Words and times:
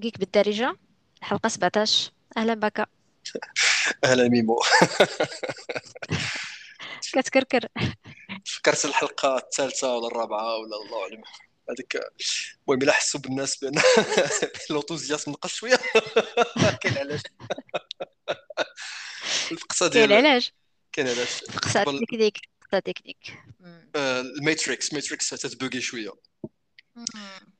جيك 0.00 0.18
بالدارجة. 0.18 0.76
الحلقة 1.18 1.48
17 1.48 2.10
أهلا 2.36 2.54
بك 2.54 2.88
أهلا 4.04 4.28
ميمو. 4.28 4.56
كتكركر. 7.12 7.68
فكرت 8.46 8.84
الحلقة 8.84 9.36
الثالثة 9.36 9.96
ولا 9.96 10.06
الرابعة 10.06 10.56
ولا 10.56 10.76
الله 10.76 11.02
أعلم. 11.02 11.22
هذيك 11.70 12.00
المهم 12.68 12.82
إلا 12.82 12.92
حسوا 12.92 13.20
بالناس 13.20 13.56
بأن 13.56 13.82
l'enthousiasme 14.70 15.30
نقص 15.30 15.54
شوية. 15.54 15.76
كاين 16.82 16.98
علاش. 16.98 17.20
الفقصة 19.52 19.88
كاين 19.90 20.08
ديال 20.08 20.26
علاش. 20.26 20.52
كاين 20.92 21.08
علاش. 21.08 21.42
قبل 21.76 22.00
تكنيك. 22.06 22.38
فقصة 22.62 22.78
تكنيك. 22.78 23.38
آه، 23.96 24.20
ال 24.20 24.29
Matrix. 24.29 24.92
Matrix 24.92 25.28
تتبوغي 25.28 25.80
شوية. 25.80 26.12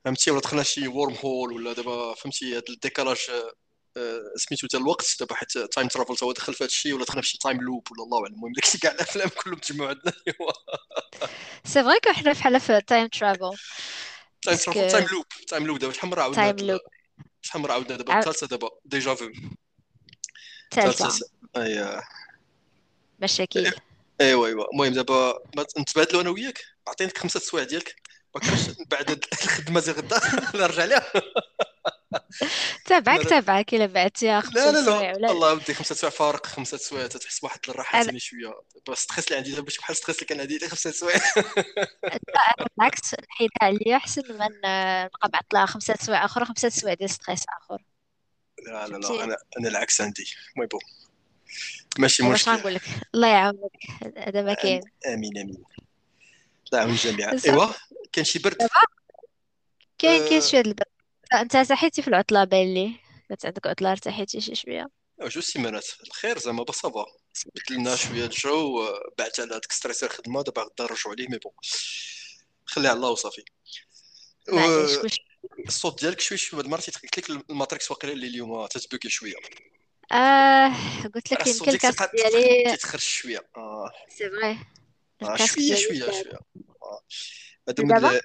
فهمتي؟ 0.09 0.31
ولا 0.31 0.41
دخلنا 0.41 0.63
شي 0.63 0.89
wormhole 0.89 1.53
ولا 1.53 1.73
دابا 1.73 2.15
فهمتي 2.15 2.53
هذا 2.53 2.63
ال 2.71 2.76
décalage 2.76 3.19
آه، 3.97 4.23
سميتو 4.37 4.67
ديال 4.67 4.83
الوقت 4.83 5.17
دابا 5.21 5.35
حيت 5.35 5.59
time 5.59 5.89
travel 5.89 6.25
هو 6.25 6.33
دخل 6.33 6.55
في 6.55 6.65
هذا 6.65 6.69
الشيء 6.71 6.95
ولا 6.95 7.05
دخلنا 7.05 7.23
في 7.23 7.29
شي 7.29 7.39
time 7.39 7.61
loop 7.61 7.89
ولا 7.93 8.03
الله 8.03 8.19
أعلم. 8.23 8.35
المهم 8.35 8.53
داكشي 8.53 8.79
كاع 8.79 8.93
الأفلام 8.93 9.29
كلهم 9.29 9.59
تجمعوا 9.59 9.89
عندنا. 9.89 10.13
اليوم 10.29 10.53
c'est 11.65 11.83
vrai 11.85 12.01
que 12.05 12.13
حنا 12.13 12.33
بحال 12.33 12.61
في 12.61 12.81
تايم 12.81 13.07
ترافل 13.09 13.57
تايم 14.43 14.57
ترافل 14.57 14.91
تايم 14.91 15.07
لوب 15.13 15.25
time 15.49 15.67
loop 15.67 15.79
دابا 15.79 15.93
شحال 15.93 16.11
مرة 16.11 16.23
عاودنا 16.23 16.53
تايم 16.53 16.69
لوب 16.71 16.81
ال- 16.81 17.27
شحال 17.43 17.63
مرة 17.63 17.73
عاودنا 17.73 17.97
دابا؟ 17.97 18.19
الثالثه 18.19 18.47
دابا. 18.47 18.71
déjà 18.85 19.15
vu 19.15 19.31
ثالثة. 20.75 21.09
ثالثة. 21.09 21.29
اي 21.57 22.03
مشاكل. 23.21 23.73
ايوا 24.21 24.47
ايوا 24.47 24.73
المهم 24.73 24.93
دابا 24.93 25.39
نتبادلوا 25.79 26.23
أنا 26.23 26.31
وياك؟ 26.31 26.65
عطينك 26.89 27.19
خمسة 27.19 27.41
سوايع 27.41 27.67
ديالك. 27.67 28.08
بعد 28.87 29.25
الخدمة 29.33 29.81
زي 29.81 29.93
غدا. 29.93 30.21
نرجع 30.61 30.85
لها 30.85 31.13
تابعك 32.85 33.19
لا 33.19 33.25
تابعك 33.31 33.75
إلا 33.75 33.87
بعتيها 33.87 34.41
لا 34.41 34.41
خمسة 34.41 34.71
لا 34.71 34.81
لا 34.81 35.17
ولا؟ 35.17 35.31
الله 35.31 35.53
ودي 35.55 35.75
خمسة 35.75 35.95
سوايع 35.95 36.15
فارق 36.15 36.47
خمسة 36.47 36.77
سوايع 36.77 37.07
تحس 37.07 37.41
بواحد 37.41 37.59
الراحة 37.69 37.97
أنا 37.99 38.05
ثاني 38.07 38.19
شوية. 38.19 38.61
بس 38.89 38.99
stress 38.99 39.27
اللي 39.27 39.37
عندي 39.37 39.53
دابا 39.55 39.71
شي 39.71 39.79
بحال 39.79 39.97
stress 39.97 40.17
اللي 40.17 40.27
كان 40.27 40.41
عندي 40.41 40.69
خمسة 40.69 40.91
سوايع 40.91 41.21
بالعكس 42.79 43.15
نحيدها 43.15 43.59
عليا 43.63 43.97
أحسن 43.97 44.23
من 44.31 44.49
نبقى 45.05 45.29
بعطلها 45.33 45.67
خمسة 45.67 45.95
سوايع 46.01 46.25
أخرى 46.25 46.45
خمسة 46.45 46.69
سوايع 46.69 46.95
ديال 46.95 47.11
stress 47.11 47.45
آخر. 47.63 47.83
لا 48.67 48.89
لا 48.89 48.97
لا 48.97 49.25
أنا 49.25 49.37
أنا 49.59 49.69
العكس 49.69 50.01
عندي. 50.01 50.35
المهم 50.55 50.69
bon. 50.69 50.81
ماشي 51.99 52.23
مشكل 52.23 52.51
غنقول 52.51 52.75
لك 52.75 52.83
الله 53.15 53.29
يعاونك. 53.29 53.73
هذا 54.17 54.43
ما 54.43 54.55
كاين. 54.55 54.81
آمين 55.07 55.39
آمين. 55.39 55.65
يعاون 56.77 56.91
الجميع 56.91 57.33
ايوا 57.33 57.67
كاين 58.13 58.25
شي 58.25 58.39
برد؟ 58.39 58.57
دابا 58.59 58.71
كاين 59.99 60.29
كاين 60.29 60.43
أه 60.43 60.47
شوية 60.47 60.61
البرد 60.61 60.87
أنت 61.35 61.57
ارتحيتي 61.57 62.03
في 62.03 62.09
العطلة 62.09 62.45
باين 62.45 62.75
لي. 62.75 63.01
كانت 63.29 63.47
عندك 63.47 63.67
عطلة 63.67 63.93
ارتحيتي 63.93 64.41
شي 64.41 64.55
شوية. 64.55 64.89
جوج 65.21 65.39
سيمانات 65.39 65.87
الخير 66.07 66.39
زعما 66.39 66.63
با 66.63 66.73
صافا. 66.73 67.05
بدلنا 67.55 67.97
شوية 67.97 68.25
الجو 68.25 68.83
آه، 68.83 69.01
بعت 69.19 69.41
على 69.41 69.51
هذاك 69.51 69.73
stress 69.73 70.05
الخدمة 70.05 70.43
دابا 70.43 70.63
غدا 70.63 70.85
نرجعوا 70.85 71.15
عليه 71.15 71.29
mais 71.29 71.39
bon. 71.39 71.53
خليها 72.67 72.91
على 72.91 72.97
الله 72.97 73.11
وصافي. 73.11 73.45
الصوت 75.67 76.01
ديالك 76.01 76.21
شوي 76.21 76.39
شوي 76.39 76.61
هاد 76.61 76.65
المره 76.65 76.81
قلت 76.81 77.19
لك 77.19 77.31
ال 77.51 77.56
Matrix 77.56 77.91
واقيلا 77.91 78.13
اللي 78.13 78.27
اليوم 78.27 78.67
تتبوكي 78.67 79.09
شوية. 79.09 79.35
آه 80.13 80.73
قلت 81.15 81.33
لك 81.33 81.47
يمكن 81.47 81.79
تيبقى 81.79 82.11
ديالي 82.15 82.71
تيتخرج 82.71 83.01
شوية. 83.01 83.51
آه. 83.57 83.91
سي 84.09 84.31
فري 84.31 84.59
شوية 85.23 85.37
ديالي 85.57 85.77
شوية 85.81 86.01
شوية. 86.23 86.39
آه. 86.83 87.01
هادو 87.69 87.83
من 87.83 87.89
دابا 87.89 88.11
ال- 88.17 88.21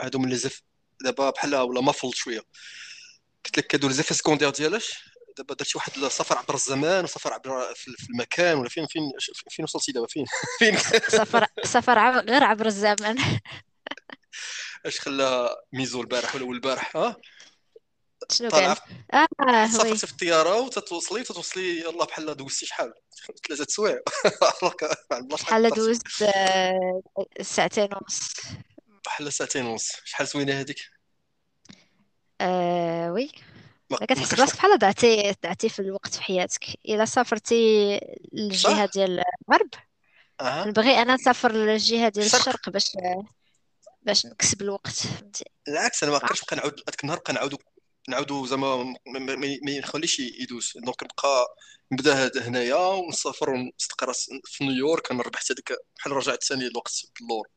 هادو 0.00 0.18
من 0.18 0.28
لي 0.28 0.36
زف 0.36 0.62
دابا 1.04 1.30
بحال 1.30 1.54
ولا 1.54 1.80
مافل 1.80 2.14
شوية. 2.14 2.40
قلت 3.44 3.58
لك 3.58 3.74
هادو 3.74 3.90
زيفي 3.90 4.14
سكوندير 4.14 4.50
ديالاش 4.50 5.04
دابا 5.38 5.54
درتي 5.54 5.72
واحد 5.78 5.96
السفر 5.96 6.38
عبر 6.38 6.54
الزمان 6.54 7.04
وسفر 7.04 7.32
عبر 7.32 7.74
في 7.74 7.92
في 7.98 8.06
المكان 8.10 8.56
ولا 8.58 8.68
فين 8.68 8.86
فين 8.86 9.02
فين 9.50 9.64
وصلتي 9.64 9.92
دابا؟ 9.92 10.06
فين 10.06 10.24
فين؟ 10.58 10.76
سفر 11.08 11.46
سفر 11.64 11.98
عبر 11.98 12.30
غير 12.30 12.44
عبر 12.44 12.66
الزمن 12.66 13.18
اش 14.86 15.00
خلى 15.00 15.56
ميزو 15.72 16.00
البارح 16.00 16.34
ولا 16.34 16.44
البارح 16.50 16.96
ها؟ 16.96 17.16
شنو 18.32 18.48
قال 18.48 18.76
آه 19.12 19.66
سافرتي 19.66 20.06
في 20.06 20.12
الطياره 20.12 20.60
وتتوصلي 20.60 21.22
تتوصلي 21.22 21.80
يلاه 21.80 22.04
بحال 22.04 22.36
دوزتي 22.36 22.66
شحال؟ 22.66 22.92
ثلاثة 23.48 23.66
سوايع. 23.68 23.98
قدرتي 25.50 25.68
دوزت 25.80 26.22
آه، 26.22 27.02
ساعتين 27.40 27.88
ونص. 27.94 28.32
بحال 29.04 29.32
ساعتين 29.32 29.66
ونص. 29.66 29.92
شحال 30.04 30.26
زوينة 30.26 30.60
هذيك 30.60 30.78
آه 32.40 33.12
وي. 33.12 33.32
ما 33.90 33.96
كتحس 33.96 34.34
براسك 34.34 34.56
بحال 34.56 34.78
ضعتي 34.78 35.34
ضعتي 35.42 35.68
في 35.68 35.78
الوقت 35.78 36.14
في 36.14 36.22
حياتك. 36.22 36.64
إلا 36.88 37.04
سافرتي 37.04 38.00
للجهة 38.32 38.90
ديال 38.94 39.22
الغرب. 39.48 39.70
أها. 40.40 40.64
نبغي 40.64 41.02
أنا 41.02 41.14
نسافر 41.14 41.52
للجهة 41.52 42.08
ديال 42.08 42.26
الشرق 42.26 42.70
باش 42.70 42.92
باش 44.02 44.26
نكسب 44.26 44.62
الوقت. 44.62 44.88
فهمتي 44.88 45.44
بالعكس 45.66 46.02
أنا 46.02 46.12
ما 46.12 46.18
بقيتش 46.18 46.42
نبقى 46.42 46.56
نعاود 46.56 46.80
هذاك 46.88 47.04
النهار 47.04 47.18
بقى 47.18 47.32
نعاودو 47.32 47.58
نعاودو 48.08 48.46
زعما 48.46 48.84
ما 49.06 49.78
نخليش 49.78 50.20
يدوز. 50.20 50.72
donc 50.76 51.02
نبقى 51.02 51.56
نبدا 51.92 52.24
هاد- 52.24 52.38
هنايا 52.38 52.74
ونسافر 52.76 53.50
ونستقر 53.50 54.12
في 54.44 54.64
نيويورك. 54.64 55.10
أنا 55.10 55.22
ربحت 55.22 55.52
هذيك 55.52 55.72
بحال 55.96 56.12
رجعت 56.12 56.44
ثاني 56.44 56.66
الوقت 56.66 56.92
اللور 57.20 57.48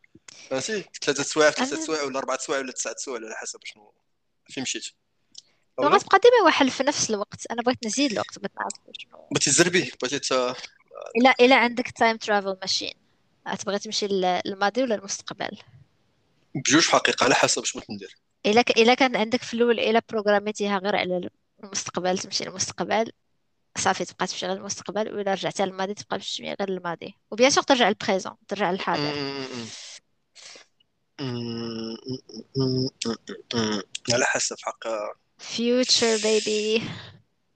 فهمتي؟ 0.50 0.86
ثلاثة 1.02 1.24
سوايع 1.24 1.52
ثلاثة 1.52 1.82
سوايع 1.86 2.04
ولا 2.04 2.20
أربعة 2.20 2.38
سوايع 2.38 2.62
ولا 2.62 2.72
تسعة 2.72 2.96
سوايع 2.98 3.26
على 3.26 3.36
حسب 3.36 3.60
شنو 3.64 3.94
فين 4.50 4.64
مشيت. 4.64 4.86
غتبقى 5.82 6.20
ديما 6.20 6.46
واحد 6.46 6.68
في 6.68 6.84
نفس 6.84 7.10
الوقت. 7.10 7.46
أنا 7.52 7.62
بغيت 7.62 7.86
نزيد 7.86 8.12
الوقت 8.12 8.40
بغيت 8.40 8.52
نعرف 8.56 8.74
شنو 9.00 9.28
بغيتي 9.32 9.52
تزربي 9.52 9.92
بغيتي 10.02 10.20
ت... 10.20 10.32
الا 11.18 11.36
إلا 11.40 11.56
عندك 11.56 11.92
time 11.92 12.18
travel 12.18 12.58
machine 12.62 12.94
تبغي 13.60 13.80
تمشي 13.80 14.08
لل- 14.08 14.42
للماضي 14.46 14.84
ولا 14.84 14.96
المستقبل؟ 14.96 15.58
بجوج 16.56 16.88
حقيقة 16.88 17.24
على 17.24 17.36
حسب 17.36 17.66
شنو 17.66 17.82
بغيت 17.82 17.92
ندير 17.92 18.18
الا. 18.46 18.64
الا 18.78 18.94
كان 18.94 19.16
عندك 19.16 19.44
في 19.44 19.54
الأول 19.54 19.80
الا 19.80 20.02
بروغراميتيها 20.10 20.78
غير 20.78 20.96
على 20.96 21.30
المستقبل 21.64 22.18
تمشي 22.18 22.44
للمستقبل 22.44 23.12
صافي 23.78 24.06
تبقى 24.06 24.28
تمشي 24.28 24.46
غير 24.46 24.56
للمستقبل 24.58 25.14
وإلا 25.14 25.34
رجعتي 25.34 25.66
للماضي 25.66 25.94
تبقى 25.94 26.18
تمشي 26.18 26.44
غير 26.44 26.70
للماضي 26.70 27.16
و 27.32 27.35
bien 27.35 27.50
sûr 27.50 27.64
ترجع 27.64 27.88
لل 27.90 28.00
présent 28.00 28.34
ترجع 28.48 28.72
للحاضر 28.72 29.14
على 34.14 34.26
حسب 34.26 34.56
حق 34.60 34.88
future 35.40 36.22
baby 36.22 36.82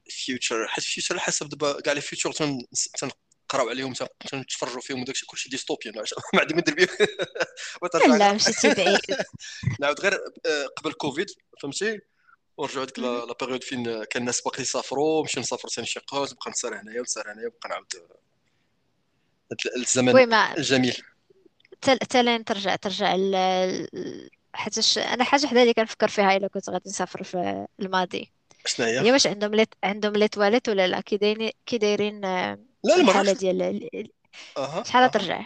future 0.10 0.68
حيت 0.68 0.84
future 0.84 1.16
على 1.16 1.22
حسب 1.22 1.50
دابا 1.50 1.82
كاع 1.82 1.94
les 1.94 2.02
future 2.02 2.32
تنقراو 3.56 3.70
عليهم 3.70 3.94
تنتفرجوا 4.30 4.82
فيهم 4.82 5.02
وداكشي 5.02 5.26
كلشي 5.26 5.50
dystopian 5.50 5.96
ما 6.34 6.42
عندي 6.42 6.54
ما 6.54 6.62
ندير 6.62 6.90
لا 8.20 8.34
مشيتي 8.34 8.74
بعيد. 8.74 9.00
نعاود 9.80 10.00
غير 10.00 10.14
آه، 10.46 10.66
قبل 10.78 10.94
كوفيد 10.94 11.28
فهمتي؟ 11.62 12.00
ونرجعوا 12.58 12.86
ديك 12.86 13.00
la 13.00 13.34
période 13.42 13.64
فين 13.64 13.84
كان 13.84 14.22
الناس 14.22 14.42
باقي 14.42 14.62
يسافروا 14.62 15.22
نمشي 15.22 15.40
نسافر 15.40 15.70
ثاني 15.70 15.88
شي 15.88 16.00
قوس 16.08 16.32
نبقى 16.34 16.52
نسهر 16.52 16.82
هنايا 16.82 17.00
ونسهر 17.00 17.32
هنايا 17.32 17.48
ونبقى 17.48 17.70
نعاود 17.70 17.86
هاد 19.52 19.58
الزمن 19.78 20.34
الجميل. 20.34 20.98
تل... 21.82 21.98
تلين 21.98 22.46
ترجع 22.46 22.76
ترجع 22.76 23.18
حيتاش 24.54 24.98
أنا 24.98 25.24
حاجة 25.24 25.48
حدا 25.48 25.62
اللي 25.62 25.74
كنفكر 25.74 26.08
فيها 26.08 26.38
إلا 26.38 26.48
كنت 26.48 26.70
غادي 26.70 26.90
نسافر 26.90 27.24
في 27.24 27.68
الماضي. 27.80 28.32
شنو 28.66 28.86
هي 28.86 29.00
هي 29.00 29.12
واش 29.12 29.28
عندهم 29.28 29.56
لي 29.56 29.66
عندهم 29.84 30.14
les 30.14 30.28
toilettes 30.28 30.70
ولا 30.70 30.88
لا؟ 30.88 31.02
كي 31.02 31.18
دايرين 31.18 31.52
كي 31.66 31.78
دايرين 31.78 32.26
آه، 32.26 32.60
لا 32.86 32.98
لا 32.98 33.04
ما 33.04 33.10
الحالة 33.12 33.32
رجعش 33.32 33.38
ديال 33.40 33.90
شحال 34.86 35.12
ترجع 35.12 35.40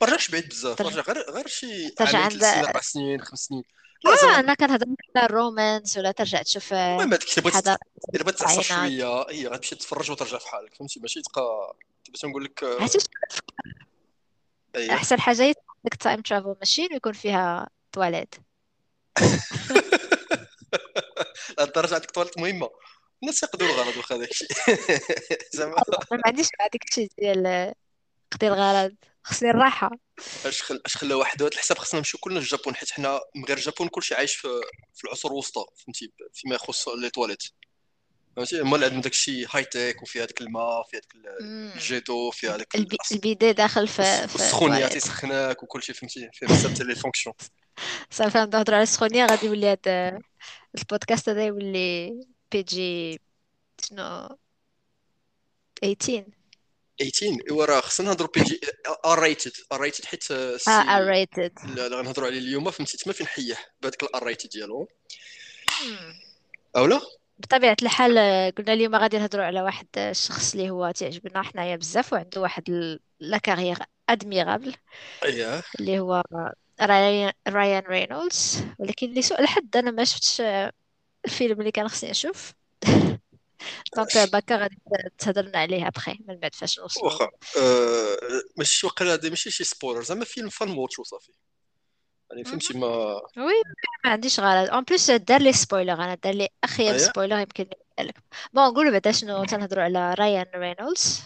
ما 0.00 0.06
رجعش 0.06 0.28
بعيد 0.30 0.48
بزاف 0.48 0.78
ترجع. 0.78 1.00
رجع 1.00 1.12
غير 1.12 1.30
غير 1.30 1.46
شي 1.46 1.90
ترجع 1.90 2.18
عند 2.18 2.44
أربع 2.44 2.80
سنين 2.80 3.20
خمس 3.20 3.38
سنين. 3.38 3.62
آه 4.06 4.40
أنا 4.40 4.54
كنهضر 4.54 4.86
على 5.16 5.26
ال 5.26 5.36
Romans 5.36 5.96
ولا 5.96 6.12
ترجع 6.12 6.42
تشوف 6.42 6.72
آه، 6.72 6.94
المهم 6.94 7.12
هذيك 7.14 7.38
الا 7.38 7.42
بغيتي 7.50 7.76
الا 8.14 8.22
بغيتي 8.24 8.38
تعصر 8.38 8.74
العينات. 8.74 8.98
شوية 8.98 9.26
هي 9.30 9.46
غتمشي 9.48 9.74
تتفرج 9.76 10.10
وترجع 10.10 10.38
في 10.38 10.48
حالك 10.48 10.74
فهمتي؟ 10.74 11.00
ماشي 11.00 11.22
تبقى 11.22 11.76
باش 12.10 12.24
نقول 12.24 12.44
لك 12.44 12.64
آه، 12.64 12.88
اييه 14.76 14.92
أحسن 14.94 15.20
حاجة 15.20 15.42
هي 15.42 15.54
عندك 15.84 15.94
time 16.00 16.20
travel 16.20 16.56
machine 16.58 16.88
ويكون 16.92 17.12
فيها 17.12 17.68
تواليت 17.92 18.34
الدرجة 21.60 21.94
عندك 21.94 22.10
طوالت 22.10 22.38
مهمة. 22.38 22.70
الناس 23.22 23.42
يقدروا 23.42 23.70
الغلط 23.70 23.96
واخا 23.96 24.16
داك 24.16 24.30
الشيء. 24.30 24.48
زعما. 25.56 25.74
ما 26.12 26.20
عنديش 26.26 26.48
مع 26.60 26.66
ديك 26.72 26.82
الشيء 26.88 27.08
ديال 27.18 27.74
قضي 28.32 28.48
الغرض 28.48 28.94
خصني 29.24 29.50
الراحة. 29.50 29.90
اش 30.46 30.62
خل 30.62 30.80
اش 30.86 30.96
خلى 30.96 31.14
واحد 31.14 31.42
على 31.42 31.50
الحساب 31.52 31.78
خصنا 31.78 32.00
نمشيو 32.00 32.20
كلنا 32.20 32.38
لل 32.38 32.48
Japon 32.48 32.74
حيت 32.74 32.90
حنا 32.90 33.20
من 33.34 33.44
غير 33.44 33.56
ال 33.56 33.61
Japon 33.61 33.88
كلشي 33.88 34.14
عايش 34.14 34.36
في 34.36 34.48
في 34.94 35.04
العصور 35.04 35.30
الوسطى 35.30 35.64
فهمتي؟ 35.76 36.12
فيما 36.32 36.54
يخص 36.54 36.88
les 36.88 37.10
toilettes 37.10 37.42
فهمتي؟ 38.36 38.60
هما 38.60 38.74
اللي 38.74 38.86
عندهم 38.86 39.00
داك 39.00 39.12
الشيء 39.12 39.46
high 39.50 39.64
tech 39.64 40.02
وفيها 40.02 40.24
هذاك 40.24 40.40
الماء 40.40 40.82
فيها 40.82 41.00
هذاك. 41.00 41.76
ال 41.76 41.82
jet 41.82 42.00
d'eau 42.00 42.30
فيها 42.30 42.54
هذاك 42.54 42.74
ال 43.12 43.19
bidet 43.19 43.52
داخل 43.52 43.88
في 43.88 44.24
التواليت 44.24 44.92
تيسخناك 44.92 45.62
وكلشي 45.62 45.92
فهمتي؟ 45.92 46.30
فيه 46.32 46.46
بزاف 46.46 46.72
ديال 46.72 46.86
les 46.86 46.94
fonctions 46.94 47.34
صافي 48.10 48.38
نهضروا 48.38 48.76
على 48.76 48.82
السخونيه 48.82 49.26
غادي 49.26 49.46
يولي 49.46 49.66
هذا 49.66 50.18
البودكاست 50.78 51.28
هذا 51.28 51.46
يولي 51.46 52.20
PG 52.52 53.20
شنو؟ 53.84 54.38
18 55.82 56.24
18 57.00 57.44
إيوا 57.50 57.64
راه 57.64 57.80
خصنا 57.80 58.06
نهضروا 58.06 58.28
PG 58.34 58.60
R 59.04 59.18
rated 59.18 59.52
R 59.72 59.80
rated 59.80 60.04
حيت 60.04 60.30
آه 60.30 60.58
R 60.68 61.06
rated 61.06 61.52
اللي 61.64 61.86
غنهضروا 61.86 62.28
عليه 62.28 62.38
اليوم. 62.38 62.70
فهمتي؟ 62.70 62.96
تما 62.96 63.12
فين 63.12 63.26
حيح 63.26 63.70
بهذاك 63.82 64.02
ال 64.02 64.22
R 64.22 64.27
rated 64.27 64.50
ديالو. 64.50 64.88
أولا؟ 66.76 67.00
بطبيعة 67.38 67.76
الحال 67.82 68.18
آه، 68.18 68.50
قلنا 68.50 68.72
اليوم 68.72 68.94
غادي 68.94 69.18
نهضروا 69.18 69.44
على 69.44 69.62
واحد 69.62 69.86
الشخص 69.96 70.52
اللي 70.54 70.70
هو 70.70 70.90
تعجبنا. 70.90 71.42
حنايا 71.42 71.76
بزاف 71.76 72.12
وعنده 72.12 72.40
واحد 72.40 72.98
la 73.20 73.38
carrière 73.38 73.78
admirable 74.08 74.74
اييه 75.24 75.62
اللي 75.80 76.00
هو 76.00 76.22
رايان 76.80 77.32
رايان 77.48 77.82
رينولدز 77.82 78.64
ولكن 78.78 79.14
لسوء 79.14 79.40
الحظ 79.40 79.64
أنا 79.76 79.90
ما 79.90 80.04
شفتش 80.04 80.40
آه، 80.40 80.72
الفيلم 81.26 81.60
اللي 81.60 81.70
كان 81.70 81.88
خصني 81.88 82.10
نشوف 82.10 82.52
donc 83.96 84.18
باكا 84.32 84.56
غادي 84.56 84.78
تهضرنا 85.18 85.58
عليه 85.58 85.86
أبخي 85.86 86.18
من 86.28 86.36
بعد 86.36 86.54
فاش 86.54 86.78
نوصلوا. 86.80 87.04
واخا 87.04 87.24
أه 87.58 88.16
ماشي 88.56 88.86
وقيلا 88.86 89.14
هذا 89.14 89.28
ماشي 89.28 89.50
شي 89.50 89.64
spoiler 89.64 90.02
زعما 90.02 90.24
فيلم 90.24 90.48
فان 90.48 90.68
موتش 90.68 90.98
وصافي 90.98 91.32
يعني 92.30 92.44
فهمتي 92.44 92.78
ما 92.78 92.86
oui 93.36 93.62
ما 94.04 94.10
عنديش 94.10 94.40
غرض 94.40 94.70
en 94.70 94.84
plus 94.84 95.10
دار 95.10 95.40
لي 95.40 95.52
spoiler 95.52 95.92
أنا 95.92 96.14
دار 96.14 96.34
لي 96.34 96.48
اخيب 96.64 96.98
spoiler 96.98 97.38
يمكن 97.38 97.64
نقول 97.64 98.08
لك 98.08 98.16
bon 98.52 98.64
نقولوا 98.64 98.92
بعدا 98.92 99.12
شنو 99.12 99.44
تنهضروا 99.44 99.84
على 99.84 100.14
رايان 100.14 100.46
رينولدز 100.54 101.22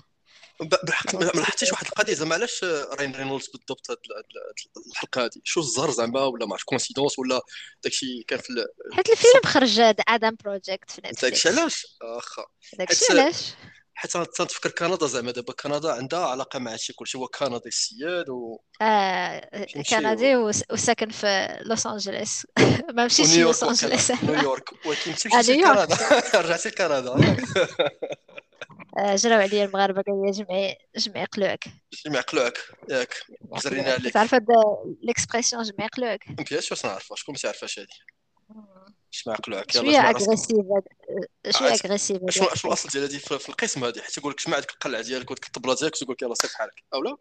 بالحق 0.60 1.14
ما 1.14 1.24
لاحظتيش 1.24 1.72
واحد 1.72 1.86
القضية 1.86 2.14
زعما 2.14 2.34
علاش 2.34 2.64
راين 2.64 3.14
رينولدز 3.16 3.46
بالضبط 3.48 3.90
هاد 3.90 3.96
ال- 4.06 4.16
هاد 4.16 4.84
الحلقة 4.90 5.24
هادي؟ 5.24 5.40
شو 5.44 5.60
الزهر 5.60 5.90
زعما 5.90 6.24
ولا 6.24 6.46
ما 6.46 6.52
عرف 6.52 6.62
coïncidence 6.64 7.18
ولا 7.18 7.40
داكشي 7.84 8.24
كان 8.28 8.38
في 8.38 8.66
حيت 8.92 9.10
الفيلم 9.10 9.40
خرج 9.46 9.80
Adam 10.08 10.36
Project 10.44 10.90
في 10.90 11.00
داكشي 11.00 11.12
Netflix 11.26 11.46
علاش؟ 11.46 11.86
آخا. 12.02 12.44
داكشي 12.78 12.98
حيت 13.00 13.10
علاش؟ 13.10 13.36
حيت 13.94 14.16
أنا 14.16 14.24
تنتفكر 14.24 14.70
كندا 14.70 15.06
زعما 15.06 15.30
دابا 15.32 15.52
كندا 15.52 15.92
عندها 15.92 16.26
علاقة 16.26 16.58
مع 16.58 16.72
هادشي 16.72 16.92
كلشي 16.92 17.18
هو 17.18 17.26
كندي 17.28 17.60
السياد 17.68 18.28
و 18.28 18.58
آه 18.82 19.66
كندي 19.90 20.36
و... 20.36 20.48
وس- 20.48 20.64
وساكن 20.72 21.10
في 21.10 21.58
لوس 21.64 21.86
انجلوس 21.86 22.46
ما 22.96 23.04
مشيتش 23.04 23.36
لوس 23.36 23.62
انجلوس 23.64 24.10
نيويورك. 24.10 24.86
ولكن 24.86 25.10
آه 25.34 25.42
نيويورك. 25.42 25.90
لكندا. 25.90 26.40
رجعتي 26.40 26.68
لكندا. 26.68 27.08
آه 27.08 27.36
جراو 28.98 29.40
عليا 29.40 29.64
المغاربة 29.64 30.02
قال 30.02 30.22
لي 30.26 30.30
جمعي 30.30 30.78
جمعي 30.96 31.24
قلوعك 31.24 31.64
جمع 32.06 32.20
قلوعك 32.20 32.58
ياك 32.88 33.14
جمعي 33.42 33.60
زرينا 33.60 33.92
عليك 33.92 34.14
تعرف 34.14 34.34
هاد 34.34 34.46
l'expression 35.02 35.62
جمعي 35.62 35.88
قلوعك 35.88 36.24
bien 36.50 36.60
sûr 36.60 36.78
تنعرفها 36.78 37.16
شكون 37.16 37.32
ما 37.32 37.38
تعرفهاش 37.38 37.78
هادي؟ 37.78 37.92
جمع 39.24 39.34
قلوعك 39.34 39.70
شوية 39.70 39.98
agressif 39.98 40.66
شوية 41.50 41.72
agressif 41.84 42.18
شنو 42.30 42.48
شنو 42.54 42.70
الأصل 42.70 42.88
ديال 42.88 43.02
هادي 43.02 43.18
في 43.18 43.48
القسم 43.48 43.84
هادي؟ 43.84 44.02
حيت 44.02 44.18
يقول 44.18 44.32
لك 44.32 44.46
جمع 44.46 44.58
ديك 44.58 44.70
القلعة 44.70 45.02
ديالك 45.02 45.30
وديك 45.30 45.46
الطبلة 45.46 45.74
ديالك 45.74 45.94
وتقول 45.94 46.12
لك 46.14 46.22
يلا 46.22 46.34
سير 46.34 46.50
بحالك 46.50 46.82
أولا 46.94 47.16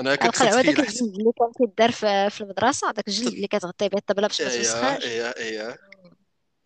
أنا 0.00 0.16
كنت 0.16 0.26
القلع 0.26 0.54
هو 0.54 0.60
داك 0.60 0.68
متخيل 0.68 0.86
حيت 0.86 1.02
الجلد 1.02 1.18
اللي 1.18 1.32
كان 1.38 1.52
كيدار 1.58 1.92
في 2.30 2.40
المدرسة 2.40 2.90
داك 2.90 3.08
الجلد 3.08 3.34
اللي 3.34 3.46
كتغطي 3.46 3.88
به 3.88 3.98
الطبلة 3.98 4.26
باش 4.26 4.42
ما 4.42 4.50
إيه 4.50 4.56
توسخاش 4.56 5.04
إيه 5.04 5.78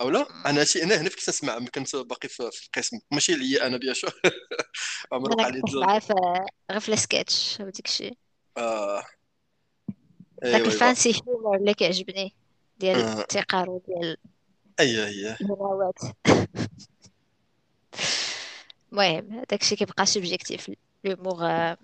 إيه 0.00 0.06
اولا 0.06 0.26
أنا 0.46 0.60
هادشي 0.60 0.82
أنا 0.82 0.94
هنا 1.00 1.08
كنت 1.08 1.28
نسمع 1.28 1.58
كنت 1.58 1.96
باقي 1.96 2.28
في 2.28 2.50
القسم. 2.66 2.98
ماشي 3.10 3.34
ليا 3.34 3.66
أنا 3.66 3.76
بيان 3.76 3.94
شو. 3.94 4.06
عمر 5.12 5.26
أنا 5.32 5.34
وقع 5.42 5.48
لي 5.48 5.60
كنت 5.60 5.72
دل- 5.72 5.80
معاه 5.80 6.00
غير 6.70 6.80
في 6.80 6.92
السكتش 6.92 7.56
وديك 7.60 7.86
الشيء 7.86 8.16
آه. 8.56 9.04
داك 10.42 10.44
ايوا 10.44 10.56
ايوا 10.56 10.66
الفانسي 10.66 11.20
هيومر 11.28 11.56
اللي 11.56 11.74
كيعجبني 11.74 12.34
ديال 12.78 13.00
آه. 13.00 13.20
التقار 13.20 13.70
وديال 13.70 14.16
اييه 14.80 15.04
اييه 15.06 15.36
الهناوات 15.40 15.98
المهم 18.92 19.42
داك 19.50 19.62
الشيء 19.62 19.78
كيبقى 19.78 20.06
سوبجيكتيف 20.06 20.70
لومور 21.04 21.44
على 21.44 21.76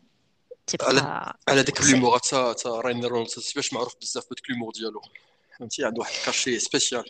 تيبقى 0.66 1.38
على 1.48 1.62
ديك 1.62 1.80
ليمور 1.82 2.18
تا 2.18 2.52
تا 2.52 2.68
راين 2.80 3.04
رونالدز 3.04 3.52
باش 3.56 3.72
معروف 3.72 3.94
بزاف 4.00 4.24
بديك 4.30 4.50
ليمور 4.50 4.72
ديالو. 4.72 5.00
فهمتي؟ 5.58 5.84
عنده 5.84 6.00
واحد 6.00 6.14
ال 6.20 6.26
cachet 6.26 6.58
spécial 6.58 7.04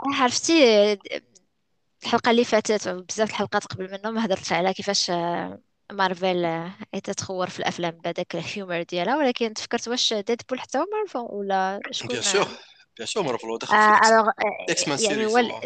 عرفتي 0.00 0.62
الحلقة 2.04 2.30
اللي 2.30 2.44
فاتت 2.44 2.88
بزاف 2.88 3.30
الحلقات 3.30 3.64
قبل 3.64 3.90
منهم 3.92 4.18
هضرت 4.18 4.52
على 4.52 4.74
كيفاش 4.74 5.10
آه، 5.10 5.60
مارفل 5.92 6.44
آه، 6.44 6.74
هي 6.94 7.00
تتخور 7.00 7.50
في 7.50 7.58
الأفلام 7.58 7.90
بهذاك 7.90 8.34
ال 8.34 8.41
humour 8.41 8.82
ديالها 8.82 9.16
ولكن 9.16 9.54
تفكرت 9.54 9.88
واش 9.88 10.14
Deadpool 10.14 10.60
حتى 10.60 10.78
هو 10.78 10.86
مارفل 10.92 11.34
ولا 11.36 11.78
bien 11.78 11.92
شكون 11.92 12.22
sûr 12.22 12.48
bien 12.96 13.06
sûr 13.06 13.22
Marvel 13.22 13.48
هو 13.48 13.56
داخل 13.56 13.74
آه 13.74 14.00
مان 14.88 14.98
يعني 14.98 14.98
سيريز 14.98 15.36
هو 15.36 15.60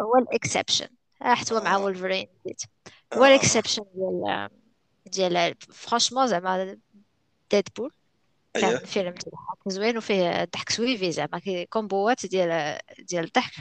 هو 0.00 0.18
ال 0.18 0.25
exception 0.25 0.88
حتى 1.20 1.54
هو 1.54 1.60
مع 1.60 1.76
وولفرين 1.76 2.26
هو 3.14 3.24
ال 3.24 3.30
exception 3.30 3.84
ديال 3.94 4.48
ديال 5.06 5.54
franchement 5.72 6.26
زعما 6.26 6.78
ديدبول 7.50 7.92
كان 8.54 8.64
اييه 8.64 8.76
فيلم 8.76 9.14
زوين 9.66 9.98
وفيه 9.98 10.44
ضحك 10.54 10.70
سويفي 10.70 11.12
زعما 11.12 11.64
كومبوات 11.70 12.26
ديال 12.26 12.78
ديال 12.98 13.24
الضحك. 13.24 13.52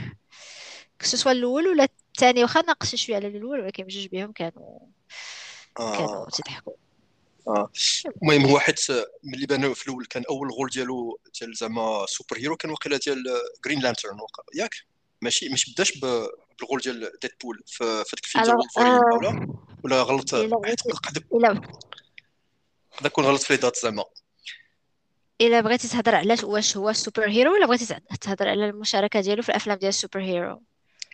كسوسوا 0.99 1.31
الأول 1.31 1.67
ولا 1.67 1.87
الثاني؟ 2.11 2.43
واخا 2.43 2.61
ناقص 2.61 2.95
شوية 2.95 3.15
على 3.15 3.27
الأول 3.27 3.59
ولكن 3.59 3.83
بجوج 3.83 4.07
بهم 4.07 4.31
كانوا 4.31 4.79
كانوا 5.75 6.25
آه 6.25 6.27
تضحكوا. 6.29 6.73
آه. 7.47 7.71
المهم 8.23 8.45
هو 8.45 8.59
حيت 8.59 8.79
ملي 9.23 9.45
بان 9.45 9.73
في 9.73 9.87
الأول 9.87 10.05
كان 10.05 10.23
أول 10.29 10.51
غول 10.51 10.69
ديالو 10.69 11.19
ديال 11.39 11.55
زعما 11.55 12.05
سوبر 12.05 12.37
هيرو 12.37 12.57
كان 12.57 12.71
واقيلا 12.71 12.97
ديال 12.97 13.23
جرين 13.65 13.79
لانترن 13.79 14.17
ياك؟ 14.55 14.75
ماشي 15.21 15.49
مش 15.49 15.73
بداش 15.73 15.97
بالغول 15.97 16.81
ديال 16.83 17.11
ديدبول 17.21 17.63
في 17.67 18.03
في 18.05 18.15
ديك 18.15 18.25
الفيلم 18.25 18.43
ديال 18.43 18.57
اولا 19.13 19.47
ولا 19.83 20.01
غلط؟ 20.01 20.35
حيت 20.65 20.81
قد 20.81 21.17
يكون 23.05 23.25
غلط 23.25 23.41
في 23.41 23.53
les 23.53 23.59
dates 23.59 23.77
زعما. 23.77 24.03
إلا 25.41 25.61
بغيتي 25.61 25.87
تهضر 25.87 26.15
على 26.15 26.37
واش 26.43 26.77
هو 26.77 26.93
super 26.93 27.29
hero 27.29 27.53
ولا 27.53 27.65
بغيتي 27.65 27.99
تهضر 28.21 28.49
على 28.49 28.69
المشاركة 28.69 29.21
ديالو 29.21 29.41
في 29.41 29.49
الأفلام 29.49 29.77
ديال 29.77 29.89
ال 29.89 29.95
super 29.95 30.21
hero 30.21 30.61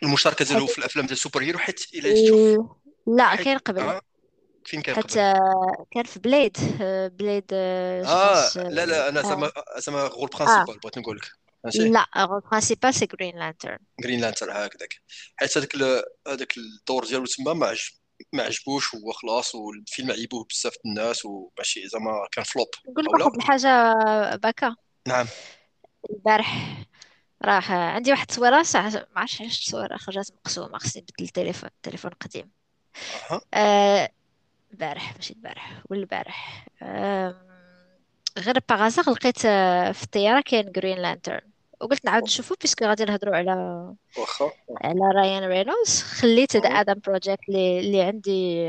المشاركه 0.02 0.44
ديالو 0.44 0.66
في 0.66 0.78
الأفلام 0.78 1.06
ديال 1.06 1.16
ال 1.16 1.20
super 1.20 1.42
hero 1.42 1.58
حيت 1.58 1.80
إلا 1.94 2.24
تشوف 2.24 2.66
لا 3.06 3.36
كاين 3.36 3.58
قبل. 3.58 3.80
آه. 3.80 4.00
فين 4.64 4.82
كان 4.82 5.02
آه، 5.18 5.86
كان 5.90 6.04
في 6.04 6.20
Blade 6.20 6.56
آه، 6.80 7.08
Blade 7.08 7.44
آه، 7.52 8.04
آه 8.04 8.34
بونس 8.34 8.56
لا 8.56 8.86
لا 8.86 9.08
أنا 9.08 9.22
زعما 9.22 9.52
زعما 9.78 10.02
rôle 10.02 10.28
principal 10.28 10.78
بغيت 10.78 10.98
نقول 10.98 11.16
لك. 11.16 11.30
لا 11.74 12.06
ال 12.16 12.21
rôle 12.21 12.40
principal 12.40 12.94
c'est 12.94 13.06
Green 13.06 13.38
Lantern 13.38 13.78
Green 14.00 14.20
Lantern 14.20 14.52
هكذاك. 14.52 14.94
حيت 15.36 15.58
هذاك 15.58 15.76
هذاك 16.28 16.56
الدور 16.56 17.04
ديالو 17.04 17.26
تما 17.26 17.52
ما 17.52 17.66
عجب 17.66 17.92
ما 18.32 18.42
عجبوش 18.42 18.94
هو 18.94 19.12
خلاص 19.12 19.54
والفيلم 19.54 20.10
عيبوه 20.10 20.44
بزاف 20.50 20.74
الناس 20.86 21.24
وماشي 21.24 21.88
زعما 21.88 22.28
كان 22.32 22.44
flop 22.44 22.66
نقول 22.88 23.04
لك 23.04 23.26
واحد 23.26 23.36
الحاجة 23.36 23.94
باكا. 24.36 24.74
نعم. 25.08 25.26
البارح 26.10 26.76
راه 27.44 27.62
عندي 27.72 28.10
واحد 28.10 28.20
التصويرة 28.22 28.62
ساعه 28.62 28.90
ما 28.90 29.06
عرفتش 29.16 29.40
علاش 29.40 29.58
التصويرة 29.60 29.96
خرجت 29.96 30.32
مقسومة 30.34 30.78
خصني 30.78 31.02
نبدل 31.02 31.24
التليفون 31.24 31.70
التليفون 31.76 32.10
قديم 32.10 32.50
أها. 33.30 33.40
آه، 33.54 34.10
البارح 34.72 35.14
ماشي 35.16 35.32
البارح 35.32 35.82
ولا 35.90 36.00
البارح 36.00 36.66
آم، 36.82 37.34
غير 38.38 38.58
par 38.68 38.82
hasard 38.82 39.10
لقيت 39.10 39.44
آه، 39.46 39.92
في 39.92 40.02
الطيارة 40.04 40.40
كاين 40.40 40.72
Green 40.72 40.98
Lantern 40.98 41.49
وقلت 41.80 42.04
نعاود 42.04 42.22
نشوفو 42.22 42.54
puisque 42.60 42.84
غادي 42.84 43.04
نهضروا 43.04 43.36
على 43.36 43.52
واخا 44.18 44.50
على 44.84 45.00
رايان 45.14 45.44
رينولدز 45.44 46.02
خليت 46.02 46.56
ذا 46.56 46.68
أها. 46.68 46.80
Adam 46.80 47.00
Project 47.06 47.48
اللي 47.48 47.80
اللي 47.80 48.02
عندي 48.02 48.64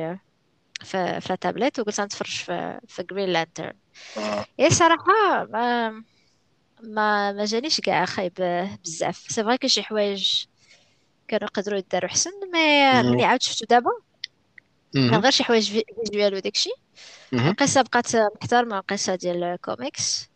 في 0.84 1.22
في 1.22 1.34
التابلت 1.34 1.80
وقلت 1.80 2.02
نتفرج 2.02 2.30
في 2.30 2.80
في 2.88 3.04
Green 3.04 3.30
Lantern. 3.30 3.74
هي 4.60 4.70
صراحة 4.70 5.46
ما 5.50 5.90
ما 6.84 7.32
ما 7.32 7.46
جانيش 7.46 7.80
كاع 7.82 8.06
خايب 8.06 8.34
بزاف 8.84 9.18
c'est 9.18 9.44
vrai 9.44 9.58
que 9.58 9.68
شي 9.68 9.84
حوايج 9.84 10.46
كانوا 11.28 11.48
يقدروا 11.48 11.78
يداروا 11.80 12.10
احسن 12.10 12.32
mais. 12.54 13.04
ملي 13.04 13.24
عاود 13.24 13.42
شفتو 13.42 13.66
دابا 13.70 13.92
كان. 14.96 15.16
غير 15.16 15.32
شي 15.32 15.44
حوايج 15.44 15.72
في- 15.72 15.84
visuel 16.06 16.36
وداكشي. 16.36 16.70
القصة 17.34 17.82
بقات 17.82 18.16
محترمه 18.16 18.78
القصة 18.80 19.16
ديال 19.16 19.44
الكوميكس 19.44 20.30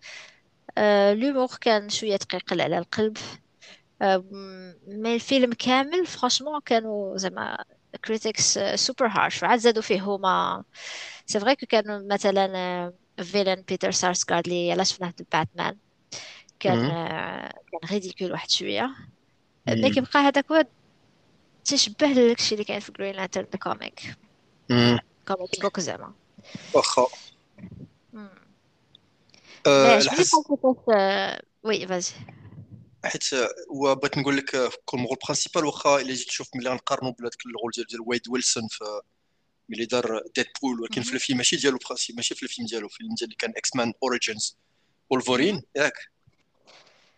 l'humour 1.13 1.47
كان 1.61 1.89
شوية 1.89 2.17
ثقيل 2.17 2.61
على 2.61 2.77
القلب. 2.77 3.17
آه، 4.01 4.23
mais 4.87 5.15
الفيلم 5.15 5.53
كامل 5.53 6.05
franchement 6.05 6.59
كانوا 6.65 7.17
زعما 7.17 7.57
critics 8.05 8.59
super 8.75 9.07
harsh 9.07 9.43
وعاد 9.43 9.59
زادوا 9.59 9.81
فيه 9.81 10.01
هما. 10.01 10.63
c'est 11.25 11.39
vrai 11.39 11.55
que 11.55 11.65
كانوا 11.65 12.13
مثلا 12.13 12.93
villain 13.23 13.63
Peter 13.67 13.91
Sarsgaard 13.91 14.47
اللي 14.47 14.69
يلا 14.69 14.83
شفناه 14.83 15.13
في 15.17 15.25
باتمان 15.33 15.77
كان. 16.59 16.85
آه، 16.85 17.53
كان 17.71 17.89
ridicule 17.91 18.31
واحد 18.31 18.49
شوية. 18.49 18.95
mais. 19.67 19.89
كيبقى 19.89 20.19
هذاك 20.19 20.51
هو 20.51 20.65
تشبه 21.65 22.07
لداكشي 22.07 22.55
اللي 22.55 22.65
كاين 22.65 22.79
في 22.79 22.91
Green 22.91 23.15
Lantern 23.15 23.45
comic 23.45 24.15
مم. 24.69 24.99
comic 25.27 25.61
book 25.61 25.79
زعما. 25.79 26.13
واخا 26.73 27.07
مم. 28.13 28.29
آه، 28.29 28.33
mais 28.33 28.43
عجبني 29.43 29.54
الحس 29.67 30.31
كيفاش 30.35 30.95
آه، 30.95 31.41
oui 31.63 31.87
vas-y. 31.87 32.13
حيت 33.05 33.23
وبغيت 33.69 34.17
نقول 34.17 34.37
لك 34.37 34.73
كون 34.85 34.99
ال 34.99 35.03
rôle 35.03 35.17
principal 35.23 35.65
واخا 35.65 36.01
إلا 36.01 36.13
جيت 36.13 36.27
تشوف 36.27 36.47
ملي 36.55 36.69
غنقارنوا 36.69 37.11
بهذاك 37.11 37.45
ال 37.45 37.51
rôle 37.51 37.71
ديال 37.75 37.87
ديال 37.87 38.01
Wade 38.01 38.21
Wilson 38.29 38.67
في 38.67 39.01
ملي 39.69 39.85
دار 39.85 40.21
Deadpool 40.35 40.81
ولكن 40.81 41.01
في. 41.01 41.13
الفيلم 41.13 41.37
ماشي 41.37 41.55
ديالو 41.55 41.79
ماشي 42.15 42.35
في 42.35 42.43
الفيلم 42.43 42.67
ديالو 42.67 42.87
الفيلم 42.87 43.15
ديال 43.15 43.23
اللي 43.23 43.35
كان 43.35 43.53
X-Men 43.57 43.93
Origins 44.03 44.57
Wolverine 45.09 45.63
ياك. 45.75 45.93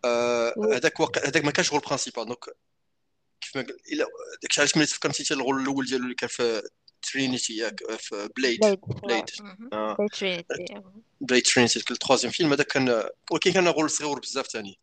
آه، 0.06 0.54
هذاك 0.74 1.01
هذاك 1.01 1.46
ما 1.46 1.51
كانش 1.51 1.72
rôle 1.72 1.81
principal 1.81 2.25
donc 2.25 2.46
كيف 3.42 3.56
ما 3.56 3.62
قال 3.62 3.77
إلا 3.94 4.06
داك 4.42 4.60
علاش 4.60 4.77
ملي 4.77 4.86
تفكرتي 4.86 5.24
حتى 5.25 5.34
ال 5.34 5.39
rôle 5.39 5.62
الأول 5.62 5.86
ديالو 5.86 6.04
اللي 6.04 6.16
كان 6.16 6.30
في 6.30 6.62
Trinity 7.01 7.53
ياك 7.58 7.80
في 8.00 8.30
Blade 8.38 8.60
Blade 8.60 8.79
Blade. 9.03 9.25
آه. 9.74 9.98
Trinity 10.13 10.81
Blade 11.22 11.43
Trinity 11.43 11.79
فيلم 12.32 12.54
هذا 12.54 12.63
كان 12.63 13.04
ولكن 13.32 13.51
كان 13.51 13.68
rôle 13.67 13.89
صغير 13.89 14.20
بزاف 14.20 14.48
ثاني 14.48 14.80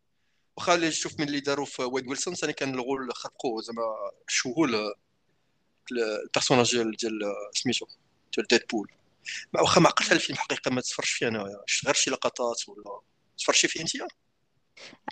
واخا 0.57 0.75
اللي 0.75 0.89
تشوف 0.89 1.19
من 1.19 1.27
اللي 1.27 1.39
داروا 1.39 1.65
في 1.65 1.81
Wade 1.81 2.07
Wilson 2.07 2.35
ثاني 2.35 2.53
كان 2.53 2.73
ال 2.73 2.81
rôle 2.81 3.13
خرقوه 3.13 3.61
زعما 3.61 3.81
شوهوا 4.27 4.67
ال- 4.67 4.93
ال 5.91 5.98
personnage 5.98 6.71
ديال 6.71 6.95
ديال 6.97 7.19
سميتو 7.53 7.85
ديال 8.35 8.47
Deadpool 8.47 8.91
واخا 9.53 9.81
ما 9.81 9.87
عقلتش 9.87 10.09
على 10.11 10.15
الفيلم 10.19 10.37
حقيقة 10.37 10.71
ما 10.71 10.81
تفرجش 10.81 11.11
فيه 11.11 11.27
أنا 11.27 11.63
شفت 11.65 11.85
غير 11.85 11.93
شي 11.95 12.11
لقطات 12.11 12.69
ولا 12.69 12.99
تفرجتي 13.37 13.67
فيه 13.67 13.81
أنت؟ 13.81 13.91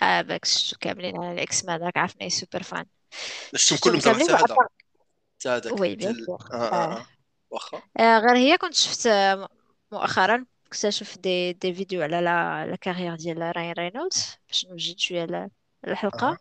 آه 0.02 0.20
ياك 0.22 0.44
شفتو 0.44 0.76
كاملين. 0.80 1.16
على 1.16 1.32
ال 1.32 1.64
X-Men 1.64 1.82
راك 1.82 1.96
عارفني 1.96 2.30
super 2.30 2.62
fan. 2.62 2.86
شفتهم 3.56 3.78
كلهم 3.78 4.00
زعما 4.00 4.18
كاملين؟ 4.18 4.36
حتى 4.36 4.52
هذا. 4.52 4.68
هذاك 5.46 5.80
oui 5.80 5.94
bien 5.94 6.12
ديال 6.12 6.26
sûr. 6.26 6.38
آه 6.52 6.56
آه 6.56 6.72
آه. 6.72 6.96
آه. 6.98 7.06
واخا. 7.50 7.82
آه، 7.98 8.18
غير 8.18 8.36
هي 8.36 8.58
كنت 8.58 8.74
شفت 8.74 9.06
آه، 9.06 9.48
مؤخرا 9.92 10.44
كنت 10.72 10.86
نشوف 10.86 11.18
des 11.18 11.52
des 11.52 11.74
vidéos 11.74 12.02
على 12.02 12.20
la 12.20 12.66
la 12.66 12.76
carrière 12.76 13.14
ديال 13.14 13.56
Ryan 13.56 13.72
Reynolds 13.72 14.36
باش 14.48 14.66
نوجد 14.66 14.98
شوية 14.98 15.50
الحلقة 15.86 16.28
آه 16.28 16.38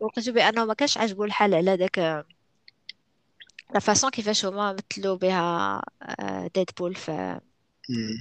ولقيت 0.00 0.28
بأنه 0.28 0.64
ما 0.64 0.74
كانش 0.74 0.98
عاجبو 0.98 1.24
الحال 1.24 1.54
على 1.54 1.76
داك 1.76 1.98
آه، 1.98 2.24
la 3.74 3.80
façon 3.80 4.10
كيفاش 4.10 4.44
هما 4.44 4.76
مثلوا 4.92 5.16
بها 5.16 5.82
Deadpool 6.54 6.94
في. 6.94 7.40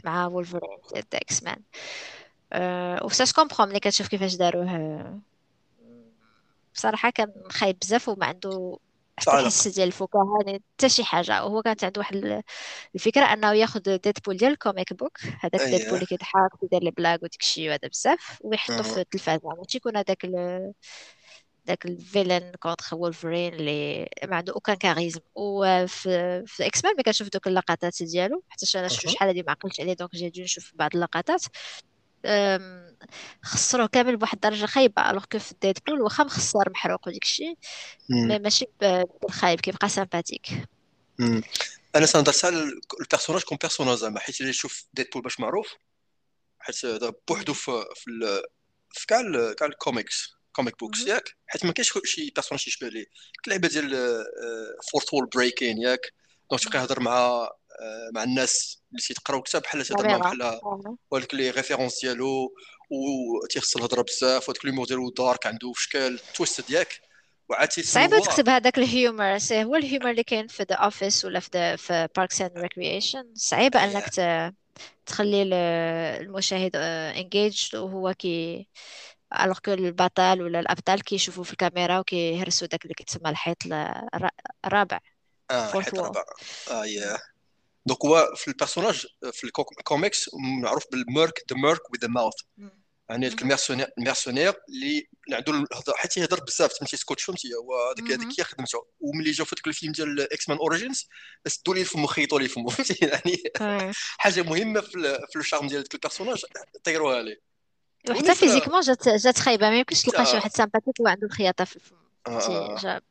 مع 0.05 0.27
وولفرين 0.27 0.77
ديال 0.93 1.05
X-Men 1.13 1.63
أه 2.53 3.05
و 3.05 3.33
ça 3.35 3.42
comprend 3.42 3.69
ملي 3.69 3.79
كتشوف 3.79 4.07
كيفاش 4.07 4.35
داروه. 4.35 4.75
آه، 4.75 5.19
بصراحة 6.75 7.09
كان 7.09 7.33
خايب 7.49 7.79
بزاف 7.79 8.09
وما 8.09 8.25
عنده 8.25 8.79
حس 9.19 9.67
ديال 9.67 9.87
الفكاهه 9.87 10.39
يعني 10.45 10.63
حتى 10.77 10.89
شي 10.89 11.03
حاجة. 11.03 11.45
وهو 11.45 11.61
كانت 11.61 11.83
عنده 11.83 11.99
واحد 11.99 12.15
ال- 12.15 12.43
الفكرة 12.95 13.23
أنه 13.33 13.53
ياخذ 13.53 13.79
Deadpool 13.79 14.37
ديال 14.37 14.51
ال 14.51 14.58
comic 14.58 14.93
book 14.93 15.17
هذاك 15.39 15.55
Deadpool 15.61 15.75
اييه 15.81 15.93
اللي 15.93 16.05
كيضحك 16.05 16.63
ويدير 16.63 16.83
les 16.83 16.91
blagues 16.91 17.23
وداك 17.23 17.41
الشيء 17.41 17.69
وهذا 17.69 17.87
بزاف 17.87 18.39
ويحطو 18.41 18.83
في 18.83 19.01
التلفازة. 19.01 19.41
ماشي 19.57 19.77
يكون 19.77 19.97
هذاك 19.97 20.25
ال- 20.25 20.73
داك 21.65 21.85
ال 21.85 21.94
villain 21.94 22.51
contre 22.59 22.95
Wolverine 22.95 23.53
اللي 23.53 24.09
ما 24.25 24.35
عنده 24.35 24.53
aucun 24.53 24.75
charisme 24.75 25.21
وفي 25.35 26.43
في 26.47 26.65
X-Men 26.65 26.93
ملي 26.93 27.03
كنشوف 27.03 27.29
دوك 27.33 27.47
اللقطات 27.47 28.03
ديالو 28.03 28.43
حتى 28.49 28.65
أنا 28.79 28.85
أها 28.85 28.89
شحال 28.89 29.27
هادي 29.27 29.43
ما 29.43 29.51
عقلتش 29.51 29.79
عليه 29.79 29.93
donc 29.93 30.15
نجي 30.15 30.43
نشوف 30.43 30.71
بعض 30.75 30.91
اللقطات. 30.95 31.45
خسروه 33.43 33.87
كامل 33.87 34.17
بواحد 34.17 34.33
الدرجة 34.33 34.65
خايبة 34.65 35.09
alors 35.09 35.25
que 35.25 35.39
في 35.39 35.53
Deadpool 35.61 36.01
واخا 36.01 36.23
مخسر 36.23 36.69
محروق 36.69 37.07
وديك 37.07 37.23
الشيء. 37.23 37.57
mais 38.09 38.39
ماشي 38.39 38.65
بالخايب 39.21 39.61
كيبقى 39.61 39.89
sympathique. 39.89 40.47
أنا 41.95 42.05
سنهضر 42.05 42.33
على 42.43 42.63
ال 43.01 43.05
personnage 43.05 43.41
comme 43.41 43.57
personnage 43.61 43.97
زعما 43.97 44.19
حيت 44.19 44.39
اللي 44.39 44.49
يشوف 44.49 44.85
Deadpool 44.93 45.21
باش 45.21 45.39
معروف 45.39 45.75
حيت 46.59 46.85
هذا 46.85 47.13
بوحدو 47.27 47.53
في 47.53 47.85
في 48.91 49.07
كاع 49.07 49.21
كاع 49.53 49.67
ال 49.67 49.77
comics 49.77 50.33
comic 50.53 50.79
books. 50.79 51.07
ياك 51.07 51.35
حيت 51.47 51.65
ما 51.65 51.71
كاينش 51.71 51.93
شي 52.05 52.31
personnage 52.35 52.67
يشبه 52.67 52.87
ليه 52.87 53.05
اللعبه 53.47 53.67
ديال 53.67 53.91
fourth 54.91 55.13
wall 55.13 55.25
breaking 55.25 55.77
ياك 55.77 56.13
donc 56.51 56.63
تبقى. 56.63 56.79
يهضر 56.79 56.99
مع 56.99 57.49
مع 58.13 58.23
الناس 58.23 58.81
اللي 58.91 59.01
تيقراو 59.01 59.41
كتاب 59.41 59.61
بحال 59.61 59.85
تهضر 59.85 60.17
بحال 60.17 60.41
آه. 60.41 60.97
ولك 61.11 61.33
les 61.35 61.49
références 61.49 62.01
ديالو 62.01 62.53
وتيخص 62.89 63.75
الهضرة 63.75 64.01
بزاف 64.01 64.49
وداك 64.49 64.65
l'humour 64.65 64.85
ديالو 64.85 65.09
دارك 65.09 65.45
عنده 65.47 65.71
في 65.71 65.81
شكال 65.83 66.19
تويست 66.33 66.69
ياك 66.69 67.01
وعاد 67.49 67.69
هو 68.13 68.19
تكتب 68.19 68.49
هذاك 68.49 68.77
ال 68.77 68.87
humor 68.87 69.37
c'est 69.37 69.63
هو 69.63 69.75
ال 69.75 69.81
humor 69.81 70.09
اللي 70.09 70.23
كاين 70.23 70.47
في 70.47 70.63
The 70.63 70.75
Office 70.75 71.25
ولا 71.25 71.39
في 71.39 71.47
the 71.47 71.79
في 71.79 72.07
Parks 72.17 72.41
and 72.41 72.57
Recreation 72.57 73.23
صعيبة 73.35 73.83
أنك 73.83 74.09
ت- 74.09 74.53
تخلي 75.05 75.41
ال- 75.41 75.53
المشاهد 76.23 76.75
engagé 76.75 77.75
وهو 77.75 78.13
كي 78.13 78.67
alors 79.41 79.59
que 79.65 79.73
البطل 79.73 80.41
ولا 80.41 80.59
الأبطال 80.59 81.03
كيشوفوا 81.03 81.43
في 81.43 81.51
الكاميرا 81.51 81.99
وكيهرسوا 81.99 82.67
داك 82.67 82.83
اللي 82.83 82.93
كيتسمى 82.93 83.29
الحيط 83.29 83.57
الر- 83.65 84.29
الرابع. 84.65 84.99
آه 85.51 85.75
wall 85.75 85.85
ربع 85.97 86.23
آه 86.71 86.85
ياه 86.85 87.19
donc 87.85 88.05
هو 88.05 88.33
في 88.35 88.47
ال 88.47 88.53
personnage 88.53 89.05
في 89.31 89.43
الكوميكس 89.43 90.29
معروف 90.61 90.83
بال 90.91 91.07
merc 91.07 91.39
the 91.53 91.57
merc 91.57 91.89
with 91.91 91.99
the 91.99 92.07
mouth 92.07 92.33
يعني 93.09 93.27
ال 93.97 94.03
mercenaire 94.03 94.53
اللي 94.69 95.07
عنده 95.31 95.51
الهضره 95.51 95.93
حيت 95.95 96.17
يهضر 96.17 96.39
بزاف 96.43 96.73
فهمتي 96.79 96.97
سكوتش 96.97 97.23
فهمتي 97.23 97.47
هو 97.53 97.89
هذيك 97.89 98.11
هذيك 98.11 98.39
هي 98.39 98.43
خدمته 98.43 98.85
وملي 98.99 99.31
جاو 99.31 99.45
في 99.45 99.53
الفيلم 99.67 99.91
ديال 99.91 100.33
X-Men 100.33 100.57
Origins 100.57 101.07
سدوا 101.47 101.75
لي 101.75 101.83
فمو 101.83 102.07
خيطوا 102.07 102.39
لي 102.39 102.47
فمو 102.47 102.69
فهمتي 102.69 103.05
يعني 103.05 103.43
حاجة 104.17 104.41
مهمه 104.41 104.81
في 104.81 104.95
ال- 104.95 105.27
في 105.31 105.39
ال 105.39 105.43
charme 105.43 105.67
ديال 105.67 105.81
ذاك 105.81 105.93
ال 105.93 105.98
personnage 105.98 106.41
طيروها 106.83 107.21
ليه 107.21 107.41
وحتى 108.09 108.35
physiquement 108.35 108.81
جات 108.81 109.09
جات 109.09 109.39
خايبة 109.39 109.69
ما 109.69 109.77
يمكنش 109.77 110.01
تلقى 110.01 110.25
شي. 110.25 110.35
واحد 110.35 110.51
sympathique 110.51 110.99
وعنده 110.99 111.27
الخياطة 111.27 111.63
في 111.65 111.75
الفم 111.75 111.95
فهمتي 112.25 112.75
جا. 112.83 113.01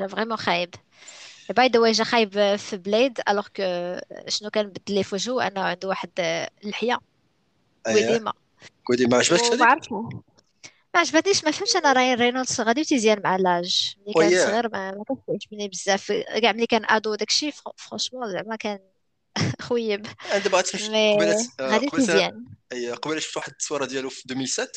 جا 0.00 0.06
vraiment 0.06 0.36
خايب 0.36 0.74
by 1.56 1.68
the 1.68 1.80
way 1.80 1.92
جا 1.92 2.04
خايب 2.04 2.56
في 2.56 2.76
Blade 2.76 3.20
alors 3.28 3.46
que 3.56 3.62
شنو 4.28 4.50
كان 4.50 4.68
بدل 4.68 5.04
في 5.04 5.14
وجهه 5.14 5.46
انه 5.46 5.60
عنده 5.60 5.88
واحد 5.88 6.10
اللحية 6.64 6.98
اييه 7.86 8.08
قديمة 8.08 8.32
goatee 8.84 9.06
ما 9.06 9.16
عرفتش 9.16 9.90
ما 10.94 11.00
عجبتنيش 11.00 11.44
ما 11.44 11.50
فهمتش 11.50 11.76
أنا 11.76 11.92
Ryan 11.92 12.18
Reynolds 12.18 12.60
غادي 12.60 12.84
تيزيان 12.84 13.22
مع 13.24 13.36
l'âge 13.36 13.94
ملي 14.06 14.14
كان 14.14 14.46
صغير 14.46 14.68
ما 14.72 14.90
ما 14.90 15.04
كانش 15.04 15.20
يعجبني 15.28 15.68
بزاف 15.68 16.12
كاع 16.12 16.52
ملي 16.52 16.66
كان 16.66 16.82
ado 16.84 17.14
داكشي 17.14 17.52
franchement 17.76 18.32
زعما 18.32 18.56
كان 18.56 18.78
خويب 19.60 20.06
أنا 20.32 20.38
دابا 20.38 20.58
غتمشي 20.58 20.90
mais 20.90 21.14
قبيله 21.14 22.94
قبيله 22.94 23.20
شفت 23.20 23.36
واحد 23.36 23.52
التصويره 23.52 23.84
ديالو 23.84 24.08
في 24.08 24.22
2007 24.30 24.68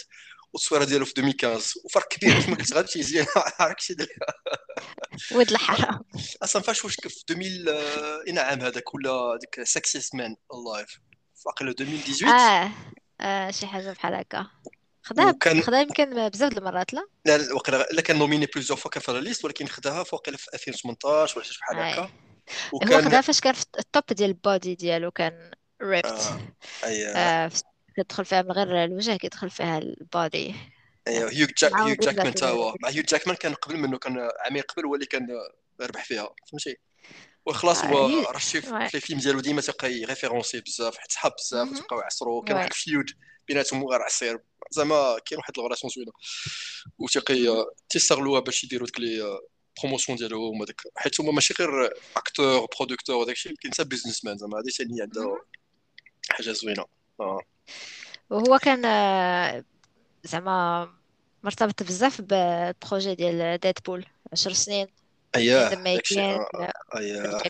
والتصويره 0.53 0.83
ديالو 0.85 1.05
في 1.05 1.11
2015 1.17 1.79
وفرق 1.85 2.07
كبير 2.07 2.41
كما 2.41 2.55
قلت 2.55 2.73
غادي 2.73 2.87
تيزيان 2.87 3.25
عارف 3.59 3.75
شي 3.79 3.95
ولد 5.31 5.51
الحرام. 5.51 5.99
أصلا 6.43 6.61
فاش 6.61 6.85
واش 6.85 6.95
في 6.95 7.05
2000 7.33 7.71
آه، 7.71 8.23
اين 8.27 8.39
عام 8.39 8.61
هذاك 8.61 8.93
ولا 8.93 9.37
ديك 9.41 9.63
sexiest 9.63 10.15
man 10.15 10.35
alive 10.75 10.99
واقيلا 11.45 11.71
2018 11.71 12.71
آه 13.21 13.51
شي 13.51 13.67
حاجة 13.67 13.91
بحال 13.91 14.13
هكا. 14.13 14.47
خداها 15.03 15.29
وكان 15.29 15.61
خداها 15.61 15.81
يمكن 15.81 16.29
بزاف 16.29 16.53
د 16.53 16.57
المرات 16.57 16.93
لا؟ 16.93 17.07
لا 17.25 17.37
لا، 17.37 17.53
واقيلا 17.53 17.87
لا 17.91 18.01
كان 18.01 18.19
nominé 18.19 18.45
plusieurs 18.45 18.79
fois 18.79 18.91
كان 18.91 19.01
في 19.01 19.11
ال 19.11 19.17
liste 19.17 19.45
ولكن 19.45 19.67
خداها 19.67 20.03
في 20.03 20.15
واقيلا 20.15 20.37
في 20.37 20.47
2018 20.67 21.37
ولا 21.39 21.47
شي 21.47 21.59
بحال 21.59 21.77
اي 21.77 21.93
هكا. 21.93 22.01
هو 22.01 22.09
وكان 22.73 23.05
خداها 23.05 23.21
فاش 23.21 23.39
كان 23.39 23.53
في 23.53 23.65
ال 23.79 23.85
top 23.85 24.03
ديال 24.11 24.29
ال 24.29 24.38
body 24.38 24.75
ديالو 24.75 25.11
كان 25.11 25.51
ripped 25.83 26.05
آه 26.05 26.39
أي 26.83 27.07
آه. 27.07 27.51
كتدخل 27.97 28.25
فيها 28.25 28.41
من 28.41 28.51
غير 28.51 28.83
الوجه 28.83 29.15
كيدخل 29.17 29.49
فيها 29.49 29.77
ال 29.77 29.93
body 29.93 30.55
أيوه 31.07 31.31
هيو 31.31 31.47
جاك 31.57 31.73
هيو 31.75 31.95
جاكمان 31.95 32.33
تا 32.33 32.49
هو 32.49 32.75
مع 32.81 32.89
هيو 32.89 33.03
جاكمان 33.03 33.35
كان 33.35 33.53
قبل 33.53 33.77
منه 33.77 33.97
كان 33.97 34.29
عامين 34.45 34.61
قبل 34.63 34.85
هو 34.85 34.95
اللي 34.95 35.05
كان 35.05 35.27
ربح 35.81 36.05
فيها 36.05 36.29
فهمتي 36.51 36.77
وخلاص 37.45 37.83
هو 37.83 38.07
هي- 38.07 38.23
راه 38.23 38.37
شي 38.39 38.61
ouais. 38.61 38.65
في 38.65 38.95
الفيلم 38.95 39.19
ديالو 39.19 39.39
ديما 39.39 39.61
تلقى 39.61 39.93
يريفيرونسي 39.93 40.61
بزاف 40.61 40.97
حيت 40.97 41.11
صحاب 41.11 41.31
بزاف 41.37 41.67
مهم. 41.67 41.77
وتبقاو 41.77 41.99
يعصروا 41.99 42.43
كان 42.43 42.55
واحد. 42.57 42.67
الفيود 42.67 43.11
بيناتهم 43.47 43.87
غير 43.87 44.01
عصير 44.01 44.39
زعما 44.71 45.19
كاين 45.25 45.39
واحد 45.39 45.53
الغراسيون 45.57 45.91
زوينه 45.95 46.11
وتيقي 46.97 47.65
تيستغلوها 47.89 48.39
باش 48.39 48.63
يديروا 48.63 48.85
ديك 48.87 48.99
لي 48.99 49.39
بروموسيون 49.81 50.17
ديالهم 50.17 50.61
هذاك 50.61 50.81
حيت 50.95 51.19
هما 51.21 51.31
ماشي 51.31 51.53
غير 51.59 51.93
اكتور 52.15 52.67
برودكتور 52.79 53.15
وداك 53.15 53.35
الشيء 53.35 53.55
كاين 53.61 53.73
حتى 53.73 53.83
بيزنس 53.83 54.25
مان 54.25 54.37
زعما 54.37 54.59
هذه 54.59 54.69
ثاني 54.69 55.01
عنده 55.01 55.21
مهم. 55.23 55.37
حاجة 56.29 56.51
زوينة 56.51 56.85
آه. 57.21 57.41
وهو 58.29 58.57
كان 58.59 58.85
آه، 58.85 59.63
زعما 60.23 60.89
مرتبط 61.43 61.83
بزاف 61.83 62.21
بال 62.21 62.45
projet 62.45 63.15
ديال 63.15 63.57
Deadpool 63.59 64.05
عشر 64.33 64.53
سنين. 64.53 64.87
اييه 65.35 65.67
آه، 65.67 66.49
آه، 66.55 66.73
اييه 66.97 67.41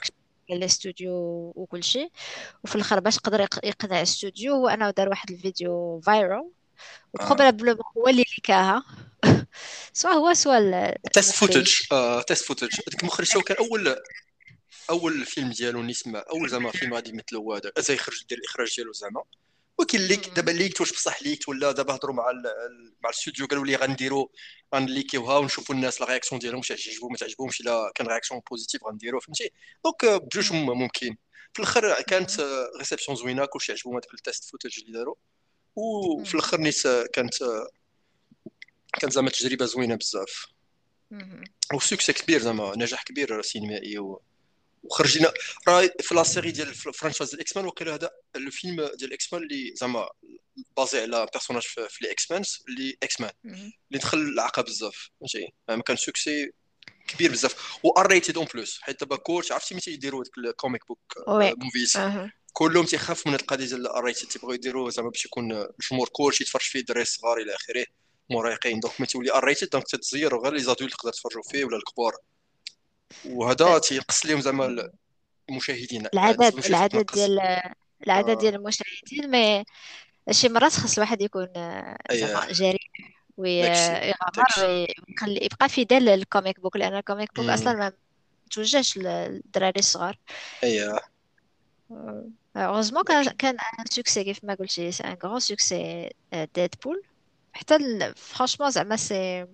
الاستوديو 0.52 1.14
وكل 1.56 1.84
شيء 1.84 2.12
وفي 2.64 2.76
الآخر 2.76 3.00
باش 3.00 3.20
قدر 3.20 3.42
يق- 3.42 3.66
يقنع 3.66 3.98
الاستوديو 3.98 4.54
هو 4.54 4.68
انه 4.68 4.90
دار 4.90 5.10
واحد 5.10 5.32
الفيديو 5.32 6.02
viral 6.06 6.38
آه. 6.40 6.50
و 7.14 7.19
probablement 7.19 7.84
هو 7.98 8.08
اللي 8.08 8.24
ليكاها. 8.38 8.84
سواء 9.94 10.14
هو 10.14 10.34
سواء 10.34 10.96
test 11.14 11.32
footage 11.34 11.72
آه 11.92 12.22
test 12.22 12.46
footage 12.46 12.70
هذاك 12.88 13.02
المخرج 13.02 13.28
شو 13.28 13.42
كان 13.42 13.58
أول 13.58 13.96
أول 14.90 15.26
فيلم 15.26 15.50
ديالو 15.50 15.84
نسمع 15.84 16.24
أول 16.30 16.50
زعما 16.50 16.72
فيلم 16.72 16.94
غادي 16.94 17.10
يمثلو 17.10 17.40
هو 17.40 17.54
هذا. 17.54 17.72
زي 17.80 17.94
يخرج 17.94 18.24
ديال 18.30 18.40
الاخراج 18.40 18.76
ديالو 18.76 18.94
زعما. 18.94 19.24
ولكن 19.82 20.00
leak. 20.00 20.30
دابا 20.30 20.52
ليكت 20.52 20.82
واش 20.82 20.92
بصح 20.92 21.22
ليكت 21.24 21.50
ولا 21.50 21.72
دابا 21.72 21.96
هضروا 21.96 22.16
مع 22.16 22.30
ال... 22.30 22.48
ال- 22.48 22.94
مع 23.04 23.10
الاستوديو 23.10 23.46
قالوا 23.46 23.66
لي 23.66 23.76
غنديروا 23.76 24.28
غنليكيوها 24.76 25.38
ونشوفوا 25.38 25.76
الناس 25.76 26.02
la 26.02 26.08
réaction 26.08 26.40
ديالهم 26.40 26.58
واش 26.60 26.68
تعجبهم 26.68 27.12
ما 27.12 27.18
تعجبهمش 27.18 27.62
إلا 27.62 27.92
كان 27.96 28.08
réaction 28.08 28.42
positive 28.50 28.84
غنديروا 28.84 29.20
فهمتي 29.22 29.52
donc 29.84 30.04
آه، 30.06 30.18
بجوج 30.18 30.54
ممكن 30.54 31.16
في 31.54 31.60
الأخر 31.60 32.02
كانت. 32.02 32.32
réception 32.80 33.18
زوينة 33.18 33.46
كلشي 33.46 33.72
عجبهم 33.72 33.94
هذاك 33.96 34.14
ال 34.14 34.20
test 34.20 34.44
footage 34.52 34.80
اللي 34.80 34.92
داروا 34.92 35.16
وفي. 35.76 36.34
الأخر 36.34 36.58
نيت 36.58 36.86
آه، 36.86 37.06
كانت 37.14 37.42
آه، 37.42 37.68
كانت 39.00 39.14
زعما 39.14 39.30
تجربة 39.30 39.66
زوينة 39.66 39.96
بزاف 39.96 40.48
مم. 41.12 41.44
و 41.74 41.79
succès 41.79 42.14
كبير 42.14 42.40
زعما 42.40 42.74
نجاح 42.78 43.04
كبير 43.04 43.42
سينمائي 43.42 44.00
و... 44.00 44.22
وخرجنا. 44.84 45.34
راه 45.68 45.90
في 46.00 46.16
la 46.16 46.24
série 46.24 46.52
ديال 46.52 46.74
franchise 46.74 47.34
ال 47.34 47.58
X-Men 47.58 47.66
وقيلا 47.66 47.94
هذا 47.96 48.12
الفيلم 48.36 48.76
ديال 48.76 49.04
ال 49.10 49.34
X-Men 49.34 49.44
اللي 49.44 49.74
زعما 49.76 50.10
basé 50.78 51.02
على 51.02 51.28
personnage 51.34 51.62
في, 51.62 51.88
في 51.90 52.02
ال 52.02 52.32
X-Men 52.32 52.44
اللي 52.70 52.98
X-Men. 53.04 53.32
اللي 53.46 54.00
دخل 54.00 54.18
العقا 54.18 54.62
بزاف 54.62 55.10
فهمتي؟ 55.20 55.54
يعني 55.68 55.82
كان 55.82 55.96
succès 55.98 56.52
كبير 57.08 57.32
بزاف. 57.32 57.78
و 57.84 57.90
R-rated 57.90 58.38
en 58.38 58.48
plus 58.54 58.80
حيت 58.82 59.00
دابا 59.00 59.16
كلشي 59.16 59.54
عرفتي 59.54 59.74
ملي 59.74 59.82
تيديروا 59.82 60.24
ديك 60.24 60.38
ال 60.38 60.46
comic 60.46 60.88
book 60.88 61.00
movies. 61.58 61.98
كلهم 62.54 62.86
تيخاف 62.86 63.28
من 63.28 63.36
القضية 63.36 63.66
ديال 63.66 63.82
ال 63.82 63.87
R-rated 63.87 64.28
تيبغيو 64.28 64.54
يديروا 64.54 64.90
زعما 64.90 65.10
باش 65.10 65.26
يكون 65.26 65.52
الجمهور 65.52 66.10
كلشي 66.12 66.44
يتفرج 66.44 66.62
فيه 66.62 66.80
دراري 66.80 67.06
صغار 67.06 67.38
إلى 67.38 67.56
آخره 67.56 67.86
مراهقين 68.30 68.80
دونك 68.80 68.94
ملي 69.02 69.08
تولي 69.08 69.32
اريتد 69.32 69.70
دونك 69.70 69.88
تتزير 69.88 70.38
غير 70.42 70.54
لي 70.54 70.60
زادولت 70.60 70.94
يقدروا 70.94 71.14
يتفرجوا 71.14 71.44
فيه 71.52 71.66
ولا 71.66 71.78
الكبار 71.78 72.16
وهذا 73.26 73.78
تينقص 73.78 74.26
لهم 74.26 74.42
زعما 74.42 74.90
المشاهدين. 75.50 76.08
العدد 76.14 76.66
العدد 76.66 77.06
ديال 77.14 77.40
العدد 78.08 78.30
آه. 78.30 78.34
ديال 78.34 78.56
المشاهدين 78.56 79.32
ما 79.32 79.64
شي 80.32 80.50
مرات 80.50 80.72
خص 80.72 80.94
الواحد 80.98 81.22
يكون 81.22 81.48
آه، 81.56 81.98
اييه 82.12 82.26
زعما 82.26 82.52
جريء 82.52 82.92
ويغامر 83.38 84.44
ويخلي 84.60 85.40
يبقى 85.46 85.70
فيدال 85.70 86.06
للكوميك 86.06 86.60
بوك 86.60 86.78
لأن 86.78 86.96
الكوميك 86.96 87.36
بوك. 87.36 87.50
أصلا 87.50 87.74
ما 87.74 87.92
توجهش 88.52 88.98
للدراري 88.98 89.80
الصغار. 89.80 90.18
اييه 90.64 91.00
هوزمون 92.58 93.04
كان 93.04 93.24
كان 93.24 93.58
ان 93.80 93.86
سوكسي 93.86 94.24
كيف 94.24 94.44
ما 94.44 94.54
قلتي 94.54 94.92
سي 94.92 95.04
ان 95.04 95.18
غران 95.24 95.40
سوكسي 95.40 96.10
ديدبول 96.56 97.04
حتى 97.54 98.14
فرانشمون 98.16 98.70
زعما 98.70 98.96
سي 98.96 99.46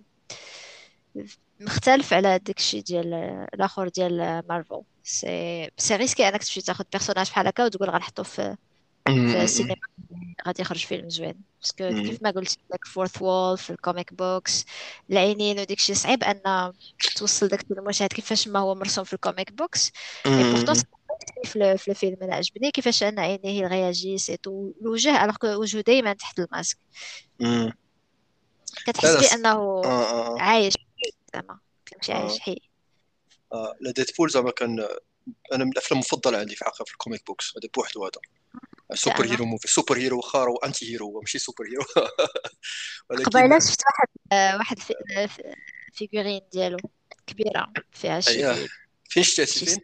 مختلف 1.59 2.13
على 2.13 2.39
داكشي 2.39 2.81
ديال 2.81 3.13
الآخر 3.53 3.87
ديال 3.87 4.43
مارفل. 4.49 4.81
سي 5.03 5.71
سي 5.77 5.95
ريسكي 5.95 6.27
انك 6.27 6.43
تمشي 6.43 6.61
تاخذ 6.61 6.83
بيرسوناج 6.93 7.29
بحال 7.29 7.47
هكا 7.47 7.65
وتقول 7.65 7.89
غنحطو 7.89 8.23
في 8.23 8.55
في. 9.07 9.43
السينما. 9.43 9.75
غادي 10.47 10.61
يخرج 10.61 10.85
فيلم 10.85 11.09
زوين. 11.09 11.43
باسكو. 11.61 11.89
كيف 11.89 12.23
ما 12.23 12.31
قلت 12.31 12.57
داك 12.69 12.85
فورث 12.85 13.21
وول 13.21 13.57
في 13.57 13.69
الكوميك 13.69 14.13
بوكس 14.13 14.65
العينين 15.11 15.59
وداك 15.59 15.77
الشيء 15.77 15.95
صعيب 15.95 16.23
أن 16.23 16.73
توصل 17.15 17.47
داك 17.47 17.65
المشاهد 17.71 18.13
كيفاش 18.13 18.47
ما 18.47 18.59
هو 18.59 18.75
مرسوم 18.75 19.03
في 19.03 19.13
الكوميك 19.13 19.53
بوكس. 19.53 19.91
في 21.43 21.77
في 21.77 21.91
الفيلم 21.91 22.17
أنا 22.21 22.35
عجبني 22.35 22.71
كيفاش 22.71 23.03
أن 23.03 23.19
عينيه 23.19 23.61
يغياجي 23.61 24.17
سيتو 24.17 24.73
الوجه 24.81 25.23
الوغ 25.23 25.59
وجهه 25.59 25.81
دايما 25.81 26.13
تحت 26.13 26.39
الماسك. 26.39 26.77
كتحس 28.85 29.33
بأنه 29.33 29.49
آه 29.49 29.85
آه 29.85 30.39
عايش. 30.41 30.73
حي 30.77 30.87
زعما 31.34 31.60
كيمشي 31.86 32.12
آه. 32.13 32.15
عايش 32.15 32.39
حي 32.39 32.57
آه 33.53 33.75
لا 33.81 33.91
ديدبول 33.91 34.29
زعما 34.29 34.51
كان 34.51 34.79
أنا 35.53 35.63
من 35.63 35.72
الأفلام 35.72 36.00
المفضلة 36.00 36.38
عندي 36.38 36.55
في 36.55 36.65
حقيقه 36.65 36.86
في 36.86 36.91
ال 36.91 36.97
comic 36.97 37.25
book 37.27 37.48
س 37.48 37.53
هذا 37.57 37.69
بوحدو 37.75 38.03
هذا. 38.05 38.12
super 38.93 39.25
hero 39.25 39.45
movie 39.45 39.67
super 39.67 39.97
hero 39.97 40.17
واخا 40.17 40.39
هو 40.39 40.55
anti-hero 40.57 41.19
ماشي 41.22 41.39
super 41.39 41.65
hero 41.65 41.83
ولكن 43.10 43.24
قبيلة 43.24 43.60
شفت 43.60 43.81
واحد 43.86 44.07
آه، 44.31 44.57
واحد 44.57 44.79
في 44.79 44.93
في- 45.27 45.55
figurine 45.93 46.41
ديالو 46.51 46.77
كبيرة 47.27 47.74
فيها 47.91 48.19
شي 48.19 48.30
اييه 48.32 48.67
فين 49.10 49.23
شتيتي 49.23 49.60
شي 49.60 49.65
فين 49.65 49.80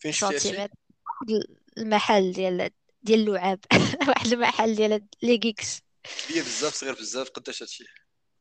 فين 0.00 0.12
centimètre. 0.12 0.58
واحد 0.60 1.42
المحل 1.78 2.32
ديال 2.32 2.70
ديال 3.02 3.20
اللعاب. 3.20 3.58
واحد 4.08 4.26
المحل 4.32 4.74
ديال 4.74 5.06
les 5.22 5.36
geeks 5.36 5.80
كبير 6.28 6.42
بزاف 6.42 6.74
صغير 6.74 6.94
بزاف 6.94 7.28
قداش 7.30 7.62
هادشي؟ 7.62 7.84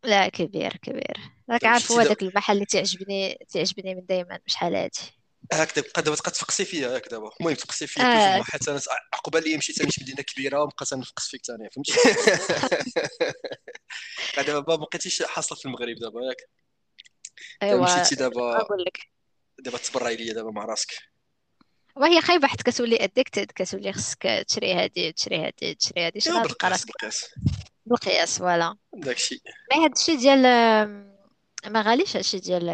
لا 0.04 0.30
كبير 0.30 0.78
كبير. 0.78 1.18
راك 1.50 1.62
دابا 1.62 1.74
عارف 1.74 1.92
هو 1.92 1.98
دابا؟ 1.98 2.10
داك 2.10 2.22
المحل 2.24 2.54
اللي 2.54 2.66
تعجبني 2.66 3.46
تعجبني 3.50 3.96
من 3.96 4.06
دايما 4.06 4.40
بشحال 4.46 4.76
هادي. 4.76 5.00
هكذا 5.54 5.86
بقى 5.94 6.02
دابا 6.02 6.16
تبقى 6.16 6.32
تفقسي 6.32 6.66
فيها 6.66 6.96
هاك 6.96 7.08
دابا. 7.08 7.30
المهم 7.40 7.56
تفقسي 7.56 7.88
فيا 7.88 8.34
بلوز 8.34 8.46
حيت 8.46 8.70
أنا 8.70 8.82
عقبال 9.14 9.44
لي 9.44 9.58
مشيت 9.58 9.90
شي 9.90 10.02
مدينه 10.02 10.22
كبيرة 10.22 10.62
وبقيت 10.64 10.94
نفقس 10.94 11.28
فيك 11.28 11.46
ثاني 11.46 11.70
فهمتي؟ 11.70 11.94
دابا 14.48 14.76
ما 14.78 14.84
بقيتيش 14.86 15.24
حاصلة 15.24 15.58
في 15.58 15.66
المغرب 15.66 15.96
دابا 15.96 16.22
ياك. 16.22 16.50
دابا 17.62 17.74
أيوا 17.74 18.02
مشيتي 18.02 18.16
دابا 18.16 18.58
نقول 18.58 18.84
لك؟ 18.86 19.00
دابا 19.60 19.78
تبرعي 19.78 20.16
ليا 20.16 20.34
دابا 20.34 20.52
مع 20.52 20.66
راسك. 20.66 20.92
وهي 21.96 22.22
خايبة 22.22 22.48
حيت 22.48 22.62
كتولي 22.62 23.04
ادكتد 23.04 23.52
كتولي 23.56 23.94
خصك 23.94 24.46
تشري 24.48 24.74
هادي 24.74 25.12
تشري 25.12 25.46
هادي 25.46 25.76
تشري 25.76 26.06
هادي 26.06 26.20
شنو 26.20 26.40
غتلقى 26.40 26.70
راسك؟ 26.70 26.88
بالقياس 26.88 27.26
بالقياس 27.86 28.40
voilà. 28.40 28.76
داكشي. 28.94 29.42
mais 29.74 29.86
هادشي 29.86 30.16
ديال 30.16 30.46
آم، 30.46 31.18
ما 31.68 31.82
غاليش 31.82 32.16
هادشي 32.16 32.40
ديال 32.40 32.70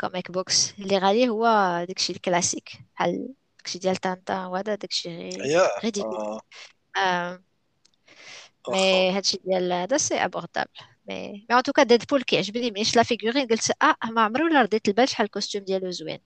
comic 0.00 0.30
book 0.30 0.65
س 0.65 0.74
اللي 0.78 0.98
غالي 0.98 1.28
هو 1.28 1.44
داكشي 1.88 2.12
الكلاسيك 2.12 2.70
بحال 2.94 3.28
داكشي 3.58 3.78
ديال 3.78 3.96
طنطا 3.96 4.46
وهذا 4.46 4.74
داكشي 4.74 5.08
غير 5.28 5.68
غير 5.84 5.92
واخا 6.06 6.42
mais 8.68 9.10
هادشي 9.10 9.38
ديال 9.44 9.72
هذا 9.72 9.96
c'est 9.96 10.14
abordable 10.14 10.70
mais 11.08 11.46
mais 11.50 11.56
en 11.58 11.62
tout 11.62 11.73
cas 11.73 11.82
ديدبول 11.82 12.22
كيعجبني 12.22 12.70
ملي 12.70 12.84
شفت 12.84 12.96
la 12.96 13.02
figurine 13.02 13.46
قلت 13.46 13.70
آه 13.82 13.96
ما 14.10 14.22
عمري 14.22 14.44
ولا 14.44 14.62
رديت 14.62 14.88
البال 14.88 15.08
شحال 15.08 15.26
ال 15.26 15.31
costume 15.31 15.64
ديالو 15.64 15.90
زوين. 15.90 16.18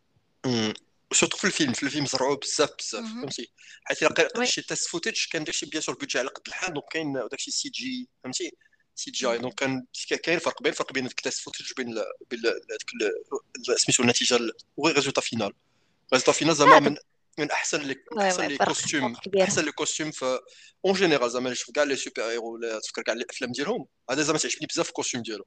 surtout 1.12 1.36
في 1.36 1.44
الفيلم 1.46 1.72
في 1.72 1.82
الفيلم 1.82 2.06
زرعوه 2.06 2.36
بزاف 2.36 2.70
بزاف. 2.78 3.04
فهمتي 3.04 3.50
حيت 3.84 4.02
الا 4.02 4.44
شي 4.44 4.62
تيست 4.62 4.88
فوتج 4.88 5.24
كان 5.32 5.44
داكشي 5.44 5.66
بيان 5.66 5.82
سور 5.82 5.94
بيدجي 5.94 6.18
على 6.18 6.28
قد 6.28 6.42
الحال 6.48 6.74
دونك 6.74 6.84
كاين 6.90 7.12
داكشي 7.30 7.50
سي 7.50 7.68
جي 7.68 8.08
فهمتي 8.24 8.52
سي 8.94 9.10
جي 9.10 9.26
اي 9.26 9.38
دونك 9.38 9.54
كان 9.54 9.86
كاين 10.22 10.38
فرق 10.38 10.62
بين 10.62 10.72
فرق 10.72 10.92
بين 10.92 11.02
ديك 11.06 11.18
التيست 11.18 11.40
فوتج 11.42 11.72
وبين 11.72 11.88
ال- 11.98 13.78
سميتو 13.78 14.02
النتيجه 14.02 14.36
ال- 14.36 14.52
والريزولتا 14.76 15.20
فينال 15.20 15.52
الريزولتا 16.12 16.32
فينال 16.32 16.54
زعما 16.56 16.78
من 16.90 16.96
من 17.38 17.50
احسن 17.50 17.80
لي 17.82 17.96
احسن 18.20 18.46
لي 18.48 18.56
كبير 19.20 19.42
احسن 19.44 19.64
لي 19.64 19.72
كوستيوم 19.72 20.10
في 20.10 20.38
اون 20.84 20.94
جينيرال 20.94 21.30
زعما 21.30 21.44
اللي 21.44 21.56
شوف 21.56 21.74
كاع 21.74 21.84
لي 21.84 21.96
سوبر 21.96 22.22
هيرو 22.22 22.54
ولا 22.54 22.78
تفكر 22.80 23.02
كاع 23.02 23.14
الافلام 23.14 23.52
ديالهم 23.52 23.86
هذا 24.10 24.22
زعما 24.22 24.38
تعجبني 24.38 24.66
بزاف 24.66 24.88
الكوستيوم 24.88 25.22
ديالو 25.22 25.46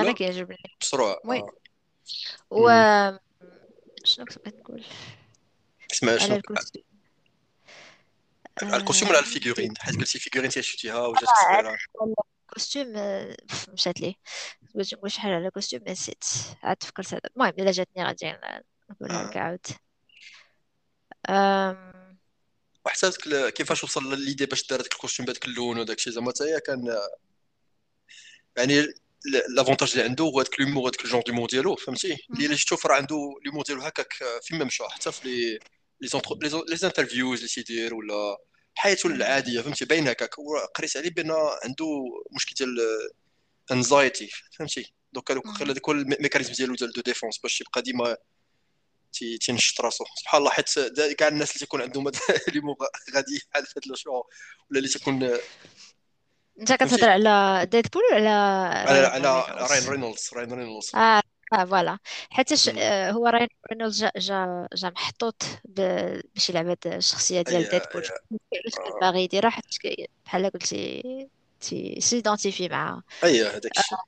أنا 0.00 0.12
كيعجبني 0.12 0.56
بصراحه 0.80 1.20
وي 1.24 1.42
و. 2.50 2.68
شنو 4.04 4.24
كنت 4.24 4.38
بغيت 4.38 4.56
نقول 4.60 4.84
اسمع 5.92 6.16
شنو؟ 6.16 6.36
الكوستيوم 6.36 6.84
على 8.62 8.76
الكوستيوم 8.76 9.10
ولا 9.10 9.18
على. 9.18 9.26
الفيغورين؟ 9.26 9.74
حيت 9.78 9.96
قلتي 9.96 10.18
فيغورين 10.18 10.50
تي 10.50 10.62
شفتيها 10.62 11.06
وجاتك 11.06 11.28
على 11.46 11.62
صغيره 11.62 11.78
الكوستيوم 12.42 12.96
آه، 12.96 13.36
مشات 13.68 14.00
لي 14.00 14.16
بغيت 14.74 14.94
نقول 14.94 15.10
شحال 15.12 15.32
على 15.32 15.46
الكوستيوم؟ 15.46 15.82
ما 15.86 15.92
نسيت. 15.92 16.24
عاد 16.62 16.82
فكرت 16.82 17.14
هذا. 17.14 17.20
المهم 17.36 17.54
إلا 17.58 17.70
جاتني 17.70 18.04
غادي 18.04 18.34
نقولها 18.90 19.28
لك 19.28 19.36
آه. 19.36 19.40
عاود. 19.40 19.66
أم... 21.28 22.18
وحتى 22.86 23.10
داك 23.10 23.52
كيفاش 23.52 23.84
وصل 23.84 24.14
لليدي 24.14 24.46
باش 24.46 24.66
دار 24.66 24.80
داك 24.80 24.92
الكوستيم 24.92 25.26
بهذاك 25.26 25.44
اللون 25.44 25.78
وداك 25.78 25.96
الشيء؟ 25.96 26.12
زعما 26.12 26.30
حتى 26.30 26.44
هي 26.44 26.60
كان 26.60 26.98
يعني 28.56 28.86
لافونتاج 29.56 29.90
اللي 29.92 30.02
عنده 30.04 30.24
هو 30.24 30.42
داك 30.42 30.60
لومور 30.60 30.88
هذاك 30.90 31.04
الجون 31.04 31.22
دومور 31.26 31.48
ديالو 31.48 31.76
فهمتي 31.76 32.16
اللي 32.30 32.46
الا 32.46 32.56
شفتو 32.56 32.88
راه 32.88 32.96
عنده 32.96 33.16
لومور 33.46 33.64
ديالو 33.64 33.82
هكاك 33.82 34.12
فين 34.42 34.58
ما 34.58 34.64
مشى 34.64 34.84
حتى 34.88 35.12
في 35.12 35.28
لي 35.28 35.58
لي 36.00 36.08
زونتر 36.08 36.36
لي 36.42 36.48
زون- 36.48 36.64
لي 36.68 36.78
انترفيوز 36.86 37.38
اللي 37.38 37.48
تيدير 37.48 37.94
ولا 37.94 38.36
حياته 38.74 39.06
العاديه 39.06 39.60
فهمتي 39.60 39.84
باين 39.84 40.08
هكاك 40.08 40.38
وقريت 40.38 40.96
عليه 40.96 41.10
بان 41.10 41.30
عنده 41.64 41.86
مشكل 42.36 42.54
ديال 42.54 42.76
انزايتي 43.72 44.30
فهمتي 44.58 44.92
دوك 45.12 45.32
خلى 45.58 45.72
هو 45.72 45.92
الميكانيزم 45.92 46.52
ديالو 46.52 46.74
ديال 46.74 46.92
دو 46.92 47.00
ديفونس 47.00 47.38
باش 47.38 47.60
يبقى 47.60 47.82
ديما 47.82 48.16
تي- 49.12 49.38
تينشط 49.38 49.80
راسو 49.80 50.04
سبحان 50.20 50.38
الله 50.40 50.50
حيت 50.50 50.78
كاع 51.18 51.28
الناس 51.28 51.48
اللي 51.50 51.58
تيكون 51.60 51.82
عندهم 51.82 52.06
هاد 52.06 52.16
لي 52.54 52.60
غادي 53.14 53.42
بحال 53.52 53.62
هاد 53.76 53.86
لو 53.86 53.94
شو 53.94 54.10
ولا 54.10 54.78
اللي 54.78 54.88
تيكون 54.88 55.38
انت 56.60 56.72
كتهضر 56.72 56.88
فهمتي 56.88 57.04
على 57.06 57.66
ديدبول 57.66 58.02
ولا 58.12 58.30
على 58.30 59.00
راين 59.00 59.26
على 59.26 59.66
راين 59.70 59.88
رينولدز؟ 59.88 60.30
راين 60.34 60.52
رينولدز 60.52 60.90
آه 60.94 61.22
آه 61.52 61.64
voilà. 61.64 61.98
مم. 62.72 62.78
آه 62.78 63.10
هو 63.10 63.26
راين 63.26 63.48
رينولدز 63.72 64.00
جا 64.04 64.10
جا, 64.16 64.68
جا 64.74 64.90
محطوط 64.90 65.42
ب... 65.64 65.80
باش 66.34 66.50
يلعب 66.50 66.66
هاد 66.68 66.86
الشخصية 66.86 67.42
ديال 67.42 67.68
ديدبول 67.68 68.02
مش 68.66 68.74
كان 68.74 69.00
باغي 69.00 69.24
يديرها 69.24 69.50
حيت 69.50 69.64
كي- 69.78 70.08
بحال 70.24 70.50
قلتي 70.50 71.02
تي 71.60 72.00
s'identifie 72.00 72.68
معاها 72.68 73.02
أي 73.24 73.42
هذاك 73.44 73.78
الشيء. 73.78 73.98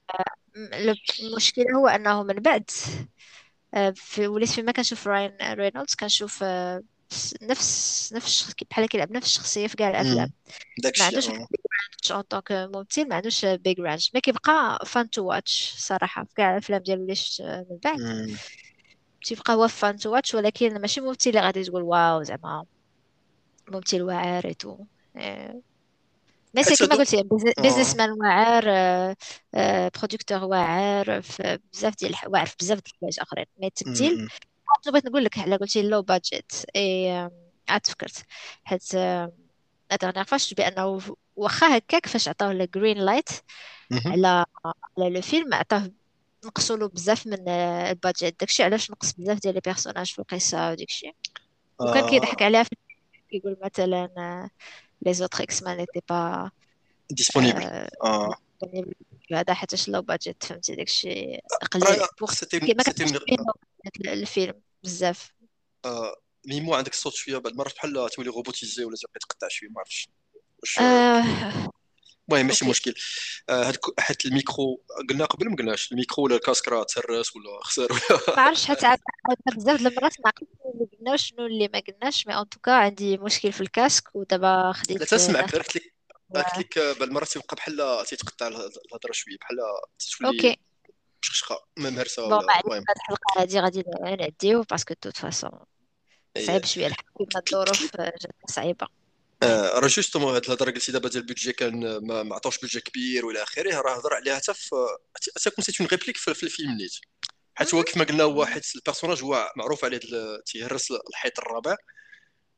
م- 0.56 0.74
ال- 0.74 0.96
المشكلة 1.22 1.64
هو 1.76 1.88
أنه 1.88 2.22
من 2.22 2.34
بعد 2.34 2.70
آه، 3.74 3.90
في 3.96 4.28
وليت 4.28 4.48
فيما 4.50 4.72
كنشوف 4.72 5.06
راين 5.08 5.36
رينولدز 5.42 5.94
كنشوف 5.94 6.42
آه، 6.42 6.82
نفس 7.42 8.12
نفس 8.12 8.54
بحال 8.70 8.86
كيلعب 8.86 9.12
نفس 9.12 9.26
الشخصية 9.26 9.66
في 9.66 9.76
كاع 9.76 9.90
الأفلام. 9.90 10.32
ما 10.98 11.04
عندوش 11.04 11.30
آه. 11.30 11.46
en 12.14 12.22
tant 12.22 12.39
que 12.39 12.52
ممثل 12.52 13.08
ما 13.08 13.14
عندوش 13.14 13.44
big 13.44 13.80
range 13.80 14.08
ما 14.14 14.20
كيبقى 14.20 14.78
fun 14.86 15.10
to 15.10 15.22
watch 15.24 15.74
صراحة 15.78 16.24
في 16.24 16.34
كاع 16.34 16.52
الأفلام 16.52 16.82
ديالو 16.82 17.02
اللي 17.02 17.14
شفت 17.14 17.40
من 17.42 17.78
بعد. 17.84 18.36
تيبقى 19.24 19.54
هو 19.54 19.68
fun 19.68 19.96
to 19.96 20.12
watch 20.12 20.34
ولكن 20.34 20.80
ماشي 20.80 21.00
ممثل 21.00 21.30
اللي 21.30 21.40
غادي 21.40 21.64
تقول 21.64 21.82
wow 21.82 22.22
زعما 22.22 22.64
ممثل 23.68 24.02
واعر 24.02 24.44
et 24.46 24.57
tout 24.57 24.78
حيت 26.56 26.82
كما 26.82 26.96
قلتي 26.96 27.22
businessman 27.58 28.10
واعر 28.10 28.64
producteur 29.98 30.44
واعر 30.44 31.22
في 31.22 31.58
بزاف 31.72 31.96
ديال 31.96 32.14
واعر 32.26 32.46
في 32.46 32.56
بزاف 32.60 32.78
ديال 32.78 32.94
الحوايج 32.94 33.20
آخرين. 33.20 33.46
mais 33.58 33.66
التمثيل 33.66 34.28
شنو 34.84 34.92
بغيت 34.92 35.06
نقول 35.06 35.24
لك 35.24 35.38
على 35.38 35.56
قلتي 35.56 35.82
le 35.82 36.02
budget 36.02 36.52
اي 36.76 37.10
عاد 37.68 37.80
تفكرت 37.80 38.24
حيت 38.64 38.94
لا 38.94 39.96
دغنيغ 40.02 40.22
فاش 40.22 40.54
بأنه 40.54 41.00
واخا 41.36 41.76
هكاك 41.76 42.06
فاش 42.06 42.28
عطاوه 42.28 42.52
الجرين 42.52 42.98
لايت 42.98 43.28
على 44.06 44.44
على 44.98 45.10
لو 45.10 45.20
فيلم 45.20 45.54
عطاه 45.54 45.90
نقصوا 46.44 46.76
له 46.76 46.88
بزاف 46.88 47.26
من 47.26 47.48
آه، 47.48 47.90
البادجيت. 47.90 48.40
داكشي 48.40 48.62
علاش 48.62 48.90
نقص 48.90 49.12
بزاف 49.12 49.38
ديال 49.38 49.54
لي 49.54 49.60
بيرسوناج 49.60 50.12
في 50.12 50.18
القصة 50.18 50.70
وداكشي. 50.70 51.12
وكان 51.80 52.10
كيضحك 52.10 52.42
آه 52.42 52.44
عليها 52.44 52.62
في 52.62 52.76
يقول 53.32 53.56
مثلا 53.64 54.08
لي 55.02 55.14
زوتر 55.14 55.42
إكس 55.42 55.62
مان 55.62 55.76
نيتي 55.76 56.00
با 56.08 56.50
ديسپونيبل 57.10 57.88
هذا 59.32 59.54
حيتاش 59.54 59.88
لو 59.88 60.02
بادجيت 60.02 60.44
فهمتي 60.44 60.74
داكشي 60.74 61.38
قليل 61.72 62.00
راه 62.00 62.08
بوغ 62.20 62.32
سيتي 62.32 62.74
ما 62.74 62.82
سيتي 62.82 63.04
كانش 63.04 63.10
فيه 63.10 63.36
le 63.36 63.52
budget 63.86 64.08
الفيلم 64.08 64.62
بزاف. 64.82 65.32
même 66.46 66.74
عندك 66.74 66.92
الصوت 66.92 67.14
شوية 67.14 67.38
بعد 67.38 67.56
مرات 67.56 67.74
بحال 67.74 68.10
تولي 68.10 68.30
robotisé 68.30 68.84
ولا 68.84 68.96
تبقى 68.96 69.20
تقطع 69.20 69.48
شوية 69.48 69.70
ما 69.70 69.78
عرفتش 69.78 70.08
واش 70.58 70.78
آه. 70.78 71.72
المهم 72.28 72.46
ماشي 72.46 72.64
مشكل. 72.64 72.94
آه، 73.48 73.68
هاد 73.68 73.76
حيت 73.98 74.26
الميكرو 74.26 74.82
قلنا 75.10 75.24
قبل 75.24 75.50
ما 75.50 75.56
قلناش 75.56 75.92
الميكرو 75.92 76.24
ولا 76.24 76.36
ال 76.36 76.41
casque 76.41 76.68
راه 76.68 76.82
تهرس 76.82 77.36
ولا 77.36 77.60
خسر 77.62 77.92
ولا 77.92 78.36
ما 78.36 78.42
عرفتش 78.42 78.64
حتى 78.64 78.96
بزاف 79.56 79.82
د 79.82 79.86
المرات 79.86 80.20
ما 80.20 80.28
عقلتش 80.28 80.52
شنو 80.62 80.72
اللي 80.74 80.88
قلنا 80.98 81.12
وشنو 81.12 81.46
اللي 81.46 81.68
ما 81.72 81.82
قلناش 81.88 82.26
mais 82.26 82.34
en 82.34 82.48
tout 82.48 82.62
cas 82.62 82.72
عندي 82.72 83.18
مشكل 83.18 83.52
في 83.52 83.60
ال 83.60 83.68
casque 83.68 84.16
ودابا 84.16 84.46
لا 84.46 84.72
خديت 84.72 85.02
تسمعك 85.02 85.42
ناخذ 85.42 85.58
قلت 85.58 85.76
لك 85.76 85.91
قلت 86.40 86.58
لك 86.58 86.78
آه، 86.78 86.92
بعض 86.92 87.02
المرات 87.02 87.28
تيبقى 87.28 87.56
بحال 87.56 88.04
تيتقطع 88.06 88.46
الهض- 88.48 88.78
الهضرة 88.86 89.12
شوية 89.12 89.36
بحال 89.40 89.56
تولي 90.18 90.36
أوكي. 90.36 90.58
مشخشخه 91.22 91.56
مهرسه 91.78 92.22
بون 92.22 92.32
ولا 92.32 92.46
ما 92.46 92.60
المهم. 92.60 92.84
هاد 92.88 92.96
الحلقة 92.96 93.40
هادي 93.42 93.60
غادي 93.60 93.84
نعديو 94.20 94.62
باسكو 94.62 94.94
توت 94.94 95.16
فاسون. 95.16 95.50
صعيب 96.46 96.64
شوية 96.64 96.86
الحال 96.86 97.04
كيما 97.18 97.42
الظروف 97.46 97.96
آه، 98.00 98.04
جات 98.04 98.32
صعيبة. 98.50 98.86
آه، 99.42 99.78
راه 99.78 99.86
جوستومون 99.88 100.34
هاد 100.34 100.44
الهضرة 100.44 100.70
قلتي 100.70 100.92
دابا 100.92 101.08
ديال 101.08 101.22
البيدجي 101.22 101.52
كان 101.52 102.06
ما 102.06 102.22
ما 102.22 102.34
عطاوش 102.36 102.58
بيدجي 102.58 102.80
كبير 102.80 103.26
وإلى 103.26 103.42
آخره 103.42 103.80
راه 103.80 103.96
هضر 103.98 104.14
عليها 104.14 104.36
حتى 104.36 104.54
في 104.54 104.76
حتى 105.36 105.50
كون 105.50 105.64
سيت 105.64 105.80
اون 105.80 105.88
ريبليك 105.88 106.16
في 106.16 106.34
في 106.34 106.42
الفيلم 106.42 106.70
نيت. 106.76 106.92
حيت 107.54 107.74
هو 107.74 107.82
كيف 107.82 107.96
ما 107.96 108.04
قلنا 108.04 108.24
هو 108.24 108.46
حيت 108.46 108.62
البيرسوناج 108.76 109.22
هو 109.22 109.52
معروف 109.56 109.84
عليه 109.84 110.00
تيهرس 110.46 110.88
الحيط 111.10 111.38
الرابع. 111.38 111.76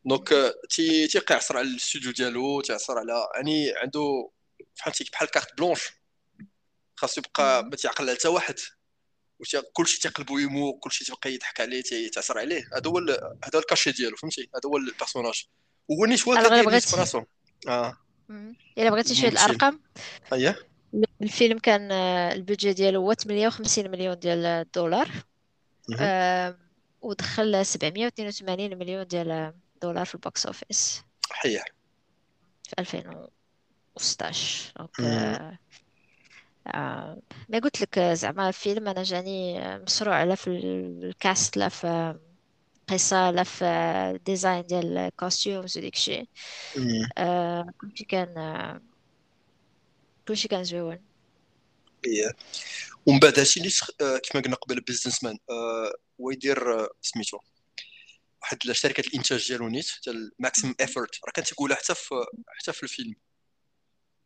دونك 0.05 0.55
تي 0.71 1.07
تيقع 1.07 1.37
عصر 1.37 1.57
على 1.57 1.69
الاستوديو 1.69 2.13
ديالو 2.13 2.61
تيعصر 2.61 2.99
على 2.99 3.29
يعني 3.35 3.73
عنده 3.77 4.31
فهمتي 4.75 5.05
بحال 5.13 5.31
carte 5.31 5.59
blanche 5.59 5.81
خاصو 6.97 7.21
يبقى 7.21 7.65
ما 7.65 7.77
تيعقل 7.77 8.05
على 8.05 8.17
حتى 8.19 8.29
واحد 8.29 8.55
كلشي 9.73 10.01
تيقلبو 10.01 10.39
يمو 10.39 10.73
كلشي 10.73 11.05
تيبقى 11.05 11.35
يضحك 11.35 11.61
عليه 11.61 11.83
تيعصر 11.83 12.39
عليه 12.39 12.69
هذا 12.77 12.91
هو 12.91 12.99
هذا 13.45 13.59
الكاشي 13.59 13.93
ديالو 13.93 14.17
فهمتي 14.17 14.43
هذا 14.43 14.71
هو 14.71 14.77
ال 14.77 14.83
personnage 14.83 15.45
هو 15.91 16.05
الا 16.05 16.49
كيدير 16.49 16.65
براسو 16.65 17.23
آه. 17.69 17.99
الا 18.79 18.91
بغيتي 18.91 19.15
شوية 19.15 19.31
الارقام 19.31 19.81
اييه 20.33 20.59
الفيلم 21.23 21.59
كان 21.59 21.93
ال 22.33 22.38
budget 22.38 22.73
ديالو 22.73 23.01
هو 23.01 23.15
58 23.15 23.91
مليون 23.91 24.19
ديال 24.19 24.47
الدولار 24.47 25.09
ودخل 27.03 27.67
782 27.67 28.79
مليون 28.79 29.07
ديال 29.07 29.55
دولار 29.85 30.05
في 30.05 30.15
ال 30.15 30.23
box 30.23 30.47
office. 30.47 31.03
حيه 31.31 31.65
في 32.69 32.75
2016 32.79 34.73
donc. 34.79 35.01
آه، 35.01 35.59
آه، 36.67 37.19
ما 37.49 37.59
قلت 37.59 37.81
لك 37.81 37.99
زعما 37.99 38.49
الفيلم 38.49 38.89
أنا 38.89 39.03
جاني 39.03 39.61
مشروع 39.79 40.23
لا 40.25 40.35
في 40.35 40.47
ال 40.51 40.72
cast 40.72 41.57
لا 41.57 41.69
في 41.69 42.19
قصة 42.89 43.31
لا 43.31 43.43
في 43.43 44.21
design 44.27 44.67
ديال 44.67 44.99
ال 44.99 45.08
costumes 45.08 45.79
وديك 45.79 45.95
الشيء. 45.95 46.29
آه، 47.19 47.67
كلشي 47.81 48.05
كان 48.05 48.81
كلشي 50.29 50.49
كان 50.49 50.65
زوين. 50.65 51.05
إيه. 52.07 52.33
ومن 53.07 53.19
بعد 53.19 53.39
هادشي 53.39 53.61
اللي 53.61 53.71
سخ- 53.71 53.91
آه، 54.01 54.19
كيف 54.19 54.37
ما 54.37 54.43
قلنا 54.43 54.57
قبل 54.57 54.81
business 54.81 55.25
man 55.25 55.39
هو 56.21 56.31
يدير 56.31 56.89
سميتو. 57.03 57.39
واحد 58.45 58.59
شركة 58.73 59.01
الإنتاج 59.01 59.49
ديالو 59.49 59.69
نيت 59.69 59.87
ديال 60.05 60.33
Maximum 60.39 60.75
Effort 60.81 61.11
راه 61.25 61.31
كانت 61.35 61.49
تقولها 61.49 61.77
حتى 61.77 61.95
في 61.95 62.15
حتى 62.49 62.73
في 62.73 62.83
الفيلم. 62.83 63.15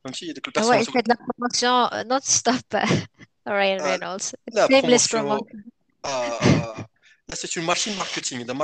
فهمتي؟ 0.05 0.33
ديك 0.33 0.59
هو 0.59 0.73
ال 0.73 0.74
personnage 0.74 0.89
il 0.89 0.93
fait 0.93 1.03
de 1.03 1.13
la 1.13 1.17
promotion 1.17 2.05
non-stop 2.11 2.71
Ryan 3.49 3.81
آه 3.81 3.97
Reynolds. 3.97 4.33
la 4.53 4.67
shameless 4.67 5.13
promotion 5.13 5.65
آه 6.05 6.09
آه 6.41 6.87
لا 7.29 7.35
c'est 7.35 7.59
une 7.59 7.67
machine 7.67 7.97
marketing 7.99 8.55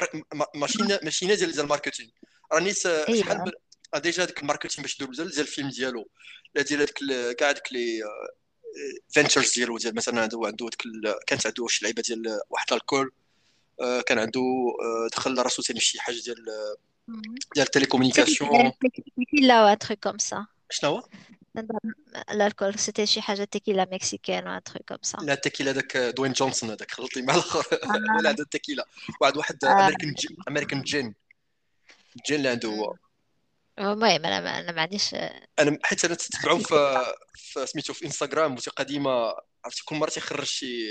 machine 1.05 1.35
ديال 1.35 1.61
ال 1.61 1.66
marketing 1.66 2.09
راني 2.53 2.73
س- 2.73 2.83
شحال 2.89 3.09
أيوه 3.09 3.45
من 3.45 3.53
آه، 3.95 3.99
déjà 3.99 4.25
ديك 4.25 4.41
ال 4.43 4.47
marketing 4.47 4.83
باش 4.83 4.95
يديروا 4.95 5.13
بزاف 5.13 5.27
ديال 5.29 5.41
الفيلم 5.41 5.69
ديالو. 5.69 6.11
لا 6.55 6.63
ديال 6.63 6.81
هذيك 6.81 7.03
ال- 7.03 7.33
كاع 7.33 7.53
ديك 7.53 7.73
les 7.73 8.01
ventures 9.09 9.53
ديالو. 9.55 9.79
ديال 9.79 9.95
مثلا 9.95 10.23
عنده 10.23 10.41
عنده 10.45 10.69
كانت 11.27 11.47
عنده 11.47 11.67
شي 11.69 11.85
لعيبة 11.85 12.03
ديال 12.03 12.41
واحد 12.51 12.73
alcool 12.73 13.07
آه، 13.07 13.24
كان 14.07 14.19
عنده 14.19 14.41
آه، 14.41 15.09
دخل 15.17 15.39
راسو 15.39 15.63
ثاني 15.63 15.81
في 15.81 15.87
شي 15.87 16.01
حاجة 16.01 16.17
ديال. 16.25 16.45
ديال 17.55 17.67
ال 17.67 17.72
télécommunication 17.72 18.51
ou 18.51 19.67
un 19.67 19.77
truc 19.77 19.99
comme 20.01 20.21
ça 20.33 20.39
شنو 20.71 20.91
هو؟ 20.91 21.03
l'alcool 22.31 22.79
c'était 22.79 23.05
شي 23.05 23.21
حاجة 23.21 23.49
tequila 23.57 23.87
mexicaine 23.87 24.45
ou 24.45 24.51
un 24.51 24.61
truc 24.61 24.83
comme 24.93 25.11
ça 25.11 25.23
لا 25.23 25.33
التكيلا 25.33 25.73
داك 25.73 25.97
دوين 25.97 26.33
جونسون 26.33 26.71
هذاك. 26.71 26.91
خلطي 26.91 27.23
مع 27.23 27.35
الآخر. 27.35 27.67
ولا 28.19 28.29
عنده 28.29 28.43
التكيلا 28.43 28.85
واحد 29.21 29.37
واحد 29.37 29.65
آه. 29.65 29.73
American 29.73 30.15
American 30.49 30.83
gin. 30.83 31.15
gin 32.27 32.37
اللي 32.39 32.49
عنده 32.49 32.69
هو. 32.69 32.97
المهم 33.79 34.27
أنا 34.27 34.41
ما 34.41 34.59
أنا 34.59 34.73
ما 34.73 34.83
عنديش 34.83 35.15
أنا 35.59 35.79
حيت 35.83 36.05
أنا 36.05 36.15
تتبعو 36.15 36.59
في 36.59 37.05
في 37.35 37.67
سميتو 37.67 37.93
في 37.93 38.05
إنستغرام 38.05 38.53
موسيقى 38.53 38.85
ديما 38.85 39.35
عرفتي 39.65 39.83
كل 39.85 39.97
مرة 39.97 40.11
تيخرج 40.11 40.45
شي 40.45 40.87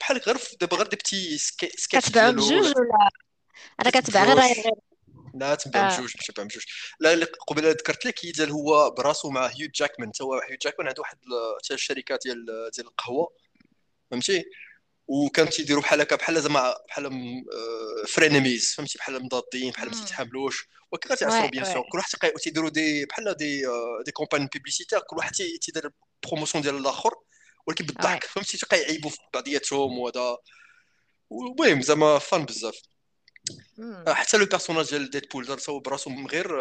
بحال 0.00 0.18
غير 0.18 0.36
دابا 0.60 0.76
غير 0.76 0.86
des 0.86 0.96
petits 0.96 1.38
sk- 1.38 1.72
sketchs 1.76 2.08
كتبعهم 2.08 2.36
بجوج 2.36 2.52
ولا 2.76 3.10
أنا 3.80 3.90
كتبع 3.90 4.24
غير 4.24 4.54
لا 5.34 5.54
تنبع 5.54 5.80
آه. 5.80 5.96
بجوج 5.96 6.14
مش 6.18 6.26
تنبع 6.26 6.42
بجوج. 6.42 6.62
لا 7.00 7.12
اللي 7.12 7.24
قبيلة 7.24 7.70
ذكرت 7.70 8.06
لك 8.06 8.24
هي 8.24 8.30
ديال 8.32 8.50
هو 8.50 8.90
براسو 8.90 9.30
مع 9.30 9.46
هيو 9.46 9.68
جاكمان. 9.74 10.12
هو 10.22 10.34
هيو 10.34 10.56
جاكمان 10.62 10.88
عنده 10.88 11.00
واحد 11.02 11.18
حتى 11.64 11.74
الشركة 11.74 12.18
ديال 12.24 12.46
ديال 12.76 12.86
القهوة. 12.86 13.32
فهمتي؟ 14.10 14.44
وكان 15.08 15.48
تيديروا 15.50 15.82
بحال 15.82 16.00
هكا 16.00 16.16
بحال 16.16 16.42
زعما 16.42 16.74
بحال 16.88 17.10
frenemies 18.08 18.72
فهمتي؟ 18.74 18.98
بحال 18.98 19.22
مضادين 19.24 19.70
بحال 19.70 19.88
ما. 19.88 19.94
تيتحاملوش. 19.94 20.68
ولكن 20.92 21.10
غاتيعصروا 21.10 21.46
Ouais, 21.46 21.50
bien. 21.50 21.64
sûr؟ 21.64 21.82
كل 21.92 21.98
واحد 21.98 22.32
تيديروا 22.40 22.70
des 22.70 23.04
بحال 23.06 23.34
des 23.34 23.66
آه، 23.66 24.02
des 24.04 24.12
campagnes 24.12 24.48
publicitaires 24.52 25.00
كل 25.00 25.16
واحد 25.16 25.32
تي- 25.32 25.58
تيدير 25.58 25.90
promotion 26.26 26.62
ديال 26.62 26.76
الآخر. 26.76 27.14
ولكن 27.70 27.86
بالضحك 27.86 28.24
فهمتي؟ 28.34 28.58
تيبقى 28.58 28.80
يعيبوا 28.80 29.10
في 29.10 29.18
بعضياتهم 29.34 29.98
وهذا. 29.98 30.38
المهم 31.32 31.82
زعما 31.82 32.18
fun 32.18 32.44
بزاف. 32.44 32.80
آه، 33.80 34.12
حتى 34.14 34.36
le 34.36 34.46
personnage 34.46 34.90
ديال 34.90 35.10
ديدبول 35.10 35.46
دار 35.46 35.58
هو 35.68 35.80
براسو 35.80 36.10
من 36.10 36.26
غير 36.26 36.60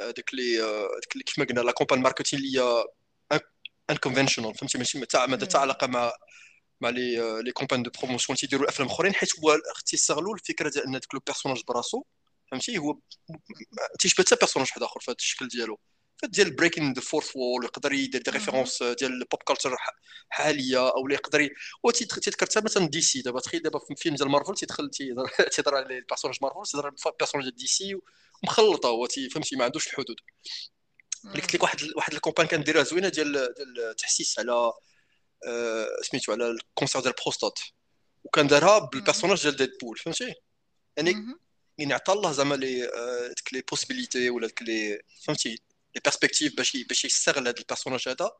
آه، 0.00 0.14
les 0.32 0.62
آه، 0.62 0.88
اللي 1.12 1.24
كيف 1.24 1.38
ما 1.38 1.44
قلنا 1.44 1.60
la 1.60 1.72
campagne 1.72 2.02
marketing 2.02 2.42
اللي 2.42 2.60
هي 2.60 2.84
unconventional 3.90 4.54
فهمتي؟ 4.54 4.78
ماشي 4.78 5.06
تاع 5.06 5.26
ما. 5.26 5.38
علاقه 5.54 5.86
مع 5.86 6.12
مع 6.80 6.88
les 6.88 7.20
آه، 7.20 7.40
les 7.40 7.52
campagnes 7.52 7.82
de 7.82 7.90
promotion 7.90 8.38
تيديروا 8.38 8.68
أفلام 8.68 8.88
أخرين 8.88 9.14
حيت 9.14 9.30
هو 9.38 9.58
تيستغلوا 9.86 10.34
الفكرة 10.34 10.70
ديال 10.70 10.84
أن 10.84 10.92
ذاك 10.92 11.14
le 11.14 11.20
personnage 11.26 11.62
براسو 11.68 12.02
فهمتي؟ 12.50 12.78
هو 12.78 12.98
تيشبه 14.00 14.24
حتى 14.24 14.36
personnage 14.36 14.68
واحد 14.68 14.82
آخر 14.82 15.00
في 15.00 15.10
هذا 15.10 15.16
الشكل 15.18 15.48
ديالو. 15.48 15.78
ديال 16.24 16.50
breaking 16.56 16.92
the 16.92 17.00
fourth 17.00 17.36
wall 17.36 17.64
يقدر 17.64 17.92
يدير 17.92 18.22
des. 18.22 18.30
références 18.30 18.82
ديال 18.82 19.12
ال 19.12 19.20
pop 19.20 19.42
culture 19.46 19.76
حالية 20.28 20.88
أو 20.90 21.08
يقدر 21.10 21.48
تيذكر 21.94 22.46
حتى 22.46 22.60
مثلا 22.60 22.86
دي 22.88 23.00
سي 23.00 23.22
دابا 23.22 23.40
تخيل 23.40 23.62
دابا 23.62 23.78
في 23.78 23.94
فيلم 23.96 24.14
ديال 24.16 24.28
مارفل 24.28 24.54
تيدخل 24.54 24.90
تيهضر 24.90 25.74
على 25.76 25.98
ال 25.98 26.02
personnage 26.02 26.36
مارفل 26.42 26.62
تيهضر 26.70 26.86
على 26.86 26.94
ال 27.12 27.15
personnage 27.15 27.44
ديال 27.48 27.56
دي 27.56 27.66
سي 27.66 27.94
مخلطة 28.44 28.88
هو 28.88 29.06
تي- 29.06 29.30
فهمتي؟ 29.30 29.56
ما 29.56 29.64
عندوش 29.64 29.86
الحدود. 29.86 30.16
اللي 31.24 31.40
قلت 31.42 31.54
لك 31.54 31.62
واحد 31.62 31.78
واحد 31.96 32.12
ال 32.14 32.18
campagne 32.18 32.46
كنديرها 32.46 32.82
زوينة 32.82 33.08
ديال 33.08 33.32
ديال 33.32 33.80
التحسيس 33.90 34.38
على 34.38 34.72
آه، 35.46 35.86
سميتو 36.02 36.32
على 36.32 36.50
ال 36.50 36.57
cancer 36.57 37.00
ديال 37.00 37.14
البروستات 37.18 37.58
وكان 38.24 38.46
دارها 38.46 38.78
بال 38.78 38.89
personnage 38.89 39.42
ديال 39.42 39.56
ديدبول 39.56 39.98
فهمتي؟ 39.98 40.34
يعني. 40.96 41.14
يعني 41.78 41.92
عطى 41.94 42.12
الله 42.12 42.32
زعما 42.32 42.54
les 42.54 42.84
آه، 42.84 43.26
ديك 43.28 43.52
les 43.54 43.62
possibilités 43.70 44.30
ولا 44.30 44.46
ديك 44.46 44.62
les 44.62 45.00
فهمتي؟ 45.24 45.62
les 45.94 46.00
perspectives 46.04 46.56
باش 46.56 46.76
باش 46.76 47.04
يستغل 47.04 47.48
هذا 47.48 47.58
ال 47.58 47.62
personnage 47.62 48.08
هذا. 48.08 48.30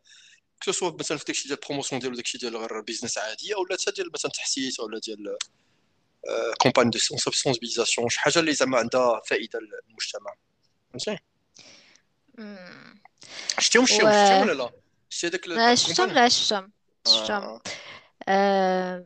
que 0.64 0.72
ce 0.72 0.78
soit 0.78 0.90
مثلا 0.90 1.18
في 1.18 1.24
داكشي 1.24 1.48
ديال 1.48 1.58
ال 1.58 1.62
promotion 1.62 2.00
ديالو 2.00 2.16
داكشي 2.16 2.38
ديال 2.38 2.56
غير 2.56 2.80
business 2.80 3.18
عاديه 3.18 3.54
ولا 3.54 3.76
حتى 3.82 3.90
ديال 3.90 4.12
مثلا 4.12 4.30
تحسيس 4.30 4.80
ولا 4.80 4.98
ديال 4.98 5.36
campagne 6.60 6.90
de 6.90 6.98
sensibilisation 6.98 8.08
شي 8.08 8.20
حاجة 8.20 8.38
اللي 8.38 8.52
زعما 8.52 8.78
عندها 8.78 9.20
فائدة 9.26 9.58
للمجتمع. 9.58 10.34
فهمتي. 10.90 11.18
شتيهم 13.58 13.86
شتيهم 13.86 14.42
ولا 14.42 14.52
لا؟ 14.52 14.70
شتي 15.08 15.26
هذاك 15.26 15.48
لا 15.48 15.74
شفتهم 15.74 15.92
ال 15.92 15.95
campagnes 15.95 16.20
لا 16.20 16.28
شفتهم. 16.28 16.72
شفتهم. 17.08 17.42
آه 17.42 17.60
أه... 18.28 19.04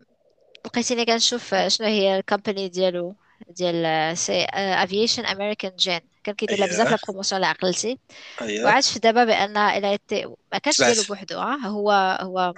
لقيتيني 0.67 1.05
كنشوف 1.05 1.55
شنو 1.55 1.87
هي 1.87 2.19
ال 2.19 2.24
compagnie 2.24 2.69
ديالو. 2.69 3.17
ديال 3.49 4.19
c'est 4.19 4.45
Aviation 4.55 5.27
American 5.27 5.77
Gin 5.77 6.01
كان 6.25 6.35
كيدير 6.35 6.59
لها 6.59 6.67
بزاف 6.67 6.91
la 6.91 6.99
promotion 7.07 7.45
على 7.45 7.47
عقلتي. 7.47 7.99
وعاد 8.43 8.83
شفت 8.83 9.03
دابا 9.03 9.25
بأن 9.25 9.57
إلى 9.57 9.99
تي 10.09 10.27
ما 10.53 10.59
كانش 10.59 10.83
ديالو 10.83 11.03
بوحدو 11.03 11.39
آه 11.39 11.57
هو 11.57 11.91
هو 12.21 12.55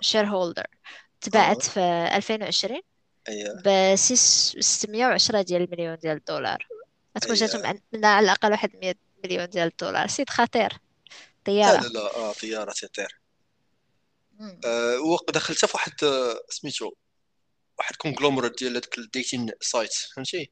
shareholder 0.00 0.66
تباعت 1.20 1.62
في 1.62 1.80
2020 2.16 2.80
اييه 3.28 3.52
ب 3.64 3.96
610 3.96 5.42
ديال 5.42 5.62
المليون 5.62 5.96
ديال 5.96 6.16
الدولار. 6.16 6.66
غتكون 7.16 7.34
جاتهم 7.34 7.66
عندنا 7.66 8.08
على 8.08 8.24
الأقل 8.24 8.50
واحد 8.50 8.70
100 8.76 8.94
مليون 9.24 9.46
ديال 9.46 9.66
الدولار. 9.66 10.06
سيد 10.06 10.30
خطير. 10.30 10.62
لا 10.62 10.72
لا 10.72 10.80
طيارة. 11.44 11.88
لا 11.88 12.16
آه 12.16 12.32
طيارة 12.32 12.72
تطير. 12.72 13.20
آه 14.64 15.00
ودخلتها 15.00 15.66
في 15.66 15.76
واحد 15.76 15.92
آه، 16.04 16.40
سميتو 16.48 16.92
واحد 17.78 17.96
كونغلومرات 17.96 18.58
ديال 18.58 18.76
هذاك 18.76 18.98
الديتين 18.98 19.50
سايت 19.60 19.92
فهمتي؟ 19.92 20.50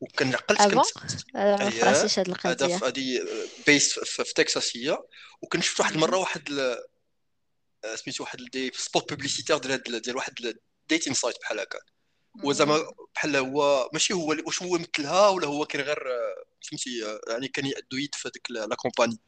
وكان 0.00 0.34
عقلت 0.34 0.62
بون 0.62 0.82
كنت 0.82 1.36
أنا 1.36 1.64
ما 1.64 1.70
فراسيش 1.70 2.18
هاد 2.18 2.28
القضية 2.28 2.76
هذه 2.76 3.26
بيس 3.66 3.98
في, 3.98 4.34
تكساس 4.34 4.76
هي 4.76 4.98
وكنت 5.42 5.62
شفت 5.62 5.80
واحد 5.80 5.94
المره. 5.94 6.16
واحد 6.16 6.50
آه، 7.84 7.94
سميتو 7.94 8.24
واحد 8.24 8.38
دي 8.52 8.70
سبوت 8.74 9.10
بوبليسيتير 9.10 9.58
ديال 9.58 10.02
ديال 10.02 10.16
واحد 10.16 10.32
الديتين 10.84 11.14
سايت 11.14 11.36
بحال 11.40 11.60
هكا. 11.60 11.78
هو 12.44 12.52
زعما. 12.52 12.92
بحال 13.14 13.36
هو 13.36 13.90
ماشي 13.92 14.14
هو 14.14 14.36
واش 14.46 14.62
هو 14.62 14.78
مثلها 14.78 15.28
ولا 15.28 15.46
هو 15.46 15.66
كان 15.66 15.82
غير 15.82 16.12
آه، 16.12 16.44
فهمتي 16.68 17.04
آه، 17.06 17.20
يعني 17.28 17.48
كان 17.48 17.66
يعدو 17.66 17.96
يد 17.96 18.14
في 18.14 18.28
هذيك 18.28 18.50
لا 18.50 18.76
كومباني 18.76 19.18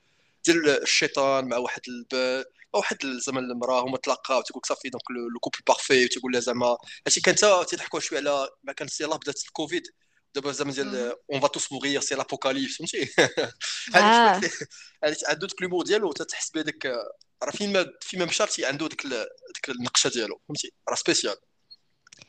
ديال 0.45 0.83
الشيطان 0.83 1.49
مع 1.49 1.57
واحد 1.57 1.81
الب... 1.89 2.45
واحد 2.75 2.97
زعما 3.07 3.41
المراه 3.41 3.83
هما 3.83 3.99
تلاقاو 3.99 4.43
تيقول 4.43 4.61
لك 4.61 4.67
صافي 4.67 4.89
donc 4.89 5.03
le 5.11 5.39
couple 5.41 5.59
parfait 5.67 6.05
وتيقول 6.05 6.33
لها 6.33 6.41
زعما 6.41 6.77
هادشي 7.07 7.21
كان 7.21 7.35
تا 7.35 7.63
تيضحكوا 7.63 8.01
شوية 8.01 8.19
على 8.19 8.49
ما 8.63 8.73
كانت 8.73 9.01
يلاه 9.01 9.17
بدات 9.17 9.45
الكوفيد. 9.45 9.83
دابا 10.35 10.53
زعما 10.53 10.73
ديال. 10.73 11.17
on 11.33 11.41
va 11.41 11.49
tous 11.49 11.73
mourir 11.73 12.01
c'est 12.01 12.15
l'apocalypse 12.15 12.77
فهمتي؟ 12.77 13.09
عنده 15.29 15.47
ديك 15.47 15.63
l'humour 15.63 15.85
ديالو 15.85 16.13
تتحس 16.13 16.51
بهذاك 16.51 16.87
راه 17.43 17.51
فين 17.51 17.73
ما 17.73 17.93
فين 18.01 18.21
ما 18.21 18.27
مشى 18.27 18.67
عنده 18.67 18.89
ديك 18.89 19.07
ديك 19.07 19.69
النقشة 19.69 20.11
ديالو 20.11 20.41
فهمتي؟ 20.49 20.73
راه 20.89 20.95
spécial 20.95 21.37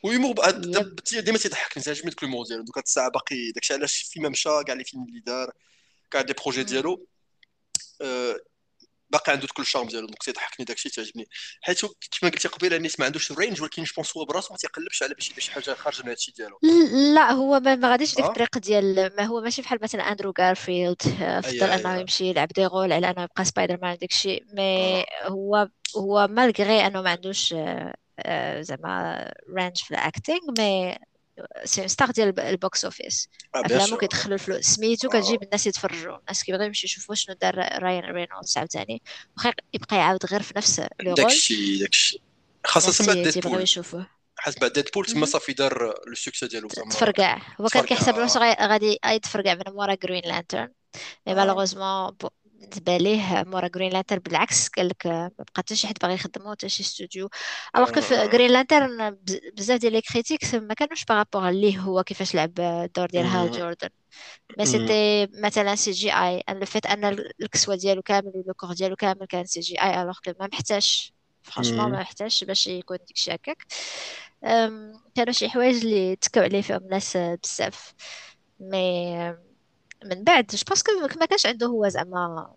humour 0.02 0.50
ديما 1.12 1.38
تيضحكني 1.38 1.82
تيعجبني 1.82 2.10
ديك 2.10 2.22
l'humour 2.22 2.46
ديالو. 2.46 2.62
دوك 2.62 2.78
الساعة 2.78 3.10
باقي 3.10 3.52
داكشي 3.52 3.74
علاش 3.74 4.02
فين 4.02 4.22
ما 4.22 4.28
مشى 4.28 4.64
كاع 4.66 4.74
les 4.74 4.84
films 4.84 5.04
اللي 5.08 5.20
دار 5.20 5.52
كاع 6.10 6.20
des 6.20 6.32
projets. 6.32 6.64
ديالو. 6.64 7.06
آه، 8.00 8.40
باقي 9.14 9.32
عنده 9.32 9.46
كل 9.54 9.62
ال 9.62 9.66
charme 9.66 9.88
ديالو 9.88 10.06
donc 10.06 10.22
تيضحكني 10.22 10.66
داكشي 10.66 10.90
تعجبني. 10.90 11.28
حيت 11.62 11.80
كما 12.20 12.30
قلتي 12.30 12.48
قبيلة 12.48 12.78
نيت 12.78 13.00
ما 13.00 13.06
عندوش 13.06 13.30
ال 13.30 13.35
range 13.35 13.62
ولكن 13.62 13.82
جو 13.82 14.02
هو 14.16 14.24
براسو 14.24 14.54
ما 14.54 14.58
تيقلبش 14.58 15.02
على 15.02 15.14
باش 15.14 15.30
يدير 15.30 15.42
شي 15.42 15.52
حاجة 15.52 15.74
خارجة 15.74 16.02
من 16.02 16.08
هادشي 16.08 16.32
ديالو. 16.32 16.58
لا 17.14 17.32
هو 17.32 17.60
ما 17.60 17.74
ما 17.76 17.90
غاديش 17.90 18.14
ديك 18.14 18.24
آه؟ 18.24 18.28
الطريق 18.28 18.58
ديال 18.58 19.16
ما 19.16 19.24
هو 19.24 19.40
ماشي 19.40 19.62
بحال 19.62 19.78
مثلا 19.82 20.02
اندرو 20.02 20.34
غارفيلد 20.38 21.02
آه، 21.22 21.40
فضل 21.40 21.70
أنه 21.70 21.96
يمشي 22.00 22.24
يلعب 22.30 22.48
des 22.48 22.66
rôles 22.66 22.92
على 22.92 23.10
أنه 23.10 23.22
يبقى 23.22 23.44
سبايدر 23.44 23.78
مان 23.82 23.98
داك 24.00 24.10
الشيء 24.10 24.44
mais 24.54 25.04
هو 25.22 25.68
هو 25.96 26.28
malgré 26.30 26.86
أنه 26.86 27.02
ما 27.02 27.10
عندوش 27.10 27.52
آه، 27.52 27.94
آه، 28.18 28.60
زعما 28.60 29.32
range 29.56 29.76
في 29.76 29.90
ال 29.90 29.97
acting 29.97 30.40
mais 30.58 30.98
ستار 31.64 32.10
ديال 32.10 32.28
الب- 32.28 32.40
ال 32.40 32.51
box 32.51 32.84
office. 32.84 33.28
بيان 33.54 33.64
افلامو 33.64 33.96
كيدخلوا 33.96 34.34
الفلوس 34.34 34.64
سميتو 34.64 35.08
كتجيب 35.08 35.42
آه 35.42 35.44
الناس 35.44 35.66
يتفرجوا. 35.66 36.18
الناس 36.18 36.44
كيبغيو 36.44 36.66
يمشيو 36.66 36.86
يشوفوا 36.86 37.14
شنو 37.14 37.36
دار 37.40 37.82
راين 37.82 38.04
رينولدز 38.04 38.58
عاوتاني. 38.58 39.02
واخا 39.36 39.52
يبقى 39.72 39.96
يعاود 39.96 40.26
غير 40.26 40.42
في 40.42 40.52
نفس 40.56 40.80
le 40.80 40.86
rôle. 41.00 41.14
داكشي 41.14 41.78
داكشي. 41.78 42.22
الناس 42.76 43.02
بعد 43.02 43.16
Deadpool 43.16 43.62
يشوفوه. 43.62 44.06
حيت 44.36 44.60
بعد 44.60 44.72
Deadpool 44.72 45.06
تما. 45.06 45.26
صافي 45.26 45.52
دار 45.52 45.94
le 46.06 46.14
succès 46.14 46.46
ديالو 46.46 46.68
تفرقع 46.68 47.38
هو 47.60 47.66
كان 47.66 47.84
كيحسب 47.84 48.14
راسو 48.14 48.40
غادي 48.40 48.98
يتفرقع 49.06 49.54
من 49.54 49.62
مورا 49.68 49.94
Green 49.94 50.22
Lantern 50.24 50.68
mais 51.26 51.34
malheureusement 51.34 52.16
بالنسبة 52.64 52.96
ليه 52.96 53.44
مورا 53.46 53.68
Green 53.68 53.92
Lantern 53.92 54.18
بالعكس 54.18 54.68
قال 54.68 54.88
لك 54.88 55.06
ما 55.06 55.30
بقى 55.38 55.46
حتى 55.56 55.76
شي 55.76 55.86
حد 55.86 55.94
باغي 56.02 56.14
يخدمو 56.14 56.52
حتى 56.52 56.68
شي 56.68 56.82
استوديو 56.82 57.28
alors 57.76 57.90
que 57.90 58.00
في 58.00 58.28
Green 58.28 58.50
Lantern 58.50 59.10
بز- 59.10 59.40
بزاف 59.56 59.80
ديال 59.80 59.92
les 59.92 60.00
critiques 60.00 60.54
ما 60.54 60.74
كانوش 60.74 61.04
par 61.04 61.18
rapport 61.18 61.50
ليه 61.50 61.78
هو 61.78 62.02
كيفاش 62.02 62.34
لعب 62.34 62.60
الدور 62.60 63.06
ديال 63.06 63.26
هال 63.26 63.50
جوردن 63.52 63.88
mais 64.58 64.66
c'était 64.66 65.26
مثلا 65.42 65.74
CGI. 65.74 66.12
En 66.14 66.58
le 66.60 66.66
fait 66.66 66.86
أن 66.86 67.04
الكسوه 67.42 67.76
ديالو 67.76 68.02
كامل 68.02 68.32
و 68.34 68.41
le 68.41 68.54
corps 68.54 68.72
ديالو 68.72 68.96
كامل 68.96 69.26
كان 69.26 69.44
CGI 69.44 69.82
alors 69.82 70.18
que 70.24 70.32
ما 70.40 70.48
محتاجش 70.52 71.14
franchement. 71.42 71.90
ما 71.90 72.00
محتاجش 72.00 72.44
باش 72.44 72.66
يكون 72.66 72.98
ديكشي 73.08 73.34
هكاك. 73.34 73.66
كانوا 75.14 75.32
شي 75.32 75.48
حوايج 75.48 75.84
اللي 75.84 76.16
تكاو 76.16 76.44
عليه 76.44 76.62
فيهم 76.62 76.76
الناس 76.78 77.16
بزاف. 77.16 77.94
mais 78.60 79.34
من 80.04 80.24
بعد. 80.24 80.46
جو 80.46 80.62
باسكو 80.68 80.92
ما 81.20 81.26
كانش 81.26 81.46
عنده 81.46 81.66
هو 81.66 81.88
زعما 81.88 82.54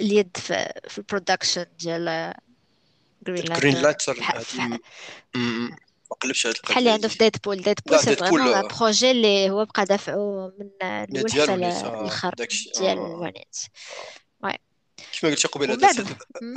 اليد 0.00 0.36
في, 0.36 0.72
في 0.88 0.98
ال 0.98 1.04
production 1.04 1.66
ديال 1.78 2.34
Green 3.26 3.44
Green 3.44 3.76
هادي 3.76 4.44
م- 4.58 4.78
أمم، 5.36 5.70
ما 6.10 6.16
قلبش 6.20 6.46
هاد 6.46 6.54
بحال 6.64 6.78
اللي 6.78 6.90
القضية 6.90 6.92
عنده 6.92 7.08
في 7.08 7.18
Deadpool, 7.18 7.56
Deadpool 7.62 8.00
c'est 8.00 8.16
vraiment 8.16 8.40
un 8.40 8.54
آه، 8.54 8.60
projet 8.68 9.10
اللي 9.10 9.50
هو 9.50 9.64
بقى 9.64 9.84
دافعه 9.84 10.52
من 10.58 10.70
الأول 10.82 11.30
حتى 11.30 11.52
آه، 11.52 11.54
الآخر 11.54 12.28
آه. 12.28 12.80
ديال 12.80 12.98
آه. 12.98 13.06
الونيت 13.06 13.56
واي 14.42 14.58
كيما 15.20 15.32
قلتي 15.32 15.48
قبيلة 15.48 15.74
ومن 15.74 15.84
هذا 15.84 16.04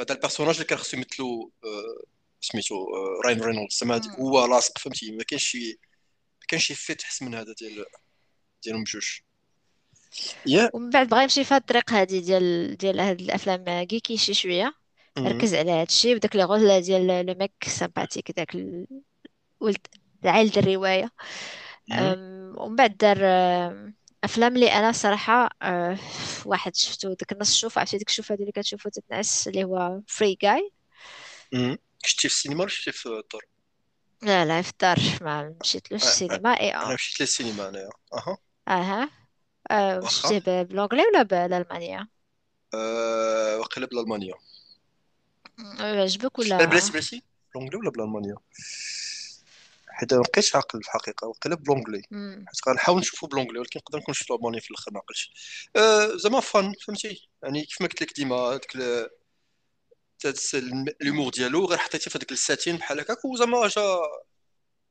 هذا 0.01 0.13
ال 0.13 0.17
personnage 0.17 0.53
اللي 0.55 0.65
كان 0.65 0.77
خصو 0.77 0.97
يمثلو 0.97 1.51
آه، 1.63 2.03
سميتو 2.41 2.75
آه، 2.75 3.21
راين 3.25 3.41
رينولدز 3.41 3.73
زعما 3.73 4.01
هو 4.19 4.45
لاصق 4.45 4.77
فهمتي؟ 4.77 5.11
ما 5.11 5.23
كاينش 5.23 5.43
شي 5.43 5.69
ما 6.41 6.45
كاينش 6.47 6.65
شي 6.65 6.75
fit 6.75 7.01
احسن 7.03 7.25
من 7.25 7.35
هذا 7.35 7.53
ديال 7.53 7.85
ديالهم 8.63 8.83
بجوج. 8.83 9.19
Yeah. 10.45 10.69
ومن 10.73 10.89
بعد 10.89 11.09
بغا 11.09 11.21
يمشي 11.21 11.43
في 11.43 11.53
هاد 11.53 11.61
الطريق 11.61 11.93
هادي 11.93 12.19
ديال 12.19 12.77
ديال 12.77 12.99
هاد 12.99 13.19
الأفلام 13.21 13.83
كيكي 13.83 14.17
شي 14.17 14.33
شوية. 14.33 14.73
ركز 15.19 15.55
على 15.55 15.71
هادشي 15.71 16.15
وداك 16.15 16.35
les 16.35 16.43
rôles 16.43 16.81
ديال 16.81 17.25
le 17.25 17.35
mec 17.39 17.53
sympathique 17.63 18.31
داك 18.31 18.55
ولد 19.59 19.87
د 20.23 20.57
الرواية. 20.57 21.11
ومن 22.57 22.75
بعد 22.75 22.97
دار 22.97 23.17
أفلام 24.23 24.55
اللي 24.55 24.71
أنا 24.73 24.91
صراحة 24.91 25.49
أه، 25.61 25.97
واحد 26.45 26.75
شفتو. 26.75 27.13
داك 27.13 27.31
النص 27.31 27.55
شوف 27.57 27.77
عرفتي 27.77 27.97
ديك 27.97 28.09
الشوفه 28.09 28.35
اللي 28.35 28.51
كتشوفو 28.51 28.89
تتنعس 28.89 29.47
اللي 29.47 29.63
هو 29.63 30.01
Free 30.07 30.37
Guy. 30.41 30.71
شتي 32.03 32.29
في 32.29 32.35
السينما 32.35 32.59
ولا 32.61 32.69
شتي 32.69 32.91
في 32.91 33.05
الدار؟ 33.05 33.41
لا 34.21 34.45
لا 34.45 34.61
في 34.61 34.71
الدار. 34.71 34.97
ما 35.21 35.55
مشيتلوش 35.61 36.03
آه، 36.03 36.07
آه، 36.07 36.09
السينما. 36.09 36.59
اي 36.59 36.75
أنا 36.75 36.91
آه. 36.91 36.93
مشيت 36.93 37.21
للسينما 37.21 37.69
انايا 37.69 37.89
أها. 38.13 38.37
أها. 38.67 39.09
أه، 39.71 39.99
واخا 39.99 40.29
شفتيه 40.29 40.39
ب- 40.39 40.67
بالانجلي 40.67 41.03
ولا 41.05 41.21
بالالمانيه 41.23 42.09
أه 42.73 43.57
واقيلا 43.57 43.87
بالالمانيا 43.87 44.33
أه، 45.79 46.01
عجبك 46.01 46.39
لا 46.39 46.65
بلاتي 46.65 46.85
ولا 46.85 46.91
بلاتي 46.91 47.23
بالونجلي 47.53 47.77
ولا 47.77 47.89
بالالمانيا 47.89 48.35
حيت 49.89 50.13
ما 50.13 50.21
بقيتش 50.21 50.55
عاقل 50.55 50.81
في 50.83 50.87
الحقيقة 50.87 51.27
واقيلا 51.27 51.55
بالونجلي 51.55 52.01
مم. 52.11 52.45
حيت 52.47 52.69
غنحاول 52.69 52.99
نشوفو 52.99 53.27
بالونجلي 53.27 53.59
ولكن 53.59 53.79
نقدر 53.79 53.99
نكون 53.99 54.13
شفت 54.13 54.29
بالالماني 54.31 54.61
في 54.61 54.71
الآخر 54.71 54.91
ما 54.93 54.99
عقلتش 54.99 55.31
أه 55.75 56.17
زعما 56.17 56.39
fun 56.39 56.73
فهمتي؟ 56.87 57.29
يعني 57.43 57.65
كيف 57.65 57.81
ما 57.81 57.87
قلت 57.87 58.01
لك 58.01 58.15
ديما 58.15 58.35
هذاك 58.35 58.75
ال- 58.75 59.09
هاد 60.25 60.33
الس- 60.33 60.55
ال 61.01 61.05
humour 61.05 61.29
ديالو 61.31 61.65
غير 61.65 61.77
حطيتيه 61.77 62.11
في 62.11 62.17
هذاك 62.17 62.31
ال 62.31 62.37
setting 62.37 62.75
بحال 62.77 62.99
هكاك 62.99 63.25
وزعما 63.25 63.67
جا 63.67 63.81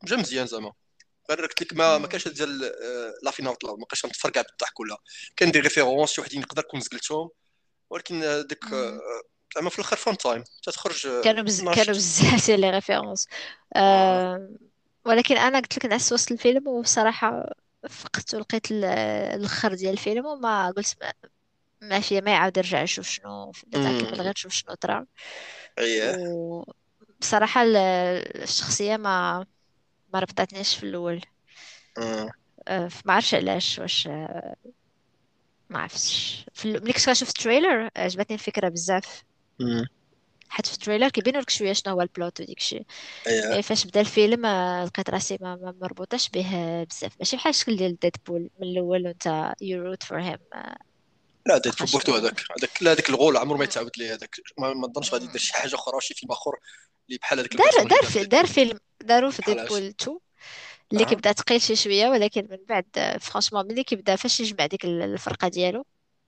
جا 0.05 0.17
مزيان 0.17 0.47
زعما. 0.47 0.73
غير 1.31 1.47
قلت 1.47 1.63
لك 1.63 1.73
ما 1.73 1.99
ما. 1.99 2.07
كانش 2.07 2.29
ديال 2.29 2.65
آه، 2.65 3.15
laugh 3.23 3.31
ين 3.31 3.47
out 3.47 3.65
ما 3.65 3.75
بقاش 3.75 4.07
نتفرقع 4.07 4.43
بالضحك 4.43 4.81
ولا 4.81 4.97
كان 5.37 5.51
des 5.51 5.61
références 5.61 6.13
شي 6.13 6.21
وحدين 6.21 6.41
نقدر 6.41 6.63
نكون 6.63 6.81
زقلتهم 6.81 7.31
ولكن 7.91 8.23
آه، 8.23 8.41
ديك 8.41 8.65
آه،. 8.65 9.01
زعما 9.55 9.71
في 9.71 9.79
الآخر 9.79 9.97
fun 9.97 10.17
time 10.17 10.45
تتخرج 10.63 11.09
كانوا 11.25 11.43
بز... 11.43 11.61
كانوا 11.61 11.95
بزاف 11.95 12.47
ديال 12.47 12.61
les 12.61 12.71
références 12.71 13.27
آه. 13.77 14.49
ولكن 15.05 15.37
أنا 15.37 15.61
قلت 15.61 15.77
لك 15.77 15.87
نعس 15.87 16.13
وسط 16.13 16.33
الفيلم 16.33 16.69
وبصراحة 16.69 17.53
فقت 17.91 18.35
ولقيت 18.35 18.71
ال- 18.71 18.85
الأخر 19.35 19.75
ديال 19.75 19.93
الفيلم 19.93 20.27
وما 20.27 20.71
قلت 20.71 20.95
ما 21.01 21.13
ما 21.81 22.01
فيا 22.01 22.21
ما 22.21 22.31
يعاود 22.31 22.57
يرجع 22.57 22.83
يشوف 22.83 23.09
شنو 23.09 23.53
بدات 23.67 24.01
كمل 24.03 24.15
أمم. 24.15 24.23
غير 24.23 24.33
تشوف 24.33 24.53
شنو 24.53 24.75
طرا 24.75 25.07
اييه 25.79 26.17
وبصراحة 26.19 27.63
ال- 27.63 27.77
الشخصية 28.43 28.97
ما 28.97 29.47
ما 30.13 30.19
ربطتنيش 30.21 30.77
في 30.77 30.83
الأول. 30.83 31.21
آه. 31.99 32.89
ما 33.05 33.13
عرفش 33.15 33.35
علاش 33.35 33.79
واش 33.79 34.07
آه، 34.07 34.57
ما 35.71 35.79
عرفتش 35.79 36.45
في 36.55 36.69
ملي 36.73 36.93
كنت 36.93 37.07
كنشوف 37.07 37.29
ال 37.29 37.37
trailer 37.37 37.91
عجبتني 37.97 38.35
الفكرة 38.35 38.69
بزاف. 38.69 39.23
حيت 40.49 40.67
في 40.67 40.75
ال 40.75 40.79
trailer 40.79 41.09
كيبينوا 41.09 41.41
لك 41.41 41.51
شوية 41.51 41.73
شنو 41.73 41.95
هو 41.95 42.03
ال 42.03 42.10
plot 42.10 42.41
وديك 42.41 42.59
الشيء 42.59 42.87
إيه 43.27 43.57
mais 43.57 43.63
فاش 43.63 43.87
بدا 43.87 44.01
الفيلم 44.01 44.47
آه، 44.47 44.85
لقيت 44.85 45.11
راسي 45.11 45.39
ما 45.41 45.57
ما 45.57 45.75
مربوطاش 45.81 46.29
به 46.31 46.47
بزاف. 46.85 47.13
ماشي 47.19 47.37
بحال 47.37 47.51
الشكل 47.51 47.77
ديال 47.77 47.99
Deadpool 47.99 48.51
من 48.61 48.69
الأول 48.69 49.07
وأنت 49.07 49.55
you 49.61 49.83
root 49.83 50.03
for 50.03 50.23
him 50.23 50.39
لا 51.49 51.59
ديت 51.59 51.87
شنو 51.87 52.15
هذاك. 52.15 52.41
هذاك 52.59 52.83
لا 52.83 52.93
هذاك 52.93 53.11
ال 53.11 53.16
rôle 53.16 53.37
عمره 53.37 53.57
ما. 53.57 53.65
يتعاود 53.65 53.91
ليه 53.99 54.15
هذاك. 54.15 54.37
ما 54.59 54.69
نظنش 54.69 55.15
غادي 55.15 55.25
يدير. 55.25 55.41
شي 55.41 55.53
حاجة 55.55 55.75
أخرى 55.75 56.01
شي 56.01 56.15
فيلم 56.15 56.33
آخر 56.33 56.53
اللي 57.09 57.19
بحال 57.19 57.39
هذاك 57.39 57.57
دار 57.57 57.89
دار 57.89 58.03
في 58.03 58.25
دار 58.25 58.47
فيلم. 58.47 58.79
داروا 59.01 59.31
في 59.31 59.43
Deadpool 59.43 59.83
اش 59.83 59.95
2 60.03 60.19
اللي 60.93 61.05
كيبدا 61.05 61.33
ثقيل 61.33 61.61
شي 61.61 61.77
شوية 61.77 62.09
ولكن 62.09 62.49
من 62.51 62.59
بعد 62.69 63.19
franchement 63.21 63.67
ملي 63.67 63.85
كيبدا 63.85 64.17
فاش 64.17 64.41
يجمع 64.41 64.67
ديك 64.67 64.85
الفرقة 64.85 65.49
ديالو 65.49 65.85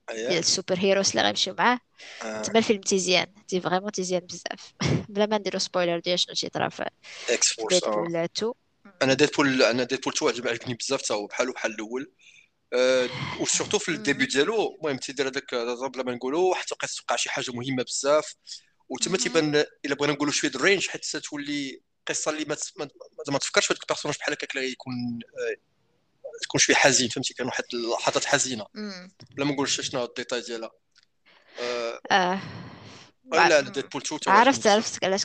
إيه 0.09 0.27
ديال 0.27 0.39
ال 0.39 0.45
super 0.45 0.77
heroes 0.77 1.09
اللي 1.09 1.21
غيمشيو 1.21 1.55
معاه. 1.57 1.79
تما 2.21 2.59
الفيلم 2.59 2.81
تيزيان. 2.81 3.27
تي 3.47 3.61
vraiment 3.61 3.91
تيزيان 3.91 4.19
بزاف. 4.19 4.73
بلا 5.09 5.25
ما 5.25 5.37
نديرو 5.37 5.59
spoiler 5.59 5.99
ديال 5.99 6.19
شنو 6.19 6.35
تيطرا 6.35 6.69
في 6.69 6.89
X-Force 7.29 7.83
أه. 7.83 7.89
Deadpool 7.89 8.15
2 8.15 8.53
أنا 9.01 9.13
Deadpool 9.13 9.63
أنا 9.63 9.83
Deadpool 9.83 10.13
2 10.13 10.31
عجب 10.31 10.47
عجبني 10.47 10.73
بزاف 10.73 11.01
تا 11.01 11.13
هو 11.13 11.27
بحالو 11.27 11.53
بحال 11.53 11.71
الأول. 11.71 12.11
و 13.39 13.44
surtout 13.44 13.79
في 13.79 13.89
ال 13.89 13.94
début. 13.94 14.25
ديالو 14.25 14.75
المهم 14.75 14.97
تيدير 14.97 15.27
هذاك 15.27 15.55
بلا 15.93 16.03
ما 16.03 16.15
نقولوا 16.15 16.55
حتى 16.55 16.75
بقى 16.75 16.87
توقع 16.87 17.15
شي 17.15 17.29
حاجة 17.29 17.51
مهمة 17.51 17.83
بزاف 17.83 18.35
وتما 18.89 19.13
مهم. 19.13 19.23
تيبان 19.23 19.65
إلا 19.85 19.95
بغينا 19.95 20.13
نقولوا 20.13 20.33
شوية 20.33 20.51
ال 20.55 20.60
range 20.60 20.87
حيت 20.87 21.05
تولي 21.17 21.81
قصة 22.07 22.31
اللي 22.31 22.45
ما 23.29 23.37
تفكرش 23.39 23.65
في 23.65 23.73
هذاك 23.73 23.83
ال 23.83 23.86
personnage 23.86 24.17
بحال 24.17 24.33
هكاك 24.33 24.55
اللي 24.55 24.71
يكون 24.71 24.93
آه، 25.23 25.55
تكون 26.41 26.59
شوية 26.59 26.75
حزين 26.75 27.09
فهمتي 27.09 27.33
كان 27.33 27.47
واحد 27.47 27.63
اللحظات 27.73 28.25
حزينة. 28.25 28.65
بلا 29.31 29.45
ما 29.45 29.51
نقولش 29.51 29.81
شنو 29.81 30.05
les 30.05 30.16
détails 30.16 30.41
ديالها 30.41 30.71
أه 31.59 31.99
آه. 32.11 32.39
لا. 33.31 33.59
Deadpool 33.61 34.01
2 34.01 34.19
تو 34.19 34.31
عجبني 34.31 34.47
عرفت 34.47 34.67
عرفت 34.67 35.03
علاش 35.03 35.23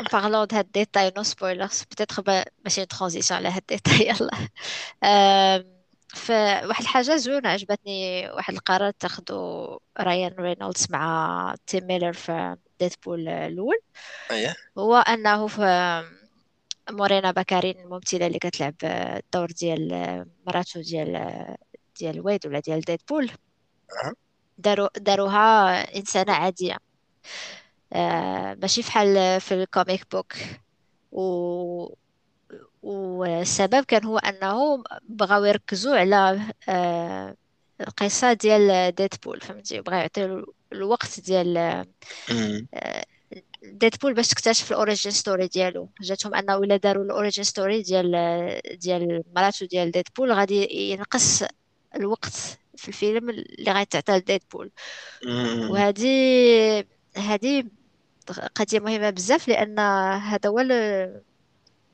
en 0.00 0.04
parlant 0.04 0.46
de 0.46 0.54
هاد 0.54 1.12
non 1.18 1.24
spoilers. 1.24 1.76
Peut-être 1.84 2.20
با- 2.20 2.44
ماشي 2.64 2.86
transition 2.86 3.38
على 3.38 3.48
هاد 3.48 3.62
les 3.70 3.81
détails 3.81 4.08
يلا. 4.08 4.48
فواحد 6.14 6.80
الحاجة 6.80 7.16
زوينة 7.16 7.48
عجبتني 7.48 8.30
واحد 8.30 8.54
القرار 8.54 8.88
اتخذه 8.88 9.78
رايان 10.00 10.34
رينولدز 10.38 10.86
مع 10.90 11.54
تيم 11.66 11.86
ميلر 11.86 12.12
في 12.12 12.56
Deadpool 12.80 13.28
الأول. 13.28 13.78
أيه. 14.30 14.54
هو 14.78 14.96
أنه 14.96 15.46
في 15.46 16.02
مورينا 16.90 17.30
باكارين 17.30 17.80
الممثلة 17.80 18.26
اللي 18.26 18.38
كتلعب 18.38 18.74
الدور 18.84 19.46
ديال 19.50 20.26
مراتو 20.46 20.80
ديال 20.80 21.56
ديال 22.00 22.20
ويد 22.20 22.46
ولا 22.46 22.60
ديال 22.60 22.80
Deadpool 22.80 23.30
أها. 24.58 24.62
داروا 24.62 24.88
داروها 24.98 25.70
إنسانة 25.96 26.32
عادية 26.32 26.76
آه، 27.92 28.54
ماشي 28.54 28.82
بحال 28.82 29.40
في 29.40 29.54
ال 29.54 29.63
comic 29.63 30.06
book 30.12 30.34
و... 31.12 31.86
والسبب 32.82 33.84
كان 33.84 34.04
هو 34.04 34.18
أنه 34.18 34.84
بغاو 35.08 35.44
يركزوا 35.44 35.96
على 35.96 36.40
آه، 36.68 37.36
القصة 37.80 38.32
ديال 38.32 38.94
Deadpool 38.94 39.40
فهمتي 39.40 39.80
بغاو 39.80 40.00
يعطيو 40.00 40.54
الوقت 40.72 41.20
ديال 41.20 41.54
مم. 42.30 42.68
آه، 42.74 43.04
Deadpool 43.62 44.14
باش 44.14 44.28
تكتشف 44.28 44.70
ال 44.72 44.78
origin 44.78 45.12
story 45.12 45.46
ديالو 45.46 45.88
جاتهم 46.00 46.34
أنه 46.34 46.56
إلا 46.56 46.76
داروا 46.76 47.04
ال 47.04 47.10
origin 47.10 47.44
story 47.44 47.82
ديال 47.82 48.12
ديال 48.80 49.22
مراتو 49.36 49.66
ديال 49.66 49.90
Deadpool 49.90 50.32
غادي 50.32 50.90
ينقص 50.92 51.44
الوقت 51.96 52.58
في 52.76 52.88
الفيلم 52.88 53.30
اللي 53.30 53.72
غيتعطى 53.72 54.12
ل 54.18 54.23
Deadpool. 54.23 54.72
وهذه 55.66 56.06
هذه 57.16 57.64
قضية 58.54 58.80
مهمة 58.80 59.10
بزاف 59.10 59.48
لأن 59.48 59.78
هذا 60.18 60.50
هو 60.50 60.58
ال- 60.60 61.22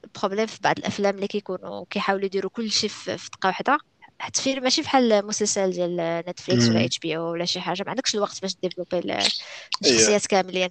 ال 0.04 0.09
problème 0.09 0.46
في 0.46 0.60
بعض 0.62 0.78
الأفلام 0.78 1.14
اللي 1.16 1.26
كيكونوا 1.28 1.84
كيحاولوا 1.90 2.24
يديروا 2.26 2.50
كل 2.50 2.70
شيء 2.70 2.90
في 2.90 3.18
في 3.18 3.30
دقة 3.30 3.50
حتى 4.22 4.42
فيلم 4.42 4.62
ماشي 4.62 4.82
بحال 4.82 5.26
مسلسل 5.26 5.70
ديال 5.70 5.96
Netflix 6.28 6.64
ولا. 6.68 6.84
HBO 6.84 7.30
ولا 7.32 7.44
شي 7.44 7.60
حاجة 7.60 7.82
ما 7.82 7.90
عندكش 7.90 8.14
الوقت 8.14 8.42
باش 8.42 8.56
développer 8.62 8.98
ال- 8.98 9.10
الشخصيات 9.82 10.26
كاملين. 10.26 10.68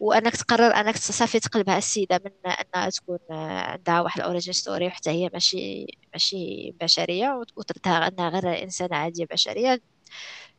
وانك 0.00 0.36
تقرر 0.36 0.74
انك 0.74 0.96
صافي 0.96 1.40
تقلبها 1.40 1.78
السيدة 1.78 2.20
من 2.24 2.30
أنها 2.52 2.90
تكون 2.90 3.18
عندها 3.30 4.00
واحد 4.00 4.20
ال 4.20 4.25
origin 4.25 4.52
story 4.52 4.86
وحتى 4.86 5.10
هي 5.10 5.30
ماشي 5.32 5.86
ماشي 6.12 6.72
بشرية 6.80 7.28
وت- 7.40 7.52
وتردها 7.56 8.08
أنها 8.08 8.28
غير 8.28 8.62
إنسانة 8.62 8.96
عادية 8.96 9.26
بشرية 9.32 9.80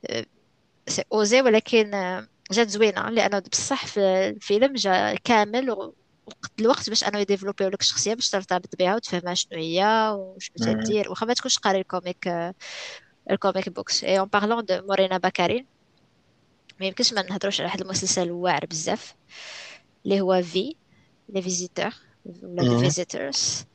آه، 0.10 0.26
سي 0.88 1.04
أوزي 1.14 1.42
ولكن 1.42 1.92
جات 2.52 2.70
زوينة 2.70 3.10
لأنه 3.10 3.40
بصح 3.52 3.86
في 3.86 4.00
الفيلم 4.00 4.74
جا 4.74 5.16
كامل 5.24 5.70
وقت 6.26 6.52
الوقت 6.60 6.90
باش 6.90 7.04
انه 7.04 7.20
يديفلوبيو 7.20 7.68
لك 7.68 7.82
الشخصيه 7.82 8.14
باش 8.14 8.30
ترتبط 8.30 8.76
بها 8.80 8.96
وتفهمها 8.96 9.34
شنو 9.34 9.60
هي 9.60 10.10
وشنو. 10.18 10.84
تدير 10.84 11.10
واخا 11.10 11.26
ما 11.26 11.34
تكونش 11.34 11.58
قاري 11.58 11.80
ال 11.80 11.88
comic 11.88 12.28
آه، 12.28 12.54
ال 13.32 13.38
comic 13.38 13.70
books 13.70 14.04
et 14.04 14.20
en 14.20 14.28
parlant 14.28 14.66
de 14.66 14.82
مورينا 14.88 15.18
باكارين 15.18 15.66
ما 16.80 16.86
يمكنش 16.86 17.14
ما 17.14 17.22
نهضروش 17.22 17.60
على 17.60 17.68
واحد 17.68 17.82
المسلسل 17.82 18.32
واعر 18.32 18.66
بزاف 18.66 19.16
اللي 20.06 20.22
هو 20.22 20.42
في 20.42 20.76
les 21.30 21.42
visiteurs 21.42 21.94
ولا. 22.44 22.80
Visitors 22.80 23.66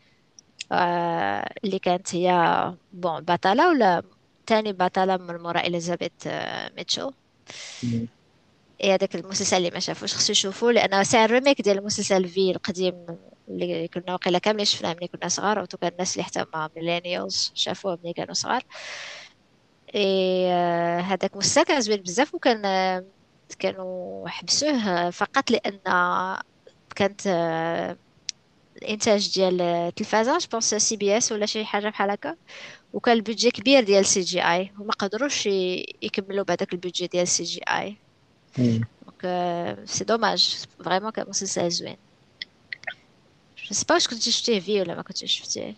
اللي 1.64 1.78
كانت 1.82 2.14
هي 2.14 2.74
bon 2.92 3.20
بطلة 3.20 3.68
ولا 3.68 4.02
تاني 4.46 4.72
بطلة 4.72 5.16
من 5.16 5.36
مورا 5.36 5.60
إليزابيث 5.60 6.26
آه،. 6.26 6.70
إيه 7.84 8.19
هذاك 8.84 9.14
المسلسل 9.14 9.56
اللي 9.56 9.70
ما 9.70 9.80
شافوش 9.80 10.14
خصو 10.14 10.32
يشوفوه 10.32 10.72
لأنه 10.72 11.02
ساعة 11.02 11.24
ال 11.24 11.30
remake 11.30 11.62
ديال 11.62 11.78
المسلسل 11.78 12.28
في 12.28 12.50
القديم 12.50 13.06
اللي 13.48 13.88
كنا 13.88 14.14
وقيلا 14.14 14.38
كاملين 14.38 14.64
شفناه 14.64 14.94
ملي 14.94 15.08
كنا 15.08 15.28
صغار 15.28 15.66
كان 15.66 15.90
الناس 15.92 16.12
اللي 16.12 16.24
حتى 16.24 16.44
ما 16.54 16.70
millennials 16.76 17.52
شافوه 17.54 17.98
ملي 18.04 18.12
كانوا 18.12 18.34
صغار. 18.34 18.62
إيه 19.94 20.48
آه، 20.52 21.00
هذاك 21.00 21.36
مسلسل 21.36 21.62
كان 21.62 21.80
زوين 21.80 22.02
بزاف 22.02 22.34
وكان 22.34 22.64
آه، 22.64 23.04
كانوا 23.58 24.28
حبسوه 24.28 25.10
فقط 25.10 25.50
لأن 25.50 25.80
كانت 26.96 27.26
آه، 27.26 27.96
الإنتاج 28.82 29.34
ديال 29.34 29.60
التلفازه 29.62 30.38
je 30.38 30.49
pense 30.49 30.74
CBS 30.74 31.32
ولا 31.32 31.46
شي 31.46 31.64
حاجة 31.64 31.88
بحال 31.88 32.10
هكا. 32.10 32.36
وكان 32.92 33.16
ال 33.16 33.21
budget 33.21 33.50
كبير 33.50 33.84
ديال 33.84 34.06
CGI 34.06 34.72
وما 34.78 34.92
قدروش 34.92 35.46
يكملوا 36.02 36.44
بهذاك 36.44 36.72
ال 36.72 36.77
budget 36.77 37.06
ديال 37.06 37.28
CGI. 37.28 38.09
مم. 38.60 38.84
donc 39.02 39.88
c'est 39.88 40.04
dommage 40.04 40.56
vraiment 40.84 41.10
كان 41.10 41.26
مسلسل 41.28 41.70
زوين 41.70 41.96
je 43.68 43.74
sais 43.74 43.84
pas 43.88 43.94
واش 43.94 44.08
كنتي 44.08 44.30
شفتيه 44.32 44.60
في 44.60 44.80
ولا 44.80 44.94
ما 44.94 45.02
كنتيش 45.02 45.38
شفتيه 45.38 45.74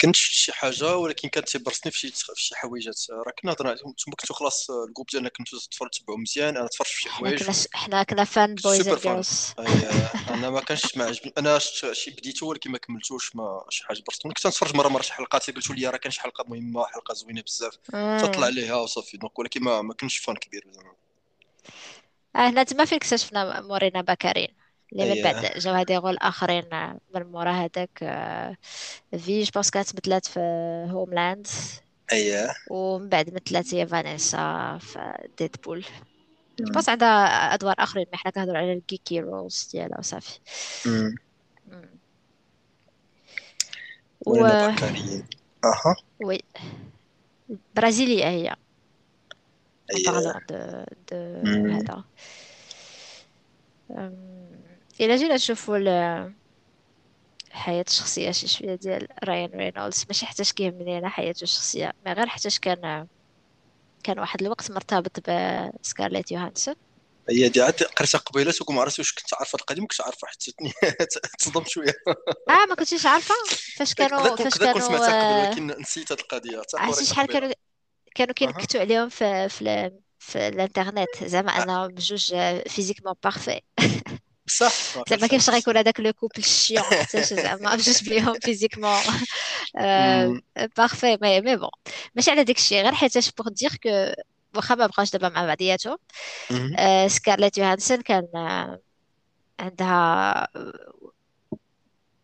كنت 0.00 0.16
شفت 0.16 0.32
شي 0.32 0.52
حاجة 0.52 0.96
ولكن 0.96 1.28
كانت 1.28 1.48
تيبرسني 1.48 1.92
في 1.92 2.12
شي 2.36 2.56
حويجات. 2.56 2.94
راه 3.10 3.32
كنا 3.42 3.52
هضرنا 3.52 3.72
نتوما 3.72 4.16
كنتوا 4.20 4.36
خلاص 4.36 4.70
ال 4.70 4.75
groupe 4.75 5.06
ديالنا 5.12 5.28
كنتوا 5.28 5.58
تتفرجوا 5.58 5.90
تتبعوا 5.92 6.18
مزيان 6.18 6.56
أنا 6.56 6.66
تفرجت 6.66 6.90
في 6.90 7.00
شي 7.00 7.08
حوايج. 7.08 7.66
حنا 7.72 8.02
كنا 8.02 8.24
fan 8.24 8.54
boys 8.54 8.88
girls 8.88 9.54
أنا 10.28 10.50
ما 10.50 10.60
كانش 10.60 10.96
ما 10.96 11.04
عجبني. 11.04 11.32
أنا 11.38 11.58
شي 11.92 12.10
بديتو 12.10 12.46
ولكن 12.46 12.70
ما 12.70 12.78
كملتوش 12.78 13.36
ما 13.36 13.64
شي 13.70 13.84
حاجة 13.84 14.02
برسوني 14.06 14.34
كنت 14.34 14.46
نتفرج 14.46 14.76
مرة 14.76 14.88
مرة 14.88 15.02
شي 15.02 15.12
حلقات. 15.12 15.50
قلتوا 15.50 15.74
لي 15.74 15.86
راه 15.86 15.96
كان 15.96 16.12
شي 16.12 16.20
حلقة 16.20 16.44
مهمة 16.48 16.86
حلقة 16.86 17.14
زوينة 17.14 17.42
بزاف. 17.42 17.76
تطلع 18.22 18.46
عليها 18.46 18.74
وصافي. 18.74 19.16
donc 19.16 19.38
ولكن 19.38 19.62
ما 19.62 19.82
ما 19.82 19.94
كنتش 19.94 20.18
fan 20.18 20.36
كبير. 20.36 20.64
زعما 20.72 20.88
آه 20.88 20.93
هنا 22.36 22.62
تما 22.62 22.84
فين 22.84 22.96
اكتشفنا 22.96 23.60
مورينا 23.60 24.00
باكارين 24.02 24.48
اللي 24.92 25.14
من 25.14 25.22
بعد 25.22 25.58
جاو 25.58 25.74
ها 25.74 25.80
des 25.80 25.96
rôles 25.96 26.16
آخرين 26.16 26.74
آه، 26.74 27.00
من 27.14 27.22
مورا 27.22 27.50
هذاك 27.52 27.90
آه، 28.02 28.56
في 29.18 29.42
je 29.42 29.50
pense 29.50 29.70
كانت 29.70 29.94
مثلات 29.96 30.26
في 30.26 30.40
هوملاند 30.90 31.46
اي 32.12 32.48
ومن 32.70 33.08
بعد 33.08 33.34
مثلات 33.34 33.74
هي 33.74 33.86
فانيسا 33.86 34.78
في 34.80 35.14
ديدبول 35.38 35.84
مم. 36.60 36.66
بس 36.76 36.88
عندها 36.88 37.08
أدوار 37.54 37.74
آخرين 37.78 38.06
ما 38.12 38.18
حنا 38.18 38.32
كنهضروا 38.32 38.58
على 38.58 38.72
ال 38.72 38.80
geeky 38.80 39.20
roles 39.20 39.68
ديالها 39.72 39.98
وصافي. 39.98 40.40
و 44.26 44.36
أها. 45.64 45.94
oui. 46.20 46.38
برازيلية 47.76 48.28
هي. 48.28 48.56
De, 50.48 50.86
de 51.10 51.16
مم. 51.42 51.66
هذا. 51.68 52.04
إلا 55.00 55.16
جينا 55.16 55.34
نشوفوا 55.34 55.76
ال- 55.76 56.34
حياة 57.52 57.84
الشخصية 57.88 58.30
شي 58.30 58.48
شوية 58.48 58.74
ديال 58.74 59.08
رايان 59.24 59.50
رينولدز. 59.50 60.04
ماشي 60.08 60.26
حيتاش 60.26 60.52
كيهمني 60.52 60.98
أنا 60.98 61.08
حياته 61.08 61.42
الشخصية 61.42 61.92
ما 62.06 62.12
غير 62.12 62.26
حيتاش 62.26 62.58
كان 62.58 63.08
كان 64.04 64.18
واحد 64.18 64.42
الوقت 64.42 64.70
مرتبط 64.70 65.30
بسكارليت 65.82 66.32
يوهانسون. 66.32 66.74
هي 67.30 67.48
دي 67.48 67.62
عاد 67.62 67.82
قريتها 67.82 68.18
قبيلة 68.18 68.54
وما 68.68 68.80
عرفتش 68.80 68.98
واش 68.98 69.12
كنت 69.14 69.34
عارفة 69.34 69.56
القديم 69.56 69.86
كنت 69.86 70.00
عارفة 70.00 70.26
حتى 70.26 70.52
تصدمت 71.38 71.68
شوية. 71.68 71.94
آه 72.48 72.66
ما 72.68 72.74
كنتيش 72.74 73.06
عارفة. 73.06 73.34
فاش 73.76 73.94
كانوا 73.94 74.36
فاش 74.36 74.58
كذا 74.58 74.66
كنت 74.66 74.72
كانوا 74.72 74.80
سمعتها 74.80 75.12
قبل 75.12 75.32
آه، 75.32 75.38
ولكن 75.38 75.66
نسيت 75.66 76.12
هذه 76.12 76.20
القضية. 76.20 76.62
عرفتي 76.74 77.04
قريتها 77.04 77.04
شحال 77.04 77.26
كانوا 77.26 77.52
كانوا 78.14 78.34
كينكتوا 78.34 78.80
عليهم 78.80 79.08
في 79.08 79.48
في 79.48 79.90
في 80.18 80.48
الانترنت. 80.48 81.24
زعما 81.24 81.50
انهم 81.50 81.88
بجوج 81.88 82.34
physiquement 82.68 83.14
parfaits 83.24 83.60
ما 84.96 85.04
زعما 85.08 85.26
كيفاش 85.26 85.50
غيكون 85.50 85.76
هذاك 85.76 86.00
le 86.00 86.12
couple 86.12 86.38
الشيون 86.38 86.84
حتى 86.84 87.22
زعما 87.22 87.74
بجوج 87.76 88.08
بيهم 88.08 88.34
physiquement. 88.40 89.00
parfaits 90.76 91.18
mais 91.22 91.40
mais 91.40 91.56
bon 91.56 91.70
ماشي 92.14 92.30
على 92.30 92.44
داك 92.44 92.56
الشيء 92.58 92.82
غير 92.82 92.94
حيتاش 92.94 93.32
pour 93.32 93.48
dire 93.48 93.76
que 93.82 94.22
واخا 94.56 94.74
ما 94.74 94.86
بقاش 94.86 95.10
دابا 95.12 95.28
مع 95.28 95.46
بعضياتهم. 95.46 95.98
آه، 96.78 97.08
سكارليت 97.08 97.58
يوهانسون 97.58 98.00
كان 98.02 98.28
آه، 98.36 98.80
عندها 99.60 100.48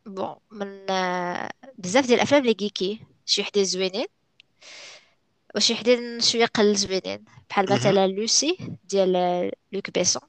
bon 0.07 0.37
من 0.51 0.91
آه، 0.91 1.51
بزاف 1.78 2.07
ديال 2.07 2.16
الأفلام 2.18 2.43
اللي 2.43 2.55
geeky 2.55 3.07
شي 3.26 3.41
وحدين 3.43 3.64
زوينين. 3.64 4.07
وشي 5.57 5.73
وحدين 5.73 6.21
شوية 6.21 6.47
قل 6.47 6.75
زوينين 6.75 7.25
بحال 7.51 7.73
مثلا 7.73 8.07
لوسي 8.07 8.57
ديال 8.85 9.13
لوك 9.73 9.91
بيسون. 9.91 10.23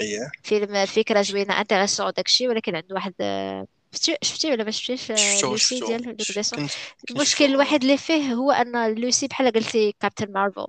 اييه 0.00 0.30
فيلم 0.42 0.86
فكرة 0.86 1.22
زوينة 1.22 1.60
intéressant 1.60 2.10
داكشي 2.16 2.48
ولكن 2.48 2.76
عنده 2.76 2.94
واحد 2.94 3.14
شفتي 3.94 4.16
شفتي 4.22 4.50
ولا 4.52 4.64
ما 4.64 4.70
شفتيش؟ 4.70 5.10
آه، 5.10 5.42
لوسي 5.42 5.80
ديال 5.80 6.02
لوك 6.02 6.32
بيسون. 6.36 6.68
المشكل 7.10 7.44
الوحيد 7.44 7.82
اللي 7.82 7.98
فيه 7.98 8.34
هو 8.34 8.50
أن 8.50 8.94
لوسي 8.94 9.26
بحال 9.26 9.52
قلتي 9.52 9.92
كابتن 10.00 10.32
مارفل 10.32 10.66